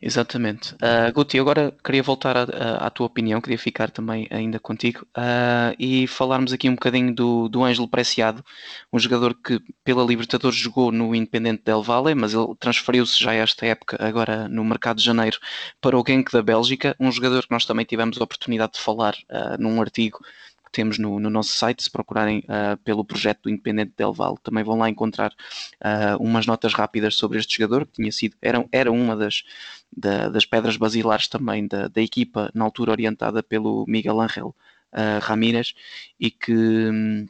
Exatamente. 0.00 0.74
Uh, 0.74 1.12
Guti, 1.12 1.38
agora 1.38 1.72
queria 1.82 2.02
voltar 2.02 2.36
à 2.36 2.90
tua 2.90 3.06
opinião, 3.06 3.40
queria 3.40 3.58
ficar 3.58 3.90
também 3.90 4.26
ainda 4.30 4.58
contigo 4.58 5.06
uh, 5.16 5.74
e 5.78 6.06
falarmos 6.06 6.52
aqui 6.52 6.68
um 6.68 6.74
bocadinho 6.74 7.14
do, 7.14 7.48
do 7.48 7.64
Ângelo 7.64 7.88
Preciado, 7.88 8.44
um 8.92 8.98
jogador 8.98 9.34
que 9.34 9.60
pela 9.84 10.04
Libertadores 10.04 10.56
jogou 10.56 10.92
no 10.92 11.14
Independente 11.14 11.62
Del 11.64 11.82
Valle, 11.82 12.14
mas 12.14 12.34
ele 12.34 12.54
transferiu-se 12.58 13.18
já 13.18 13.32
esta 13.32 13.64
época, 13.66 13.96
agora 14.00 14.48
no 14.48 14.64
mercado 14.64 14.95
de 14.96 15.04
janeiro, 15.04 15.38
para 15.80 15.98
o 15.98 16.04
Genk 16.06 16.32
da 16.32 16.42
Bélgica, 16.42 16.96
um 16.98 17.12
jogador 17.12 17.42
que 17.42 17.50
nós 17.50 17.64
também 17.64 17.84
tivemos 17.84 18.20
a 18.20 18.24
oportunidade 18.24 18.74
de 18.74 18.80
falar 18.80 19.14
uh, 19.30 19.60
num 19.60 19.80
artigo 19.80 20.20
que 20.64 20.72
temos 20.72 20.98
no, 20.98 21.20
no 21.20 21.30
nosso 21.30 21.50
site, 21.50 21.82
se 21.82 21.90
procurarem 21.90 22.40
uh, 22.40 22.76
pelo 22.78 23.04
projeto 23.04 23.42
do 23.44 23.50
Independente 23.50 23.92
Del 23.96 24.12
Valle, 24.12 24.36
também 24.42 24.64
vão 24.64 24.76
lá 24.76 24.90
encontrar 24.90 25.32
uh, 25.32 26.20
umas 26.20 26.46
notas 26.46 26.74
rápidas 26.74 27.14
sobre 27.14 27.38
este 27.38 27.56
jogador, 27.56 27.86
que 27.86 27.92
tinha 27.92 28.10
sido, 28.10 28.36
era, 28.42 28.66
era 28.72 28.90
uma 28.90 29.16
das, 29.16 29.44
da, 29.96 30.28
das 30.28 30.44
pedras 30.44 30.76
basilares 30.76 31.28
também 31.28 31.66
da, 31.66 31.88
da, 31.88 32.02
equipa, 32.02 32.50
na 32.52 32.64
altura 32.64 32.90
orientada 32.90 33.42
pelo 33.42 33.84
Miguel 33.86 34.20
Ángel 34.20 34.54
uh, 34.92 35.20
Ramírez, 35.22 35.74
e 36.18 36.30
que. 36.30 36.52
Um, 36.52 37.26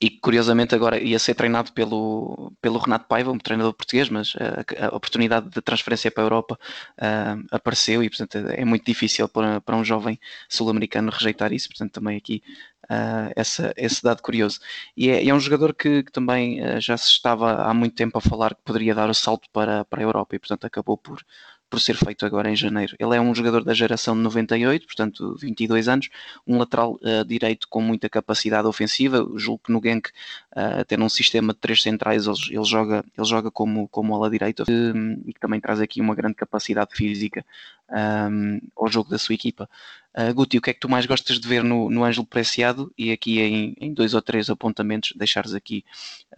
e 0.00 0.10
curiosamente 0.10 0.74
agora 0.74 0.98
ia 1.00 1.18
ser 1.18 1.34
treinado 1.34 1.72
pelo, 1.72 2.52
pelo 2.60 2.78
Renato 2.78 3.06
Paiva, 3.06 3.32
um 3.32 3.38
treinador 3.38 3.72
português, 3.72 4.08
mas 4.08 4.34
a, 4.36 4.86
a 4.86 4.96
oportunidade 4.96 5.50
de 5.50 5.60
transferência 5.60 6.10
para 6.10 6.22
a 6.22 6.26
Europa 6.26 6.58
uh, 6.98 7.46
apareceu 7.50 8.02
e 8.02 8.08
portanto 8.08 8.36
é 8.36 8.64
muito 8.64 8.84
difícil 8.84 9.28
para, 9.28 9.60
para 9.60 9.76
um 9.76 9.84
jovem 9.84 10.18
sul-americano 10.48 11.10
rejeitar 11.10 11.52
isso, 11.52 11.68
portanto 11.68 11.92
também 11.92 12.16
aqui 12.16 12.42
uh, 12.84 13.32
essa, 13.34 13.72
esse 13.76 14.02
dado 14.02 14.22
curioso. 14.22 14.60
E 14.96 15.10
é, 15.10 15.26
é 15.26 15.34
um 15.34 15.40
jogador 15.40 15.74
que, 15.74 16.04
que 16.04 16.12
também 16.12 16.62
uh, 16.62 16.80
já 16.80 16.96
se 16.96 17.08
estava 17.08 17.62
há 17.64 17.74
muito 17.74 17.96
tempo 17.96 18.18
a 18.18 18.20
falar 18.20 18.54
que 18.54 18.62
poderia 18.64 18.94
dar 18.94 19.10
o 19.10 19.14
salto 19.14 19.48
para, 19.52 19.84
para 19.84 20.00
a 20.00 20.04
Europa 20.04 20.36
e 20.36 20.38
portanto 20.38 20.64
acabou 20.64 20.96
por, 20.96 21.20
por 21.68 21.80
ser 21.80 21.96
feito 21.96 22.24
agora 22.24 22.50
em 22.50 22.56
janeiro. 22.56 22.96
Ele 22.98 23.14
é 23.14 23.20
um 23.20 23.34
jogador 23.34 23.62
da 23.62 23.74
geração 23.74 24.14
de 24.14 24.22
98, 24.22 24.86
portanto 24.86 25.36
22 25.38 25.88
anos, 25.88 26.08
um 26.46 26.58
lateral 26.58 26.98
uh, 27.02 27.24
direito 27.26 27.68
com 27.68 27.80
muita 27.80 28.08
capacidade 28.08 28.66
ofensiva. 28.66 29.26
Julgo 29.36 29.62
que 29.64 29.72
no 29.72 29.80
Genk, 29.82 30.08
uh, 30.08 30.84
tendo 30.86 31.04
um 31.04 31.08
sistema 31.08 31.52
de 31.52 31.58
três 31.58 31.82
centrais, 31.82 32.26
ele, 32.26 32.36
ele, 32.50 32.64
joga, 32.64 33.04
ele 33.16 33.26
joga 33.26 33.50
como, 33.50 33.88
como 33.88 34.14
ala 34.14 34.30
direita 34.30 34.64
um, 34.68 35.22
e 35.26 35.32
que 35.32 35.40
também 35.40 35.60
traz 35.60 35.80
aqui 35.80 36.00
uma 36.00 36.14
grande 36.14 36.34
capacidade 36.34 36.94
física 36.94 37.44
um, 37.90 38.60
ao 38.76 38.88
jogo 38.88 39.10
da 39.10 39.18
sua 39.18 39.34
equipa. 39.34 39.68
Uh, 40.16 40.32
Guti, 40.34 40.58
o 40.58 40.62
que 40.62 40.70
é 40.70 40.74
que 40.74 40.80
tu 40.80 40.88
mais 40.88 41.06
gostas 41.06 41.38
de 41.38 41.46
ver 41.46 41.62
no, 41.62 41.90
no 41.90 42.04
Ângelo 42.04 42.26
Preciado? 42.26 42.92
E 42.96 43.12
aqui 43.12 43.40
em, 43.40 43.74
em 43.78 43.92
dois 43.92 44.14
ou 44.14 44.22
três 44.22 44.48
apontamentos, 44.48 45.12
deixares 45.14 45.54
aqui, 45.54 45.84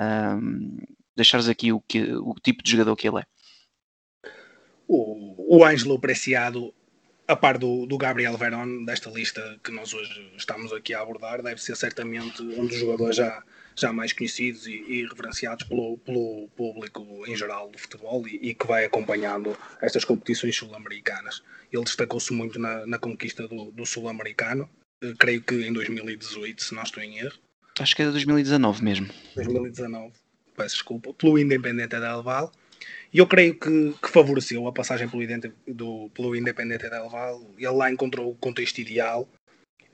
um, 0.01 0.78
deixares 1.16 1.49
aqui 1.49 1.72
o, 1.72 1.81
que, 1.81 2.12
o 2.14 2.35
tipo 2.43 2.62
de 2.62 2.70
jogador 2.72 2.97
que 2.97 3.09
ele 3.09 3.20
é 3.20 3.24
o, 4.91 5.59
o 5.59 5.64
Ângelo 5.64 6.01
Preciado, 6.01 6.74
a 7.28 7.36
par 7.36 7.57
do, 7.57 7.86
do 7.86 7.97
Gabriel 7.97 8.36
Verón, 8.36 8.84
desta 8.84 9.09
lista 9.09 9.59
que 9.62 9.70
nós 9.70 9.95
hoje 9.95 10.32
estamos 10.36 10.72
aqui 10.72 10.93
a 10.93 11.01
abordar, 11.01 11.43
deve 11.43 11.62
ser 11.62 11.76
certamente 11.76 12.43
um 12.43 12.66
dos 12.66 12.76
jogadores 12.76 13.14
já, 13.14 13.41
já 13.76 13.93
mais 13.93 14.12
conhecidos 14.12 14.66
e, 14.66 14.72
e 14.88 15.07
referenciados 15.07 15.64
pelo, 15.64 15.97
pelo 15.99 16.49
público 16.57 17.24
em 17.24 17.36
geral 17.36 17.70
do 17.70 17.78
futebol 17.78 18.26
e, 18.26 18.51
e 18.51 18.55
que 18.55 18.66
vai 18.66 18.84
acompanhando 18.84 19.57
estas 19.80 20.05
competições 20.05 20.57
sul-americanas. 20.57 21.41
Ele 21.72 21.84
destacou-se 21.84 22.32
muito 22.32 22.59
na, 22.59 22.84
na 22.84 22.99
conquista 22.99 23.47
do, 23.47 23.70
do 23.70 23.86
sul-americano, 23.86 24.68
eh, 25.01 25.14
creio 25.16 25.41
que 25.41 25.55
em 25.55 25.72
2018, 25.72 26.64
se 26.64 26.74
não 26.74 26.82
estou 26.82 27.01
em 27.01 27.18
erro. 27.18 27.38
Acho 27.78 27.95
que 27.95 28.03
é 28.03 28.07
de 28.07 28.11
2019 28.11 28.82
mesmo. 28.82 29.09
2019, 29.36 30.12
peço 30.57 30.74
desculpa, 30.74 31.14
pelo 31.14 31.38
Independente 31.38 32.01
Del 32.01 32.24
Valle 32.24 32.51
e 33.13 33.19
eu 33.19 33.27
creio 33.27 33.59
que, 33.59 33.95
que 34.01 34.09
favoreceu 34.09 34.67
a 34.67 34.73
passagem 34.73 35.09
pelo, 35.09 35.23
do, 35.67 36.11
pelo 36.11 36.37
Independente 36.37 36.89
Del 36.89 37.09
Valle. 37.09 37.45
Ele 37.59 37.69
lá 37.69 37.91
encontrou 37.91 38.31
o 38.31 38.37
contexto 38.37 38.79
ideal, 38.79 39.29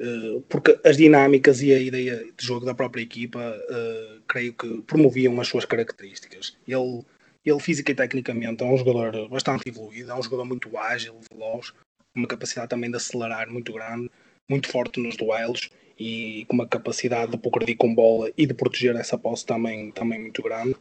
uh, 0.00 0.40
porque 0.42 0.78
as 0.84 0.96
dinâmicas 0.96 1.62
e 1.62 1.72
a 1.72 1.80
ideia 1.80 2.24
de 2.36 2.46
jogo 2.46 2.66
da 2.66 2.74
própria 2.74 3.02
equipa, 3.02 3.38
uh, 3.38 4.22
creio 4.28 4.52
que 4.52 4.82
promoviam 4.82 5.40
as 5.40 5.48
suas 5.48 5.64
características. 5.64 6.56
Ele, 6.68 7.02
ele 7.44 7.60
física 7.60 7.90
e 7.90 7.94
tecnicamente 7.94 8.62
é 8.62 8.66
um 8.66 8.76
jogador 8.76 9.28
bastante 9.28 9.66
evoluído, 9.66 10.10
é 10.10 10.14
um 10.14 10.22
jogador 10.22 10.44
muito 10.44 10.76
ágil, 10.76 11.18
veloz, 11.32 11.70
com 11.70 12.20
uma 12.20 12.28
capacidade 12.28 12.68
também 12.68 12.90
de 12.90 12.96
acelerar 12.96 13.48
muito 13.50 13.72
grande, 13.72 14.10
muito 14.48 14.68
forte 14.68 15.00
nos 15.00 15.16
duelos 15.16 15.70
e 15.98 16.44
com 16.48 16.54
uma 16.54 16.68
capacidade 16.68 17.32
de 17.32 17.38
progredir 17.38 17.78
com 17.78 17.94
bola 17.94 18.30
e 18.36 18.46
de 18.46 18.52
proteger 18.52 18.94
essa 18.96 19.16
posse 19.16 19.46
também, 19.46 19.90
também 19.90 20.20
muito 20.20 20.42
grande. 20.42 20.76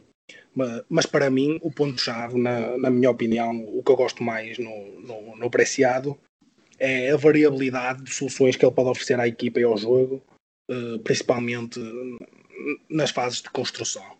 Mas 0.88 1.06
para 1.06 1.30
mim, 1.30 1.58
o 1.62 1.70
ponto-chave, 1.70 2.38
na, 2.38 2.78
na, 2.78 2.90
minha 2.90 3.10
opinião, 3.10 3.62
o 3.76 3.82
que 3.82 3.90
eu 3.90 3.96
gosto 3.96 4.22
mais 4.22 4.58
no, 4.58 5.00
no, 5.00 5.36
no 5.36 5.50
Preciado 5.50 6.18
é 6.78 7.10
a 7.10 7.16
variabilidade 7.16 8.02
de 8.02 8.12
soluções 8.12 8.56
que 8.56 8.64
ele 8.64 8.74
pode 8.74 8.88
oferecer 8.88 9.20
à 9.20 9.28
equipa 9.28 9.60
e 9.60 9.64
ao 9.64 9.76
jogo, 9.76 10.22
eh, 10.70 10.98
principalmente 11.04 11.80
nas 12.88 13.10
fases 13.10 13.42
de 13.42 13.50
construção. 13.50 14.16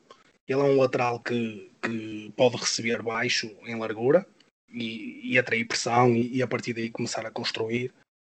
Ele 0.49 0.61
é 0.61 0.65
um 0.65 0.77
lateral 0.77 1.21
que, 1.21 1.71
que 1.83 2.33
pode 2.37 2.57
receber 2.57 3.03
baixo 3.03 3.51
em 3.67 3.77
largura 3.77 4.27
e, 4.71 5.33
e 5.33 5.39
atrair 5.39 5.67
pressão 5.67 6.15
e, 6.15 6.37
e, 6.37 6.43
a 6.43 6.47
partir 6.47 6.73
daí 6.73 6.91
começar 6.91 7.27
a 7.27 7.31
construir. 7.31 7.93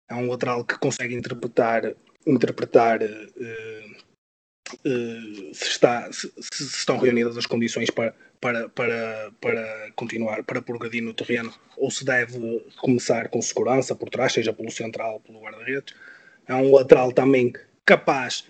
É 0.08 0.14
um 0.14 0.28
lateral 0.30 0.64
que 0.64 0.78
consegue 0.78 1.14
interpretar, 1.14 1.94
interpretar 2.26 3.02
uh, 3.02 3.97
uh, 4.74 5.54
se, 5.54 5.68
está, 5.68 6.10
se, 6.12 6.32
se, 6.38 6.64
estão 6.64 6.98
reunidas 6.98 7.36
as 7.36 7.46
condições 7.46 7.90
para, 7.90 8.14
para, 8.40 8.68
para, 8.68 9.32
para 9.40 9.92
continuar, 9.94 10.42
para 10.44 10.62
progredir 10.62 11.02
no 11.02 11.14
terreno, 11.14 11.52
ou 11.76 11.90
se 11.90 12.04
deve 12.04 12.60
começar 12.78 13.28
com 13.28 13.40
segurança 13.40 13.94
por 13.94 14.10
trás, 14.10 14.32
seja 14.32 14.52
pelo 14.52 14.70
central, 14.70 15.20
pelo 15.20 15.40
guarda-redes. 15.40 15.94
É 16.46 16.54
um 16.54 16.74
lateral 16.74 17.12
também 17.12 17.52
capaz 17.84 18.44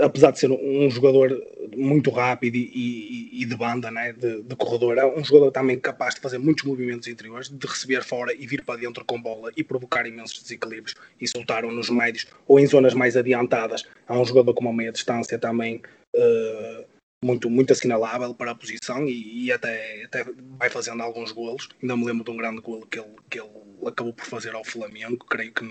apesar 0.00 0.30
de 0.30 0.38
ser 0.38 0.50
um, 0.50 0.90
jogador 0.90 1.30
muito 1.76 2.10
rápido 2.10 2.56
e, 2.56 2.70
e, 2.74 3.42
e 3.42 3.44
de 3.44 3.56
banda, 3.56 3.90
né, 3.90 4.12
de, 4.12 4.42
de, 4.42 4.56
corredor, 4.56 4.96
é 4.96 5.06
um 5.06 5.22
jogador 5.22 5.50
também 5.50 5.78
capaz 5.78 6.14
de 6.14 6.20
fazer 6.20 6.38
muitos 6.38 6.64
movimentos 6.64 7.06
interiores, 7.08 7.48
de 7.48 7.66
receber 7.66 8.02
fora 8.02 8.32
e 8.32 8.46
vir 8.46 8.64
para 8.64 8.80
dentro 8.80 9.04
com 9.04 9.20
bola 9.20 9.52
e 9.56 9.62
provocar 9.62 10.06
imensos 10.06 10.42
desequilíbrios 10.42 10.94
e 11.20 11.28
soltar-o 11.28 11.70
nos 11.70 11.90
médios 11.90 12.26
ou 12.46 12.58
em 12.58 12.66
zonas 12.66 12.94
mais 12.94 13.16
adiantadas. 13.16 13.84
É 14.08 14.12
um 14.12 14.24
jogador 14.24 14.54
com 14.54 14.62
uma 14.62 14.72
meia 14.72 14.92
distância 14.92 15.38
também 15.38 15.82
uh, 16.16 16.84
muito, 17.22 17.50
muito 17.50 17.72
assinalável 17.72 18.32
para 18.34 18.52
a 18.52 18.54
posição 18.54 19.06
e, 19.06 19.44
e, 19.44 19.52
até, 19.52 20.04
até 20.04 20.24
vai 20.58 20.70
fazendo 20.70 21.02
alguns 21.02 21.32
golos. 21.32 21.68
Ainda 21.82 21.96
me 21.96 22.06
lembro 22.06 22.24
de 22.24 22.30
um 22.30 22.36
grande 22.36 22.62
golo 22.62 22.86
que 22.86 22.98
ele, 22.98 23.14
que 23.28 23.40
ele 23.40 23.50
acabou 23.86 24.14
por 24.14 24.24
fazer 24.24 24.54
ao 24.54 24.64
Flamengo, 24.64 25.26
creio 25.26 25.52
que 25.52 25.70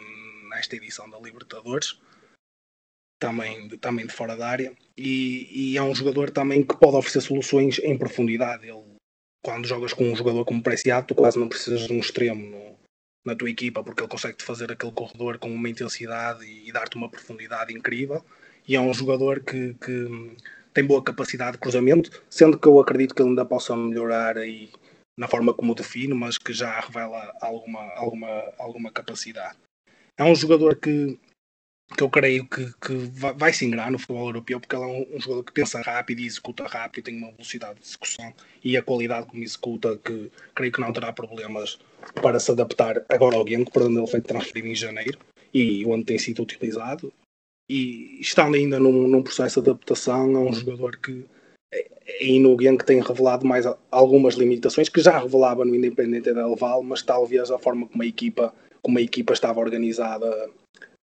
nesta 0.52 0.76
edição 0.76 1.10
da 1.10 1.18
Libertadores 1.20 2.00
também, 3.20 3.70
também 3.78 4.06
de 4.06 4.14
fora 4.14 4.36
da 4.36 4.48
área, 4.48 4.74
e, 4.98 5.74
e, 5.74 5.78
é 5.78 5.84
um 5.84 5.96
jogador 5.96 6.30
também 6.30 6.64
que 6.64 6.78
pode 6.78 6.96
oferecer 6.96 7.22
soluções 7.22 7.80
em 7.80 7.98
profundidade. 7.98 8.68
Ele, 8.68 8.84
quando 9.44 9.68
jogas 9.68 9.94
com 9.94 10.12
um 10.12 10.16
jogador 10.16 10.46
como 10.46 10.64
Preciado, 10.64 11.08
tu 11.08 11.16
quase 11.16 11.40
não 11.40 11.48
precisas 11.48 11.88
de 11.88 11.94
um 11.94 12.00
extremo 12.00 12.50
no, 12.50 12.76
na 13.26 13.36
tua 13.36 13.50
equipa, 13.50 13.84
porque 13.84 14.02
ele 14.02 14.10
consegue-te 14.10 14.44
fazer 14.44 14.72
aquele 14.72 14.92
corredor 14.92 15.38
com 15.38 15.50
uma 15.50 15.70
intensidade 15.70 16.46
e, 16.46 16.70
e 16.70 16.72
dar-te 16.72 16.96
uma 16.96 17.10
profundidade 17.10 17.74
incrível. 17.74 18.24
E 18.68 18.76
é 18.76 18.82
um 18.82 18.94
jogador 18.94 19.42
que, 19.42 19.76
que, 19.76 20.36
tem 20.74 20.84
boa 20.84 21.02
capacidade 21.02 21.54
de 21.54 21.58
cruzamento, 21.60 22.12
sendo 22.30 22.60
que 22.60 22.68
eu 22.68 22.80
acredito 22.82 23.16
que 23.16 23.22
ele 23.22 23.30
ainda 23.30 23.46
possa 23.46 23.76
melhorar 23.78 24.38
aí 24.38 24.70
na 25.18 25.26
forma 25.26 25.54
como 25.54 25.74
define, 25.74 26.14
mas 26.14 26.38
que 26.38 26.52
já 26.52 26.82
revela 26.82 27.34
alguma, 27.42 27.82
alguma, 27.96 28.54
alguma 28.60 28.92
capacidade. 28.92 29.58
é 30.18 30.24
um 30.26 30.36
jogador 30.36 30.76
que, 30.76 31.18
que 31.96 32.04
eu 32.04 32.10
creio 32.10 32.48
que, 32.48 32.66
que 32.82 32.94
vai, 33.38 33.54
se 33.54 33.66
ingrar 33.66 33.92
no 33.92 34.00
futebol 34.00 34.28
europeu, 34.28 34.60
porque 34.60 34.76
ele 34.76 34.84
é 34.84 34.88
um, 34.88 35.16
um, 35.16 35.22
jogador 35.22 35.44
que 35.44 35.54
pensa 35.54 35.82
rápido 35.82 36.20
e 36.20 36.26
executa 36.26 36.66
rápido, 36.66 37.06
tem 37.06 37.18
uma 37.18 37.32
velocidade 37.32 37.80
de 37.80 37.86
execução 37.86 38.34
e 38.64 38.76
a 38.76 38.82
qualidade 38.82 39.28
como 39.28 39.44
executa, 39.44 39.98
que 40.04 40.32
creio 40.56 40.72
que 40.72 40.82
não 40.82 40.92
terá 40.92 41.14
problemas 41.14 41.78
para 42.22 42.40
se 42.40 42.52
adaptar 42.52 43.06
agora 43.08 43.38
ao 43.38 43.48
Genk, 43.48 43.72
por 43.72 43.84
onde 43.84 43.98
ele 43.98 44.08
foi 44.08 44.22
transferido 44.22 44.68
em 44.68 44.76
janeiro 44.76 45.20
e 45.54 45.86
onde 45.86 46.06
tem 46.06 46.18
sido 46.18 46.42
utilizado. 46.42 47.14
E 47.70 48.20
estando 48.20 48.56
ainda 48.56 48.80
num, 48.80 49.08
num 49.08 49.24
processo 49.24 49.62
de 49.62 49.70
adaptação, 49.70 50.36
é 50.36 50.40
um 50.40 50.54
jogador 50.54 50.98
que 50.98 51.26
e 52.22 52.40
no 52.40 52.60
Genk 52.60 52.86
tem 52.86 53.02
revelado 53.02 53.46
mais 53.46 53.66
algumas 53.92 54.36
limitações 54.36 54.90
que 54.90 55.02
já 55.02 55.18
revelava 55.20 55.66
no 55.66 55.76
Independente 55.76 56.34
Del 56.34 56.56
Val, 56.56 56.84
mas 56.84 57.02
talvez 57.02 57.50
a 57.52 57.58
forma 57.58 57.88
como 57.88 58.04
a 58.04 58.06
equipa, 58.06 58.54
como 58.82 58.98
a 58.98 59.02
equipa 59.02 59.34
estava 59.34 59.60
organizada 59.60 60.50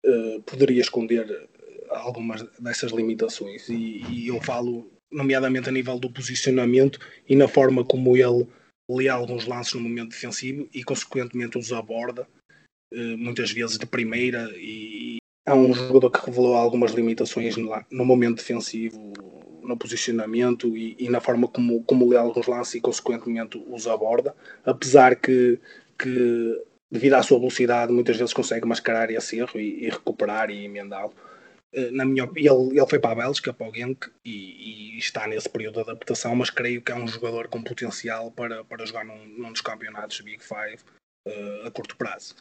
uh, 0.05 0.42
poderia 0.42 0.80
esconder 0.80 1.48
algumas 1.90 2.42
dessas 2.59 2.92
limitações. 2.92 3.68
E, 3.68 4.03
e, 4.11 4.28
eu 4.28 4.40
falo, 4.40 4.90
nomeadamente 5.11 5.68
a 5.68 5.72
nível 5.72 5.98
do 5.98 6.11
posicionamento 6.11 6.98
e 7.28 7.36
na 7.36 7.48
forma 7.48 7.84
como 7.84 8.16
ele 8.16 8.46
lê 8.90 9.09
alguns 9.09 9.46
lances 9.46 9.74
no 9.74 9.80
momento 9.80 10.11
defensivo 10.11 10.68
e, 10.72 10.82
consequentemente, 10.82 11.59
os 11.59 11.72
aborda, 11.72 12.26
uh, 12.92 13.18
muitas 13.18 13.50
vezes 13.50 13.78
de 13.78 13.86
primeira. 13.86 14.50
E 14.57 15.18
é 15.46 15.53
um 15.53 15.72
jogador 15.72 16.11
que 16.11 16.24
revelou 16.26 16.55
algumas 16.55 16.92
limitações 16.92 17.57
no, 17.57 17.70
no 17.90 18.05
momento 18.05 18.36
defensivo 18.36 19.12
no 19.62 19.76
posicionamento 19.76 20.76
e, 20.76 20.96
e, 20.98 21.09
na 21.09 21.20
forma 21.20 21.46
como, 21.46 21.82
como 21.84 22.09
lê 22.09 22.16
alguns 22.16 22.46
lances 22.46 22.74
e, 22.74 22.80
consequentemente, 22.80 23.62
os 23.68 23.86
aborda. 23.86 24.34
Apesar 24.64 25.16
que, 25.16 25.59
que, 25.98 26.62
devido 26.93 27.14
à 27.14 27.22
sua 27.22 27.38
velocidade, 27.38 27.90
muitas 27.90 28.18
vezes 28.18 28.34
consegue 28.34 28.66
mascarar 28.66 29.11
esse 29.11 29.38
erro 29.38 29.59
e, 29.59 29.86
e 29.86 29.88
recuperar 29.88 30.51
e 30.51 30.66
emendá-lo. 30.66 31.14
Eh, 31.72 31.90
na 31.90 32.05
minha 32.05 32.30
ele, 32.36 32.78
ele 32.78 32.86
foi 32.86 32.99
para 32.99 33.12
a 33.12 33.14
Bélgica, 33.14 33.53
para 33.53 33.66
o 33.66 33.74
Genk, 33.74 34.11
e, 34.22 34.97
e, 34.97 34.99
está 34.99 35.26
nesse 35.26 35.49
período 35.49 35.76
de 35.76 35.90
adaptação, 35.90 36.36
mas 36.36 36.51
creio 36.51 36.82
que 36.82 36.93
é 36.93 36.95
um 36.95 37.09
jogador 37.09 37.49
com 37.49 37.62
potencial 37.62 38.30
para, 38.30 38.62
para 38.64 38.84
jogar 38.84 39.07
num, 39.07 39.26
num 39.26 39.51
dos 39.51 39.62
campeonatos 39.62 40.20
Big 40.20 40.45
Five 40.45 40.82
uh, 41.26 41.66
a 41.66 41.70
curto 41.70 41.97
prazo. 41.97 42.36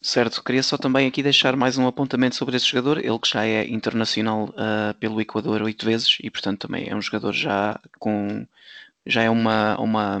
Certo, 0.00 0.42
queria 0.42 0.62
só 0.62 0.76
também 0.76 1.06
aqui 1.06 1.22
deixar 1.22 1.56
mais 1.56 1.78
um 1.78 1.86
apontamento 1.86 2.34
sobre 2.34 2.56
esse 2.56 2.66
jogador, 2.66 2.98
ele 2.98 3.18
que 3.18 3.28
já 3.28 3.44
é 3.44 3.66
internacional 3.68 4.48
uh, 4.50 4.94
pelo 4.98 5.20
Equador 5.20 5.62
oito 5.62 5.84
vezes 5.84 6.18
e 6.20 6.28
portanto 6.30 6.66
também 6.66 6.88
é 6.88 6.94
um 6.94 7.00
jogador 7.00 7.32
já 7.32 7.80
com 8.00 8.44
já 9.06 9.22
é 9.22 9.30
uma, 9.30 9.78
uma, 9.80 10.20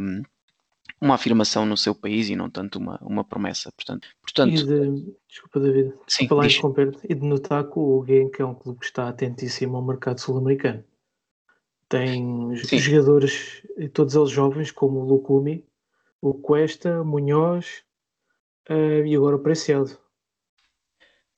uma 1.02 1.14
afirmação 1.14 1.66
no 1.66 1.76
seu 1.76 1.94
país 1.94 2.28
e 2.28 2.36
não 2.36 2.48
tanto 2.48 2.78
uma, 2.78 2.98
uma 3.02 3.24
promessa. 3.24 3.72
Portanto, 3.72 4.08
portanto, 4.22 4.54
e 4.54 4.64
de, 4.64 5.14
desculpa 5.28 5.60
David, 5.60 5.92
sim, 6.06 6.28
falar 6.28 6.46
em 6.46 6.60
e 7.08 7.14
de 7.14 7.26
notar 7.26 7.64
que 7.64 7.78
o 7.78 8.04
Genk 8.06 8.40
é 8.40 8.46
um 8.46 8.54
clube 8.54 8.78
que 8.78 8.86
está 8.86 9.08
atentíssimo 9.08 9.76
ao 9.76 9.84
mercado 9.84 10.20
sul-americano. 10.20 10.84
Tem 11.88 12.56
sim. 12.56 12.78
jogadores, 12.78 13.62
todos 13.92 14.14
eles 14.14 14.30
jovens, 14.30 14.70
como 14.70 15.00
o 15.00 15.04
Lucumi, 15.04 15.66
o 16.20 16.32
Cuesta, 16.32 17.04
Munhoz, 17.04 17.84
Uh, 18.70 19.04
e 19.04 19.16
agora 19.16 19.36
o 19.36 19.40
Preciado. 19.40 19.98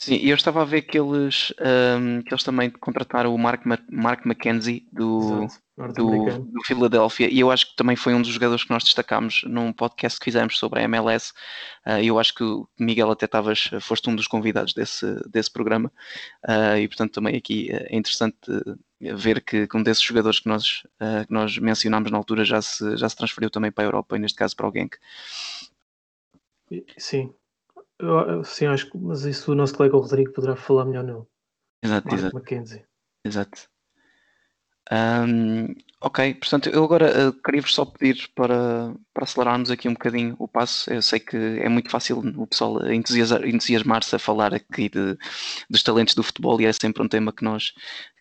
Sim, 0.04 0.16
e 0.16 0.28
eu 0.28 0.36
estava 0.36 0.60
a 0.60 0.66
ver 0.66 0.82
que 0.82 0.98
eles, 0.98 1.50
um, 1.98 2.20
que 2.20 2.34
eles 2.34 2.44
também 2.44 2.68
contrataram 2.68 3.34
o 3.34 3.38
Mark, 3.38 3.64
Ma 3.64 3.78
Mark 3.90 4.26
McKenzie 4.26 4.86
do, 4.92 5.46
do, 5.94 6.16
do 6.42 6.64
Philadelphia 6.66 7.26
e 7.32 7.40
eu 7.40 7.50
acho 7.50 7.70
que 7.70 7.76
também 7.76 7.96
foi 7.96 8.12
um 8.12 8.20
dos 8.20 8.30
jogadores 8.30 8.64
que 8.64 8.70
nós 8.70 8.84
destacámos 8.84 9.44
num 9.44 9.72
podcast 9.72 10.18
que 10.18 10.26
fizemos 10.26 10.58
sobre 10.58 10.80
a 10.80 10.82
MLS 10.82 11.32
uh, 11.86 11.98
e 12.02 12.08
eu 12.08 12.18
acho 12.18 12.34
que 12.34 12.44
o 12.44 12.68
Miguel 12.78 13.10
até 13.10 13.24
estavas, 13.24 13.70
foste 13.80 14.10
um 14.10 14.14
dos 14.14 14.26
convidados 14.26 14.74
desse, 14.74 15.06
desse 15.26 15.50
programa 15.50 15.90
uh, 16.46 16.76
e 16.76 16.86
portanto 16.86 17.14
também 17.14 17.34
aqui 17.34 17.70
é 17.70 17.96
interessante 17.96 18.36
ver 19.00 19.42
que 19.42 19.66
um 19.74 19.82
desses 19.82 20.02
jogadores 20.02 20.38
que 20.38 20.48
nós, 20.50 20.82
uh, 21.00 21.26
que 21.26 21.32
nós 21.32 21.56
mencionámos 21.56 22.10
na 22.10 22.18
altura 22.18 22.44
já 22.44 22.60
se, 22.60 22.94
já 22.98 23.08
se 23.08 23.16
transferiu 23.16 23.48
também 23.48 23.72
para 23.72 23.84
a 23.84 23.86
Europa 23.86 24.16
e 24.16 24.18
neste 24.18 24.36
caso 24.36 24.54
para 24.54 24.68
o 24.68 24.72
Genk. 24.72 24.98
Sim. 26.98 27.32
Eu, 28.04 28.44
sim, 28.44 28.66
acho 28.66 28.90
que, 28.90 28.98
mas 28.98 29.24
isso 29.24 29.52
o 29.52 29.54
nosso 29.54 29.74
colega 29.74 29.96
Rodrigo 29.96 30.32
poderá 30.32 30.56
falar 30.56 30.84
melhor 30.84 31.04
não. 31.04 31.26
Exato, 31.82 32.06
Mark 32.08 32.18
exato. 32.18 32.34
Mackenzie. 32.34 32.84
Exato. 33.24 33.68
Um, 34.92 35.74
ok, 36.00 36.34
portanto, 36.34 36.68
eu 36.68 36.84
agora 36.84 37.28
uh, 37.28 37.32
queria-vos 37.32 37.74
só 37.74 37.86
pedir 37.86 38.28
para, 38.34 38.94
para 39.14 39.24
acelerarmos 39.24 39.70
aqui 39.70 39.88
um 39.88 39.94
bocadinho 39.94 40.36
o 40.38 40.46
passo. 40.46 40.92
Eu 40.92 41.00
sei 41.00 41.20
que 41.20 41.36
é 41.36 41.68
muito 41.68 41.90
fácil 41.90 42.18
o 42.18 42.46
pessoal 42.46 42.78
entusiasmar-se 42.90 44.14
a 44.14 44.18
falar 44.18 44.52
aqui 44.52 44.90
de, 44.90 45.16
dos 45.70 45.82
talentos 45.82 46.14
do 46.14 46.22
futebol 46.22 46.60
e 46.60 46.66
é 46.66 46.72
sempre 46.72 47.02
um 47.02 47.08
tema 47.08 47.32
que 47.32 47.44
nós, 47.44 47.72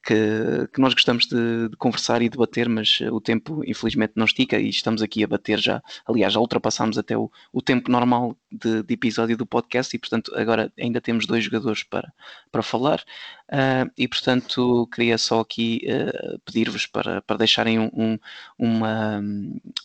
que, 0.03 0.67
que 0.73 0.81
nós 0.81 0.93
gostamos 0.93 1.25
de, 1.25 1.69
de, 1.69 1.77
conversar 1.77 2.21
e 2.21 2.29
debater, 2.29 2.67
mas 2.67 2.99
o 3.11 3.21
tempo 3.21 3.63
infelizmente 3.65 4.13
não 4.15 4.25
estica 4.25 4.59
e 4.59 4.69
estamos 4.69 5.01
aqui 5.01 5.23
a 5.23 5.27
bater 5.27 5.59
já. 5.59 5.81
Aliás, 6.05 6.33
já 6.33 6.39
ultrapassámos 6.39 6.97
até 6.97 7.17
o, 7.17 7.31
o 7.53 7.61
tempo 7.61 7.89
normal 7.89 8.35
de, 8.51 8.83
de, 8.83 8.93
episódio 8.93 9.37
do 9.37 9.45
podcast 9.45 9.95
e, 9.95 9.99
portanto, 9.99 10.33
agora 10.35 10.71
ainda 10.77 10.99
temos 10.99 11.25
dois 11.25 11.43
jogadores 11.45 11.83
para, 11.83 12.11
para 12.51 12.61
falar. 12.61 13.03
Uh, 13.49 13.89
e, 13.97 14.07
portanto, 14.07 14.87
queria 14.93 15.17
só 15.17 15.39
aqui 15.39 15.81
uh, 15.85 16.39
pedir-vos 16.43 16.85
para, 16.87 17.21
para 17.21 17.37
deixarem 17.37 17.79
um, 17.79 17.89
um, 17.93 18.19
uma, 18.57 19.21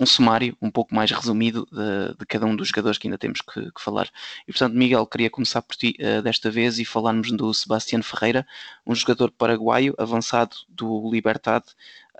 um 0.00 0.06
sumário 0.06 0.56
um 0.60 0.70
pouco 0.70 0.94
mais 0.94 1.10
resumido 1.10 1.68
de, 1.70 2.18
de, 2.18 2.26
cada 2.26 2.46
um 2.46 2.56
dos 2.56 2.68
jogadores 2.68 2.98
que 2.98 3.06
ainda 3.06 3.18
temos 3.18 3.40
que, 3.40 3.70
que 3.70 3.80
falar. 3.80 4.08
E, 4.46 4.52
portanto, 4.52 4.74
Miguel, 4.74 5.06
queria 5.06 5.30
começar 5.30 5.62
por 5.62 5.76
ti 5.76 5.96
uh, 6.00 6.22
desta 6.22 6.50
vez 6.50 6.78
e 6.78 6.84
falarmos 6.84 7.30
do 7.30 7.52
Sebastião 7.52 8.02
Ferreira, 8.02 8.46
um 8.86 8.94
jogador 8.94 9.30
paraguaio 9.30 9.94
avançado 10.08 10.56
do 10.68 11.10
Libertad 11.10 11.64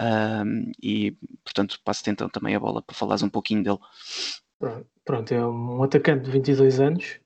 um, 0.01 0.70
e, 0.82 1.16
portanto, 1.43 1.80
passo-te 1.84 2.11
então 2.11 2.28
também 2.28 2.55
a 2.55 2.61
bola 2.61 2.80
para 2.80 2.95
falares 2.95 3.22
um 3.22 3.28
pouquinho 3.28 3.62
dele. 3.62 3.78
Pronto, 5.05 5.32
é 5.32 5.47
um 5.47 5.82
atacante 5.82 6.24
de 6.24 6.30
22 6.30 6.80
anos, 6.80 7.20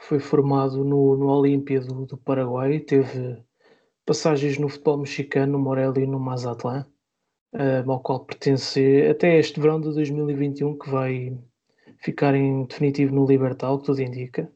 foi 0.00 0.18
formado 0.18 0.84
no, 0.84 1.16
no 1.16 1.28
Olímpia 1.28 1.80
do, 1.80 2.06
do 2.06 2.16
Paraguai, 2.16 2.80
teve 2.80 3.42
passagens 4.04 4.58
no 4.58 4.68
futebol 4.68 4.98
mexicano, 4.98 5.52
no 5.52 5.58
Morelia 5.58 6.04
e 6.04 6.06
no 6.06 6.18
Mazatlán, 6.18 6.84
um, 7.52 7.92
ao 7.92 8.00
qual 8.00 8.24
pertence 8.24 9.06
até 9.08 9.38
este 9.38 9.60
verão 9.60 9.80
de 9.80 9.92
2021, 9.92 10.78
que 10.78 10.90
vai 10.90 11.38
ficar 11.98 12.34
em 12.34 12.64
definitivo 12.64 13.14
no 13.14 13.26
Libertal, 13.26 13.78
que 13.78 13.86
tudo 13.86 14.00
indica. 14.00 14.50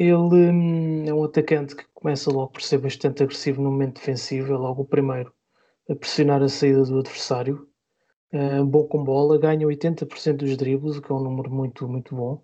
Ele 0.00 0.16
hum, 0.16 1.04
é 1.06 1.12
um 1.12 1.24
atacante 1.24 1.76
que 1.76 1.84
começa 1.92 2.30
logo 2.30 2.52
por 2.52 2.62
ser 2.62 2.78
bastante 2.78 3.22
agressivo 3.22 3.60
no 3.60 3.70
momento 3.70 3.96
defensivo, 3.96 4.54
é 4.54 4.56
logo 4.56 4.80
o 4.80 4.86
primeiro 4.86 5.30
a 5.90 5.94
pressionar 5.94 6.42
a 6.42 6.48
saída 6.48 6.82
do 6.84 7.00
adversário. 7.00 7.68
Uh, 8.32 8.64
bom 8.64 8.84
com 8.86 9.04
bola, 9.04 9.36
ganha 9.36 9.66
80% 9.66 10.36
dos 10.38 10.56
dribles, 10.56 10.96
o 10.96 11.02
que 11.02 11.12
é 11.12 11.14
um 11.14 11.22
número 11.22 11.50
muito, 11.50 11.86
muito 11.86 12.16
bom. 12.16 12.42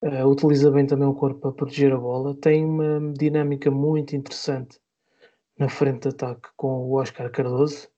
Uh, 0.00 0.28
utiliza 0.28 0.70
bem 0.70 0.86
também 0.86 1.08
o 1.08 1.14
corpo 1.14 1.40
para 1.40 1.50
proteger 1.50 1.92
a 1.92 1.98
bola. 1.98 2.36
Tem 2.36 2.64
uma 2.64 3.12
dinâmica 3.14 3.68
muito 3.68 4.14
interessante 4.14 4.78
na 5.58 5.68
frente 5.68 6.02
de 6.02 6.10
ataque 6.10 6.50
com 6.56 6.84
o 6.84 6.92
Oscar 6.92 7.28
Cardoso 7.32 7.88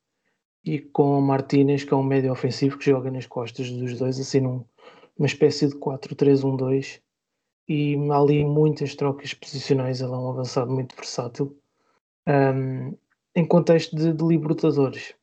e 0.64 0.78
com 0.78 1.18
o 1.18 1.20
Martínez, 1.20 1.84
que 1.84 1.93
é 1.93 1.97
um 1.97 2.03
médio 2.03 2.32
ofensivo 2.32 2.78
que 2.78 2.86
joga 2.86 3.11
nas 3.11 3.26
costas 3.26 3.70
dos 3.70 3.99
dois, 3.99 4.18
assim 4.18 4.41
num, 4.41 4.64
numa 5.18 5.26
espécie 5.26 5.68
de 5.68 5.74
4-3-1-2 5.74 7.03
e 7.69 7.97
há 8.11 8.19
ali 8.19 8.45
muitas 8.45 8.95
trocas 8.95 9.35
posicionais. 9.35 10.01
Ele 10.01 10.12
é 10.12 10.16
um 10.16 10.31
avançado 10.31 10.73
muito 10.73 10.97
versátil. 10.97 11.57
Um, 12.27 12.97
em 13.35 13.47
contexto 13.47 13.95
de, 13.97 14.12
de, 14.12 14.25
Libertadores, 14.25 15.14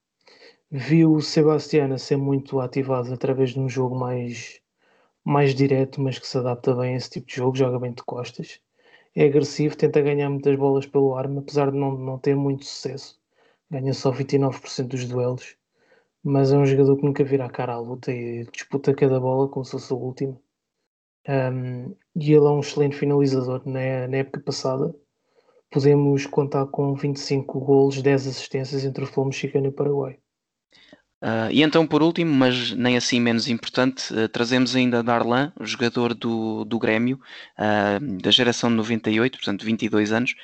viu 0.72 1.14
o 1.14 1.22
Sebastián 1.22 1.93
a 1.93 1.98
ser 1.98 2.18
muito 2.18 2.60
ativado 2.60 3.14
através 3.14 3.52
de 3.52 3.60
um 3.60 3.70
jogo 3.70 3.96
mais, 3.96 4.62
mais 5.24 5.56
direto, 5.56 6.02
mas 6.02 6.20
que 6.20 6.28
se 6.28 6.38
adapta 6.38 6.76
bem 6.76 6.93
a 6.96 6.98
esse 6.98 7.10
tipo 7.12 7.28
de 7.28 7.36
jogo, 7.36 7.58
joga 7.58 7.80
bem 7.80 7.93
de 7.93 8.04
costas. 8.04 8.62
É 9.16 9.26
agressivo, 9.26 9.78
tenta 9.78 10.02
ganhar 10.02 10.30
muitas 10.30 10.56
bolas 10.58 10.86
pelo 10.86 11.16
arma, 11.16 11.41
apesar 11.41 11.72
de 11.72 11.78
não, 11.78 11.98
não 11.98 12.20
ter 12.20 12.36
muito 12.36 12.66
sucesso. 12.66 13.20
Ganha 13.72 13.93
só 13.93 14.12
29% 14.12 14.88
dos 14.89 15.08
duelos, 15.08 15.56
mas 16.24 16.52
é 16.54 16.58
um 16.58 16.66
jogador 16.66 16.98
que 16.98 17.06
nunca 17.06 17.24
vira 17.24 17.46
a 17.46 17.50
cara 17.50 17.74
à 17.74 17.80
luta 17.80 18.12
e 18.12 18.46
disputa 18.52 18.93
cada 18.93 19.20
bola 19.20 19.50
como 19.50 19.66
se 19.66 19.72
fosse 19.72 19.93
a 19.93 19.96
última. 19.96 20.45
Um, 21.28 21.95
e 22.15 22.34
ele 22.34 22.45
é 22.45 22.49
um 22.49 22.59
excelente 22.59 22.95
finalizador. 22.95 23.61
Na, 23.65 23.80
época 23.80 24.39
passada, 24.41 24.93
podemos 25.71 26.26
contar 26.26 26.65
com 26.67 26.93
25 26.93 27.59
golos, 27.59 28.01
10 28.01 28.28
assistências 28.28 28.86
entre 28.86 29.03
o 29.03 29.07
futebol 29.07 29.26
mexicano 29.26 29.65
e 29.65 29.69
o 29.69 29.73
Paraguai. 29.73 30.17
Uh, 31.23 31.49
e 31.49 31.63
então, 31.63 31.88
por 31.88 32.03
último, 32.03 32.32
mas 32.32 32.71
nem 32.71 32.97
assim 32.97 33.19
menos 33.19 33.47
importante, 33.47 34.13
uh, 34.13 34.30
trazemos 34.30 34.76
ainda 34.76 35.01
Darlan, 35.01 35.51
jogador 35.61 36.13
do, 36.13 36.63
do 36.65 36.78
Grêmio, 36.78 37.19
uh, 37.57 38.21
da 38.21 38.30
geração 38.30 38.69
de 38.69 38.76
98, 38.76 39.38
portanto 39.38 39.65
22 39.65 40.11
anos, 40.11 40.36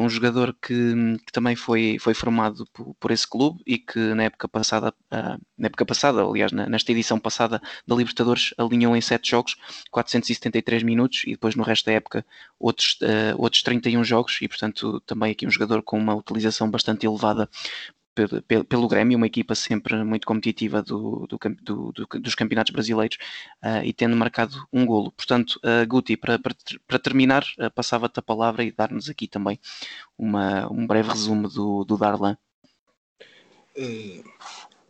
um 0.00 0.08
jogador 0.08 0.54
que, 0.60 1.16
que, 1.24 1.32
também 1.32 1.54
foi, 1.54 1.96
foi 2.00 2.12
formado 2.12 2.66
por, 2.72 2.94
por, 2.98 3.10
esse 3.10 3.28
clube 3.28 3.62
e 3.66 3.78
que 3.78 3.98
na 4.14 4.24
época 4.24 4.48
passada, 4.48 4.92
na 5.10 5.66
época 5.66 5.86
passada, 5.86 6.22
aliás, 6.22 6.50
na, 6.50 6.66
nesta 6.66 6.90
edição 6.90 7.18
passada 7.18 7.60
da 7.86 7.94
Libertadores, 7.94 8.52
alinhou 8.58 8.96
em 8.96 9.00
7 9.00 9.30
jogos, 9.30 9.56
473 9.90 10.82
minutos 10.82 11.22
e 11.24 11.32
depois 11.32 11.54
no 11.54 11.62
resto 11.62 11.86
da 11.86 11.92
época 11.92 12.26
outros, 12.58 12.98
outros 13.36 13.62
31 13.62 14.02
jogos 14.02 14.38
e, 14.42 14.48
portanto, 14.48 15.00
também 15.06 15.32
aqui 15.32 15.46
um 15.46 15.50
jogador 15.50 15.82
com 15.82 15.98
uma 15.98 16.14
utilização 16.14 16.70
bastante 16.70 17.06
elevada 17.06 17.48
pelo, 18.68 18.88
Grêmio, 18.88 19.16
uma 19.16 19.26
equipa 19.26 19.54
sempre 19.54 20.02
muito 20.04 20.26
competitiva 20.26 20.82
do, 20.82 21.26
do, 21.26 21.38
do, 21.92 22.06
dos 22.20 22.34
campeonatos 22.34 22.72
brasileiros 22.72 23.18
uh, 23.62 23.84
e 23.84 23.92
tendo 23.92 24.16
marcado 24.16 24.56
um 24.72 24.84
golo. 24.86 25.12
Portanto, 25.12 25.60
uh, 25.64 25.86
Guti, 25.86 26.16
para, 26.16 26.38
terminar, 26.98 27.44
uh, 27.58 27.70
passava-te 27.70 28.18
a 28.18 28.22
palavra 28.22 28.64
e 28.64 28.72
dar-nos 28.72 29.08
aqui 29.08 29.26
também 29.26 29.58
uma, 30.16 30.70
um 30.72 30.86
breve 30.86 31.10
resumo 31.10 31.48
do, 31.48 31.96
Darlan. 31.96 32.36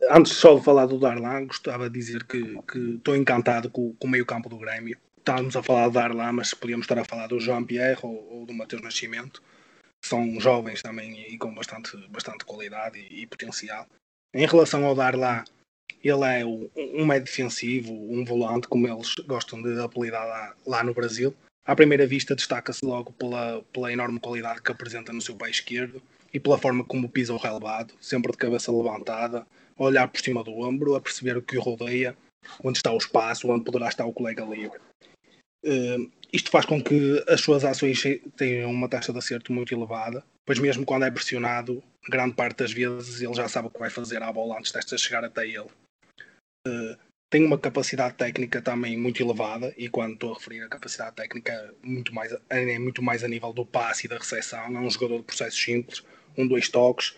antes 0.09 0.33
só 0.33 0.55
de 0.55 0.63
falar 0.63 0.85
do 0.85 0.99
Darlan, 0.99 1.45
gostava 1.45 1.89
de 1.89 1.99
dizer 1.99 2.23
que, 2.23 2.61
que 2.63 2.79
estou 2.95 3.15
encantado 3.15 3.69
com, 3.69 3.93
com 3.93 4.07
o 4.07 4.09
meio 4.11 4.25
campo 4.25 4.49
do 4.49 4.57
Grêmio. 4.57 4.97
Estávamos 5.17 5.55
a 5.55 5.61
falar 5.61 5.87
do 5.87 5.93
Darlan, 5.93 6.31
mas 6.33 6.53
podíamos 6.53 6.85
estar 6.85 6.97
a 6.97 7.05
falar 7.05 7.27
do 7.27 7.39
João 7.39 7.63
Pierre 7.63 7.99
ou, 8.01 8.27
ou 8.31 8.45
do 8.45 8.53
Mateus 8.53 8.81
Nascimento 8.81 9.41
são 10.03 10.39
jovens 10.39 10.81
também 10.81 11.21
e 11.31 11.37
com 11.37 11.53
bastante, 11.53 11.95
bastante 12.09 12.45
qualidade 12.45 12.99
e, 12.99 13.21
e 13.21 13.27
potencial. 13.27 13.85
Em 14.33 14.45
relação 14.45 14.85
ao 14.85 14.95
Darlan, 14.95 15.43
ele 16.03 16.25
é 16.25 16.45
um 16.45 17.05
médio 17.05 17.25
defensivo, 17.25 17.93
um 17.93 18.25
volante, 18.25 18.67
como 18.67 18.87
eles 18.87 19.15
gostam 19.27 19.61
de 19.61 19.79
apelidar 19.79 20.25
lá, 20.25 20.55
lá 20.65 20.83
no 20.83 20.93
Brasil. 20.93 21.33
À 21.65 21.75
primeira 21.75 22.07
vista, 22.07 22.35
destaca-se 22.35 22.83
logo 22.83 23.11
pela, 23.13 23.61
pela 23.71 23.93
enorme 23.93 24.19
qualidade 24.19 24.61
que 24.61 24.71
apresenta 24.71 25.13
no 25.13 25.21
seu 25.21 25.35
pé 25.35 25.49
esquerdo 25.49 26.01
e 26.33 26.39
pela 26.39 26.57
forma 26.57 26.83
como 26.83 27.09
pisa 27.09 27.33
o 27.33 27.37
relevado, 27.37 27.93
sempre 28.01 28.31
de 28.31 28.37
cabeça 28.37 28.71
levantada, 28.71 29.45
a 29.77 29.83
olhar 29.83 30.07
por 30.07 30.19
cima 30.19 30.43
do 30.43 30.53
ombro, 30.59 30.95
a 30.95 31.01
perceber 31.01 31.37
o 31.37 31.41
que 31.41 31.57
o 31.57 31.61
rodeia, 31.61 32.17
onde 32.63 32.77
está 32.79 32.91
o 32.91 32.97
espaço, 32.97 33.49
onde 33.49 33.63
poderá 33.63 33.89
estar 33.89 34.05
o 34.05 34.13
colega 34.13 34.43
livre. 34.43 34.79
Isto 36.33 36.49
faz 36.49 36.65
com 36.65 36.81
que 36.81 37.23
as 37.27 37.41
suas 37.41 37.65
ações 37.65 38.01
tenham 38.37 38.71
uma 38.71 38.87
taxa 38.87 39.11
de 39.11 39.19
acerto 39.19 39.51
muito 39.51 39.73
elevada, 39.73 40.23
pois 40.45 40.59
mesmo 40.59 40.85
quando 40.85 41.03
é 41.03 41.11
pressionado, 41.11 41.83
grande 42.09 42.35
parte 42.35 42.57
das 42.57 42.71
vezes 42.71 43.21
ele 43.21 43.33
já 43.33 43.47
sabe 43.49 43.67
o 43.67 43.71
que 43.71 43.79
vai 43.79 43.89
fazer 43.89 44.23
à 44.23 44.31
bola 44.31 44.57
antes 44.57 44.71
desta 44.71 44.97
chegar 44.97 45.25
até 45.25 45.45
ele. 45.45 45.67
Uh, 46.67 46.97
tem 47.29 47.45
uma 47.45 47.57
capacidade 47.57 48.15
técnica 48.15 48.61
também 48.61 48.97
muito 48.97 49.21
elevada, 49.21 49.73
e 49.77 49.89
quando 49.89 50.13
estou 50.13 50.31
a 50.31 50.33
referir 50.35 50.63
a 50.63 50.69
capacidade 50.69 51.15
técnica, 51.15 51.73
muito 51.83 52.13
mais, 52.13 52.33
é 52.49 52.79
muito 52.79 53.01
mais 53.01 53.23
a 53.23 53.27
nível 53.27 53.51
do 53.51 53.65
passe 53.65 54.05
e 54.05 54.09
da 54.09 54.17
recepção. 54.17 54.65
É 54.65 54.79
um 54.79 54.89
jogador 54.89 55.17
de 55.17 55.23
processos 55.23 55.61
simples, 55.61 56.03
um, 56.37 56.47
dois 56.47 56.69
toques, 56.69 57.15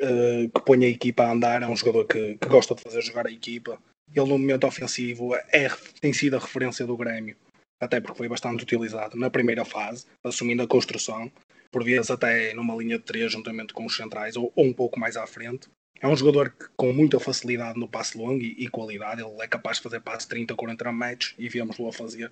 uh, 0.00 0.48
que 0.52 0.60
põe 0.64 0.84
a 0.84 0.88
equipa 0.88 1.24
a 1.24 1.32
andar. 1.32 1.62
É 1.62 1.68
um 1.68 1.76
jogador 1.76 2.04
que, 2.04 2.36
que 2.36 2.48
gosta 2.48 2.74
de 2.74 2.82
fazer 2.82 3.00
jogar 3.02 3.26
a 3.26 3.32
equipa. 3.32 3.80
Ele, 4.12 4.28
no 4.28 4.38
momento 4.38 4.66
ofensivo, 4.66 5.34
é, 5.34 5.68
tem 6.00 6.12
sido 6.12 6.36
a 6.36 6.40
referência 6.40 6.86
do 6.86 6.96
Grêmio 6.96 7.36
até 7.84 8.00
porque 8.00 8.18
foi 8.18 8.28
bastante 8.28 8.62
utilizado 8.62 9.16
na 9.16 9.30
primeira 9.30 9.64
fase, 9.64 10.06
assumindo 10.22 10.62
a 10.62 10.66
construção, 10.66 11.30
por 11.70 11.84
vezes 11.84 12.10
até 12.10 12.54
numa 12.54 12.74
linha 12.76 12.98
de 12.98 13.04
três 13.04 13.32
juntamente 13.32 13.74
com 13.74 13.84
os 13.84 13.96
centrais 13.96 14.36
ou, 14.36 14.52
ou 14.54 14.64
um 14.64 14.72
pouco 14.72 14.98
mais 14.98 15.16
à 15.16 15.26
frente. 15.26 15.68
É 16.00 16.08
um 16.08 16.16
jogador 16.16 16.50
que, 16.50 16.66
com 16.76 16.92
muita 16.92 17.18
facilidade 17.18 17.78
no 17.78 17.88
passe 17.88 18.18
longo 18.18 18.42
e, 18.42 18.54
e, 18.58 18.68
qualidade, 18.68 19.22
ele 19.22 19.40
é 19.40 19.48
capaz 19.48 19.78
de 19.78 19.84
fazer 19.84 20.00
passe 20.00 20.28
30, 20.28 20.54
40 20.54 20.92
metros 20.92 21.34
e 21.38 21.48
vemos-lo 21.48 21.88
a 21.88 21.92
fazer, 21.92 22.30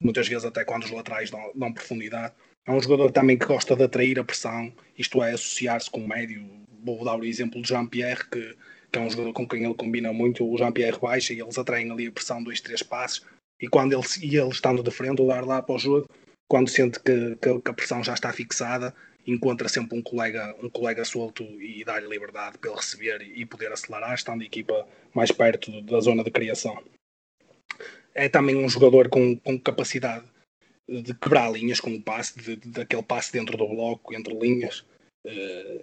muitas 0.00 0.28
vezes 0.28 0.44
até 0.44 0.64
quando 0.64 0.84
os 0.84 0.90
laterais 0.90 1.30
dão, 1.30 1.52
dão 1.54 1.72
profundidade. 1.72 2.34
É 2.66 2.72
um 2.72 2.80
jogador 2.80 3.10
também 3.12 3.38
que 3.38 3.46
gosta 3.46 3.74
de 3.76 3.82
atrair 3.82 4.18
a 4.18 4.24
pressão, 4.24 4.72
isto 4.98 5.22
é, 5.22 5.32
associar-se 5.32 5.90
com 5.90 6.00
o 6.00 6.08
médio. 6.08 6.44
Vou 6.84 7.04
dar 7.04 7.18
o 7.18 7.24
exemplo 7.24 7.62
de 7.62 7.68
Jean-Pierre, 7.68 8.28
que, 8.30 8.56
que 8.92 8.98
é 8.98 9.00
um 9.00 9.10
jogador 9.10 9.32
com 9.32 9.48
quem 9.48 9.64
ele 9.64 9.74
combina 9.74 10.12
muito. 10.12 10.46
O 10.46 10.56
Jean-Pierre 10.56 10.98
baixa 11.00 11.32
e 11.32 11.40
eles 11.40 11.58
atraem 11.58 11.90
ali 11.90 12.06
a 12.06 12.12
pressão, 12.12 12.42
dois, 12.42 12.60
três 12.60 12.82
passes 12.82 13.24
e 13.60 13.68
quando 13.68 13.92
ele, 13.92 14.02
e 14.22 14.36
ele 14.36 14.48
estando 14.48 14.82
de 14.82 14.90
frente, 14.90 15.22
olhar 15.22 15.44
lá 15.44 15.62
para 15.62 15.74
o 15.74 15.78
jogo, 15.78 16.08
quando 16.48 16.68
sente 16.68 17.00
que, 17.00 17.36
que, 17.36 17.60
que, 17.60 17.70
a 17.70 17.74
pressão 17.74 18.02
já 18.02 18.14
está 18.14 18.32
fixada, 18.32 18.94
encontra 19.26 19.68
sempre 19.68 19.98
um 19.98 20.02
colega, 20.02 20.54
um 20.62 20.68
colega 20.68 21.04
solto 21.04 21.42
e 21.42 21.84
dá-lhe 21.84 22.06
liberdade 22.06 22.58
para 22.58 22.70
ele 22.70 22.78
receber 22.78 23.22
e 23.22 23.46
poder 23.46 23.72
acelerar, 23.72 24.14
estando 24.14 24.42
a 24.42 24.44
equipa 24.44 24.86
mais 25.14 25.32
perto 25.32 25.80
da 25.82 26.00
zona 26.00 26.22
de 26.22 26.30
criação. 26.30 26.82
É 28.14 28.28
também 28.28 28.56
um 28.56 28.68
jogador 28.68 29.08
com, 29.08 29.36
com 29.38 29.58
capacidade 29.58 30.24
de 30.88 31.14
quebrar 31.14 31.50
linhas 31.50 31.80
com 31.80 31.94
o 31.94 32.02
passe, 32.02 32.38
de, 32.38 32.56
de, 32.56 32.68
daquele 32.68 33.02
passe 33.02 33.32
dentro 33.32 33.56
do 33.56 33.66
bloco, 33.66 34.14
entre 34.14 34.34
linhas. 34.34 34.84
Uh, 35.26 35.82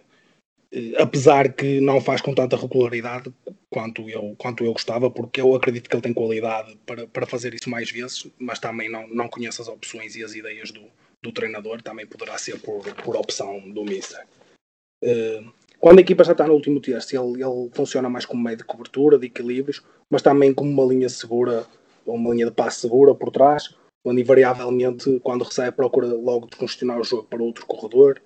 apesar 0.97 1.51
que 1.53 1.81
não 1.81 1.99
faz 1.99 2.21
com 2.21 2.33
tanta 2.33 2.55
regularidade 2.55 3.31
quanto 3.69 4.09
eu, 4.09 4.35
quanto 4.37 4.63
eu 4.63 4.71
gostava, 4.71 5.09
porque 5.11 5.41
eu 5.41 5.53
acredito 5.53 5.89
que 5.89 5.95
ele 5.95 6.03
tem 6.03 6.13
qualidade 6.13 6.77
para, 6.85 7.07
para 7.07 7.25
fazer 7.25 7.53
isso 7.53 7.69
mais 7.69 7.91
vezes, 7.91 8.27
mas 8.39 8.59
também 8.59 8.89
não, 8.89 9.07
não 9.07 9.27
conheço 9.27 9.61
as 9.61 9.67
opções 9.67 10.15
e 10.15 10.23
as 10.23 10.33
ideias 10.33 10.71
do, 10.71 10.83
do 11.21 11.31
treinador, 11.31 11.81
também 11.81 12.05
poderá 12.05 12.37
ser 12.37 12.59
por, 12.59 12.81
por 12.95 13.15
opção 13.17 13.59
do 13.71 13.83
Mister. 13.83 14.25
Uh, 15.03 15.51
quando 15.79 15.97
a 15.97 16.01
equipa 16.01 16.23
já 16.23 16.31
está 16.31 16.47
no 16.47 16.53
último 16.53 16.79
terço, 16.79 17.15
ele, 17.15 17.43
ele 17.43 17.69
funciona 17.73 18.07
mais 18.09 18.25
como 18.25 18.43
meio 18.43 18.57
de 18.57 18.63
cobertura, 18.63 19.17
de 19.17 19.27
equilíbrios, 19.27 19.83
mas 20.09 20.21
também 20.21 20.53
como 20.53 20.69
uma 20.69 20.93
linha 20.93 21.09
segura, 21.09 21.65
ou 22.05 22.15
uma 22.15 22.33
linha 22.33 22.45
de 22.45 22.51
passe 22.51 22.81
segura 22.81 23.13
por 23.13 23.31
trás, 23.31 23.75
onde 24.05 24.21
invariavelmente, 24.21 25.19
quando 25.21 25.43
recebe, 25.43 25.75
procura 25.75 26.07
logo 26.07 26.47
descongestionar 26.47 26.99
o 26.99 27.03
jogo 27.03 27.23
para 27.23 27.43
outro 27.43 27.65
corredor, 27.65 28.21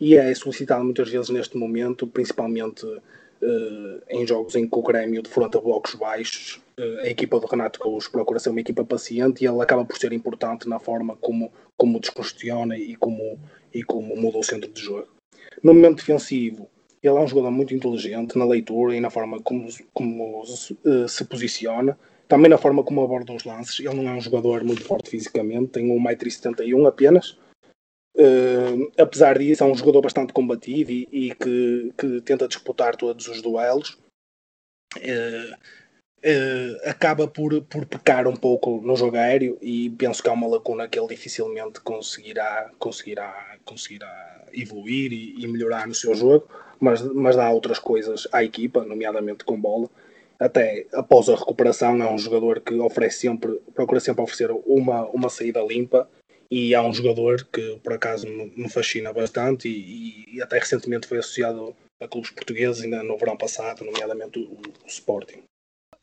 e 0.00 0.16
é 0.16 0.34
solicitado 0.34 0.84
muitas 0.84 1.08
vezes 1.10 1.30
neste 1.30 1.56
momento, 1.56 2.06
principalmente 2.06 2.86
Uh, 3.40 4.02
em 4.10 4.26
jogos 4.26 4.56
em 4.56 4.68
que 4.68 4.76
o 4.76 4.82
Grêmio 4.82 5.22
defronta 5.22 5.60
blocos 5.60 5.94
baixos, 5.94 6.60
uh, 6.76 6.98
a 7.02 7.08
equipa 7.08 7.38
do 7.38 7.46
Renato 7.46 7.78
Gaúcho 7.78 8.10
procura 8.10 8.40
ser 8.40 8.50
uma 8.50 8.60
equipa 8.60 8.84
paciente 8.84 9.44
e 9.44 9.46
ele 9.46 9.62
acaba 9.62 9.84
por 9.84 9.96
ser 9.96 10.12
importante 10.12 10.68
na 10.68 10.80
forma 10.80 11.14
como, 11.14 11.52
como 11.76 12.00
descongestiona 12.00 12.76
e 12.76 12.96
como, 12.96 13.38
e 13.72 13.84
como 13.84 14.16
muda 14.16 14.38
o 14.38 14.42
centro 14.42 14.68
de 14.68 14.80
jogo. 14.80 15.06
No 15.62 15.72
momento 15.72 15.98
defensivo, 15.98 16.68
ele 17.00 17.16
é 17.16 17.20
um 17.20 17.28
jogador 17.28 17.52
muito 17.52 17.72
inteligente 17.72 18.36
na 18.36 18.44
leitura 18.44 18.96
e 18.96 19.00
na 19.00 19.08
forma 19.08 19.40
como, 19.40 19.68
como 19.94 20.42
uh, 20.42 21.08
se 21.08 21.24
posiciona, 21.24 21.96
também 22.26 22.50
na 22.50 22.58
forma 22.58 22.82
como 22.82 23.04
aborda 23.04 23.32
os 23.32 23.44
lances. 23.44 23.78
Ele 23.78 24.02
não 24.02 24.08
é 24.08 24.14
um 24.14 24.20
jogador 24.20 24.64
muito 24.64 24.82
forte 24.82 25.10
fisicamente, 25.10 25.68
tem 25.68 25.88
1,71m 25.88 26.88
apenas, 26.88 27.38
Uh, 28.18 28.90
apesar 28.98 29.38
disso, 29.38 29.62
é 29.62 29.66
um 29.66 29.76
jogador 29.76 30.02
bastante 30.02 30.32
combativo 30.32 30.90
e, 30.90 31.08
e 31.12 31.34
que, 31.36 31.92
que, 31.96 32.20
tenta 32.22 32.48
disputar 32.48 32.96
todos 32.96 33.28
os 33.28 33.40
duelos. 33.40 33.96
Uh, 34.96 35.54
uh, 35.54 36.88
acaba 36.90 37.28
por, 37.28 37.62
por 37.62 37.86
pecar 37.86 38.26
um 38.26 38.34
pouco 38.34 38.80
no 38.80 38.96
jogo 38.96 39.16
aéreo 39.16 39.56
e 39.62 39.90
penso 39.90 40.20
que 40.20 40.28
há 40.28 40.32
uma 40.32 40.48
lacuna 40.48 40.88
que 40.88 40.98
ele 40.98 41.06
dificilmente 41.06 41.80
conseguirá, 41.80 42.72
conseguirá, 42.80 43.56
conseguirá 43.64 44.46
evoluir 44.52 45.12
e, 45.12 45.40
e 45.40 45.46
melhorar 45.46 45.86
no 45.86 45.94
seu 45.94 46.12
jogo, 46.12 46.48
mas, 46.80 47.00
mas 47.02 47.36
dá 47.36 47.48
outras 47.50 47.78
coisas 47.78 48.26
à 48.32 48.42
equipa, 48.42 48.84
nomeadamente 48.84 49.44
com 49.44 49.60
bola. 49.60 49.88
Até 50.40 50.86
após 50.92 51.28
a 51.28 51.36
recuperação, 51.36 52.02
é 52.02 52.10
um 52.10 52.18
jogador 52.18 52.60
que 52.60 52.74
oferece 52.74 53.20
sempre, 53.20 53.60
procura 53.74 54.00
sempre 54.00 54.22
oferecer 54.22 54.50
uma, 54.66 55.06
uma 55.06 55.28
saída 55.28 55.60
limpa 55.60 56.08
e 56.50 56.74
há 56.74 56.82
um 56.82 56.92
jogador 56.92 57.46
que 57.52 57.78
por 57.82 57.92
acaso 57.92 58.26
me 58.26 58.68
fascina 58.68 59.12
bastante 59.12 59.68
e, 59.68 60.36
e 60.36 60.42
até 60.42 60.58
recentemente 60.58 61.06
foi 61.06 61.18
associado 61.18 61.74
a 62.00 62.08
clubes 62.08 62.30
portugueses 62.30 62.82
ainda 62.82 63.02
no 63.02 63.18
verão 63.18 63.36
passado, 63.36 63.84
nomeadamente 63.84 64.38
o, 64.38 64.52
o 64.52 64.86
Sporting. 64.86 65.42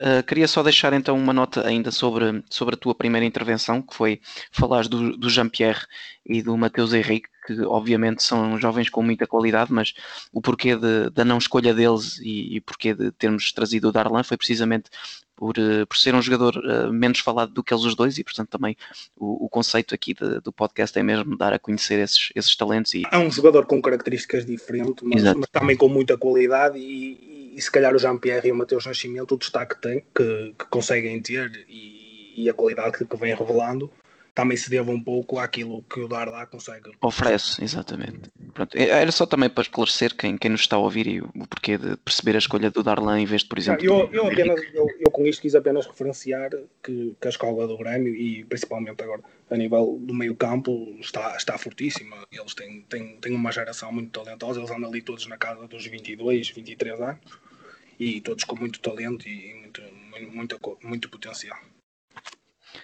Uh, 0.02 0.22
queria 0.28 0.46
só 0.46 0.62
deixar 0.62 0.92
então 0.92 1.18
uma 1.18 1.32
nota 1.32 1.66
ainda 1.66 1.90
sobre, 1.90 2.44
sobre 2.50 2.76
a 2.76 2.78
tua 2.78 2.94
primeira 2.94 3.26
intervenção, 3.26 3.82
que 3.82 3.96
foi 3.96 4.20
falar 4.52 4.90
do, 4.90 5.16
do 5.16 5.30
Jean-Pierre 5.30 5.86
e 6.26 6.42
do 6.42 6.58
Mateus 6.58 6.94
Henrique, 6.94 7.30
que 7.48 7.62
obviamente 7.62 8.22
são 8.22 8.60
jovens 8.60 8.90
com 8.90 9.02
muita 9.02 9.26
qualidade, 9.26 9.72
mas 9.72 9.94
o 10.34 10.42
porquê 10.42 10.76
de, 10.76 11.10
da 11.12 11.24
não 11.24 11.38
escolha 11.38 11.74
deles 11.74 12.20
e, 12.20 12.58
e 12.58 12.62
porquê 12.62 12.94
de 12.94 13.10
termos 13.14 13.54
trazido 13.54 13.88
o 13.88 13.92
Darlan 13.94 14.24
foi 14.24 14.36
precisamente 14.36 14.90
por, 15.36 15.58
uh, 15.58 15.86
por 15.88 15.98
ser 15.98 16.16
um 16.16 16.22
jogador 16.22 16.56
uh, 16.58 16.92
menos 16.92 17.20
falado 17.20 17.52
do 17.52 17.64
que 17.64 17.74
eles 17.74 17.84
os 17.84 17.96
dois 17.96 18.18
e 18.18 18.24
portanto 18.24 18.50
também 18.50 18.76
o, 19.16 19.46
o 19.46 19.50
conceito 19.50 19.94
aqui 19.94 20.14
de, 20.14 20.40
do 20.42 20.52
podcast 20.52 20.98
é 20.98 21.04
mesmo 21.04 21.38
dar 21.38 21.54
a 21.54 21.60
conhecer 21.60 22.00
esses, 22.00 22.30
esses 22.36 22.56
talentos. 22.56 22.94
E... 22.94 23.04
É 23.12 23.18
um 23.18 23.30
jogador 23.30 23.66
com 23.66 23.82
características 23.82 24.46
diferentes, 24.46 25.04
mas, 25.04 25.24
mas 25.24 25.50
também 25.50 25.76
com 25.76 25.90
muita 25.90 26.18
qualidade 26.18 26.78
e, 26.78 27.54
e 27.56 27.62
se 27.62 27.72
calhar 27.72 27.94
o 27.94 28.00
Jean-Pierre 28.00 28.50
e 28.50 28.52
o 28.52 28.56
Mateus 28.56 28.86
Nascimento 28.86 29.36
o 29.36 29.38
destaque 29.38 29.80
tem, 29.82 30.04
que, 30.16 30.54
que 30.58 30.66
conseguem 30.70 31.22
ter 31.22 31.66
e, 31.68 32.44
e 32.44 32.50
a 32.50 32.54
qualidade 32.54 32.98
que, 32.98 33.06
que 33.06 33.18
vem 33.18 33.36
revelando 33.36 33.92
também 34.36 34.58
se 34.58 34.70
deva 34.70 34.92
um 34.92 35.02
pouco 35.02 35.40
àquilo 35.40 35.82
que 35.84 36.02
o 36.02 36.10
Darda 36.10 36.46
consegue. 36.46 36.92
Oferece, 37.02 37.64
exatamente. 37.64 38.30
Pronto, 38.54 38.78
é, 38.78 38.90
era 38.90 39.12
só 39.12 39.26
também 39.26 39.50
para 39.50 39.62
esclarecer 39.62 40.14
quem, 40.14 40.38
quem 40.38 40.52
nos 40.52 40.60
está 40.60 40.76
a 40.76 40.80
ouvir 40.80 41.08
e 41.08 41.22
o 41.22 41.48
porquê 41.50 41.78
de 41.78 41.96
perceber 41.96 42.36
a 42.36 42.40
escolha 42.40 42.70
do 42.70 42.84
Darlan 42.84 43.22
em 43.22 43.26
vez 43.26 43.44
de, 43.44 43.48
por 43.48 43.58
exemplo. 43.58 43.86
eu, 43.86 44.10
eu, 44.12 44.28
apenas, 44.28 44.62
eu, 44.74 44.88
eu, 45.00 45.10
com 45.10 45.26
isto 45.26 45.42
quis 45.42 45.56
apenas 45.56 45.88
referenciar 45.88 46.50
que, 46.84 47.16
que 47.20 47.28
a 47.28 47.30
escola 47.30 47.66
do 47.66 47.78
Grêmio 47.78 48.14
e 48.14 48.44
principalmente 48.44 49.02
agora 49.02 49.22
a 49.50 49.56
nível 49.56 49.98
do 50.02 50.14
meio-campo 50.14 50.98
está, 51.00 51.38
está 51.38 51.58
fortíssima. 51.58 52.18
Eles 52.30 52.54
têm, 52.54 52.82
têm, 52.90 53.16
têm 53.18 53.34
uma 53.34 53.54
geração 53.54 53.90
muito 53.94 54.12
talentosa, 54.20 54.60
eles 54.60 54.70
andam 54.70 54.90
ali 54.90 55.02
todos 55.02 55.26
na 55.28 55.38
casa 55.38 55.66
dos 55.66 55.86
22, 55.86 56.50
23 56.50 57.00
anos 57.00 57.22
e 57.98 58.20
todos 58.20 58.44
com 58.44 58.58
muito 58.58 58.82
talento 58.82 59.30
e 59.30 59.54
muito, 59.54 59.82
muito, 60.34 60.78
muito 60.84 61.10
potencial. 61.10 61.58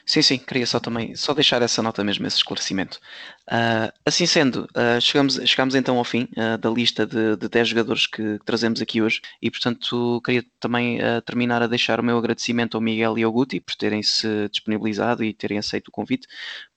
Sim, 0.06 0.22
sim, 0.22 0.38
queria 0.38 0.66
só 0.66 0.80
também 0.80 1.16
só 1.16 1.34
deixar 1.34 1.62
essa 1.62 1.82
nota 1.82 2.04
mesmo, 2.04 2.26
esse 2.28 2.38
esclarecimento. 2.38 3.00
Uh, 3.48 3.92
assim 4.06 4.26
sendo, 4.26 4.68
uh, 4.76 5.00
chegamos, 5.02 5.40
chegamos 5.46 5.76
então 5.76 5.98
ao 5.98 6.04
fim 6.04 6.28
uh, 6.38 6.58
da 6.58 6.70
lista 6.70 7.06
de, 7.06 7.36
de 7.36 7.50
10 7.50 7.68
jogadores 7.70 8.08
que, 8.08 8.40
que, 8.40 8.46
trazemos 8.46 8.82
aqui 8.82 9.02
hoje 9.02 9.22
e, 9.42 9.50
portanto, 9.50 10.22
queria 10.24 10.44
também 10.60 11.00
terminar 11.26 11.62
a 11.62 11.68
deixar 11.68 12.00
o 12.00 12.04
meu 12.04 12.18
agradecimento 12.18 12.76
ao 12.76 12.82
Miguel 12.82 13.18
e 13.18 13.24
ao 13.24 13.32
Guti 13.32 13.60
por 13.60 13.76
terem 13.76 14.04
se 14.04 14.48
disponibilizado 14.50 15.24
e 15.24 15.34
terem 15.34 15.58
aceito 15.58 15.88
o 15.88 15.92
convite 15.92 16.28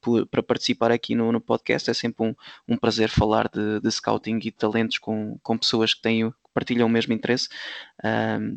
por, 0.00 0.26
para 0.26 0.42
participar 0.42 0.90
aqui 0.90 1.14
no, 1.14 1.32
no, 1.32 1.40
podcast. 1.40 1.90
É 1.90 1.94
sempre 1.94 2.26
um, 2.26 2.34
um 2.68 2.76
prazer 2.76 3.08
falar 3.08 3.48
de, 3.48 3.80
de, 3.80 3.90
scouting 3.90 4.36
e 4.36 4.40
de 4.40 4.52
talentos 4.52 4.98
com, 4.98 5.38
com 5.42 5.58
pessoas 5.58 5.94
que 5.94 6.02
têm 6.02 6.32
partilham 6.54 6.86
o 6.86 6.90
mesmo 6.90 7.12
interesse. 7.12 7.48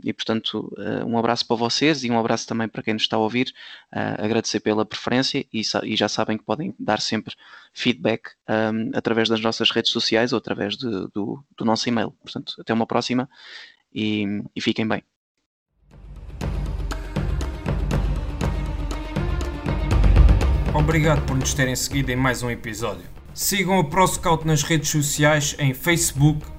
E 0.04 0.14
portanto, 0.14 0.74
uh, 0.78 1.06
um 1.06 1.18
abraço 1.18 1.46
para 1.46 1.58
vocês 1.58 2.04
e 2.04 2.12
um 2.12 2.20
abraço 2.20 2.48
também 2.48 2.68
para 2.68 2.84
quem 2.84 2.94
nos 2.94 3.04
está 3.04 3.18
a 3.18 3.20
ouvir. 3.20 3.54
Uh, 3.92 4.24
agradecer 4.24 4.60
pela 4.60 4.86
preferência 4.86 5.46
e, 5.52 5.62
e, 5.84 5.96
já 5.96 6.08
sabem 6.08 6.38
que 6.38 6.44
podem 6.44 6.74
dar 6.80 7.02
sempre 7.02 7.34
feedback 7.74 8.30
um, 8.48 8.92
através 8.94 9.28
das 9.28 9.42
nossas 9.42 9.72
redes 9.72 9.92
sociais 9.92 10.32
ou 10.32 10.38
através 10.38 10.78
de, 10.78 10.90
do, 11.14 11.44
do, 11.58 11.66
nosso 11.66 11.90
e-mail. 11.90 12.12
Portanto, 12.24 12.54
até 12.60 12.74
uma 12.74 12.86
próxima 12.86 13.30
e, 13.94 14.26
e 14.56 14.62
fiquem 14.62 14.88
bem. 14.88 15.04
Obrigado 20.74 21.26
por 21.26 21.36
nos 21.36 21.54
terem 21.54 21.76
seguido 21.76 22.12
em 22.12 22.16
mais 22.16 22.44
um 22.44 22.52
episódio. 22.52 23.06
Sigam 23.34 23.80
a 23.80 23.84
ProScout 23.84 24.46
nas 24.46 24.64
redes 24.64 24.90
sociais 24.90 25.56
em 25.60 25.74
Facebook, 25.74 26.46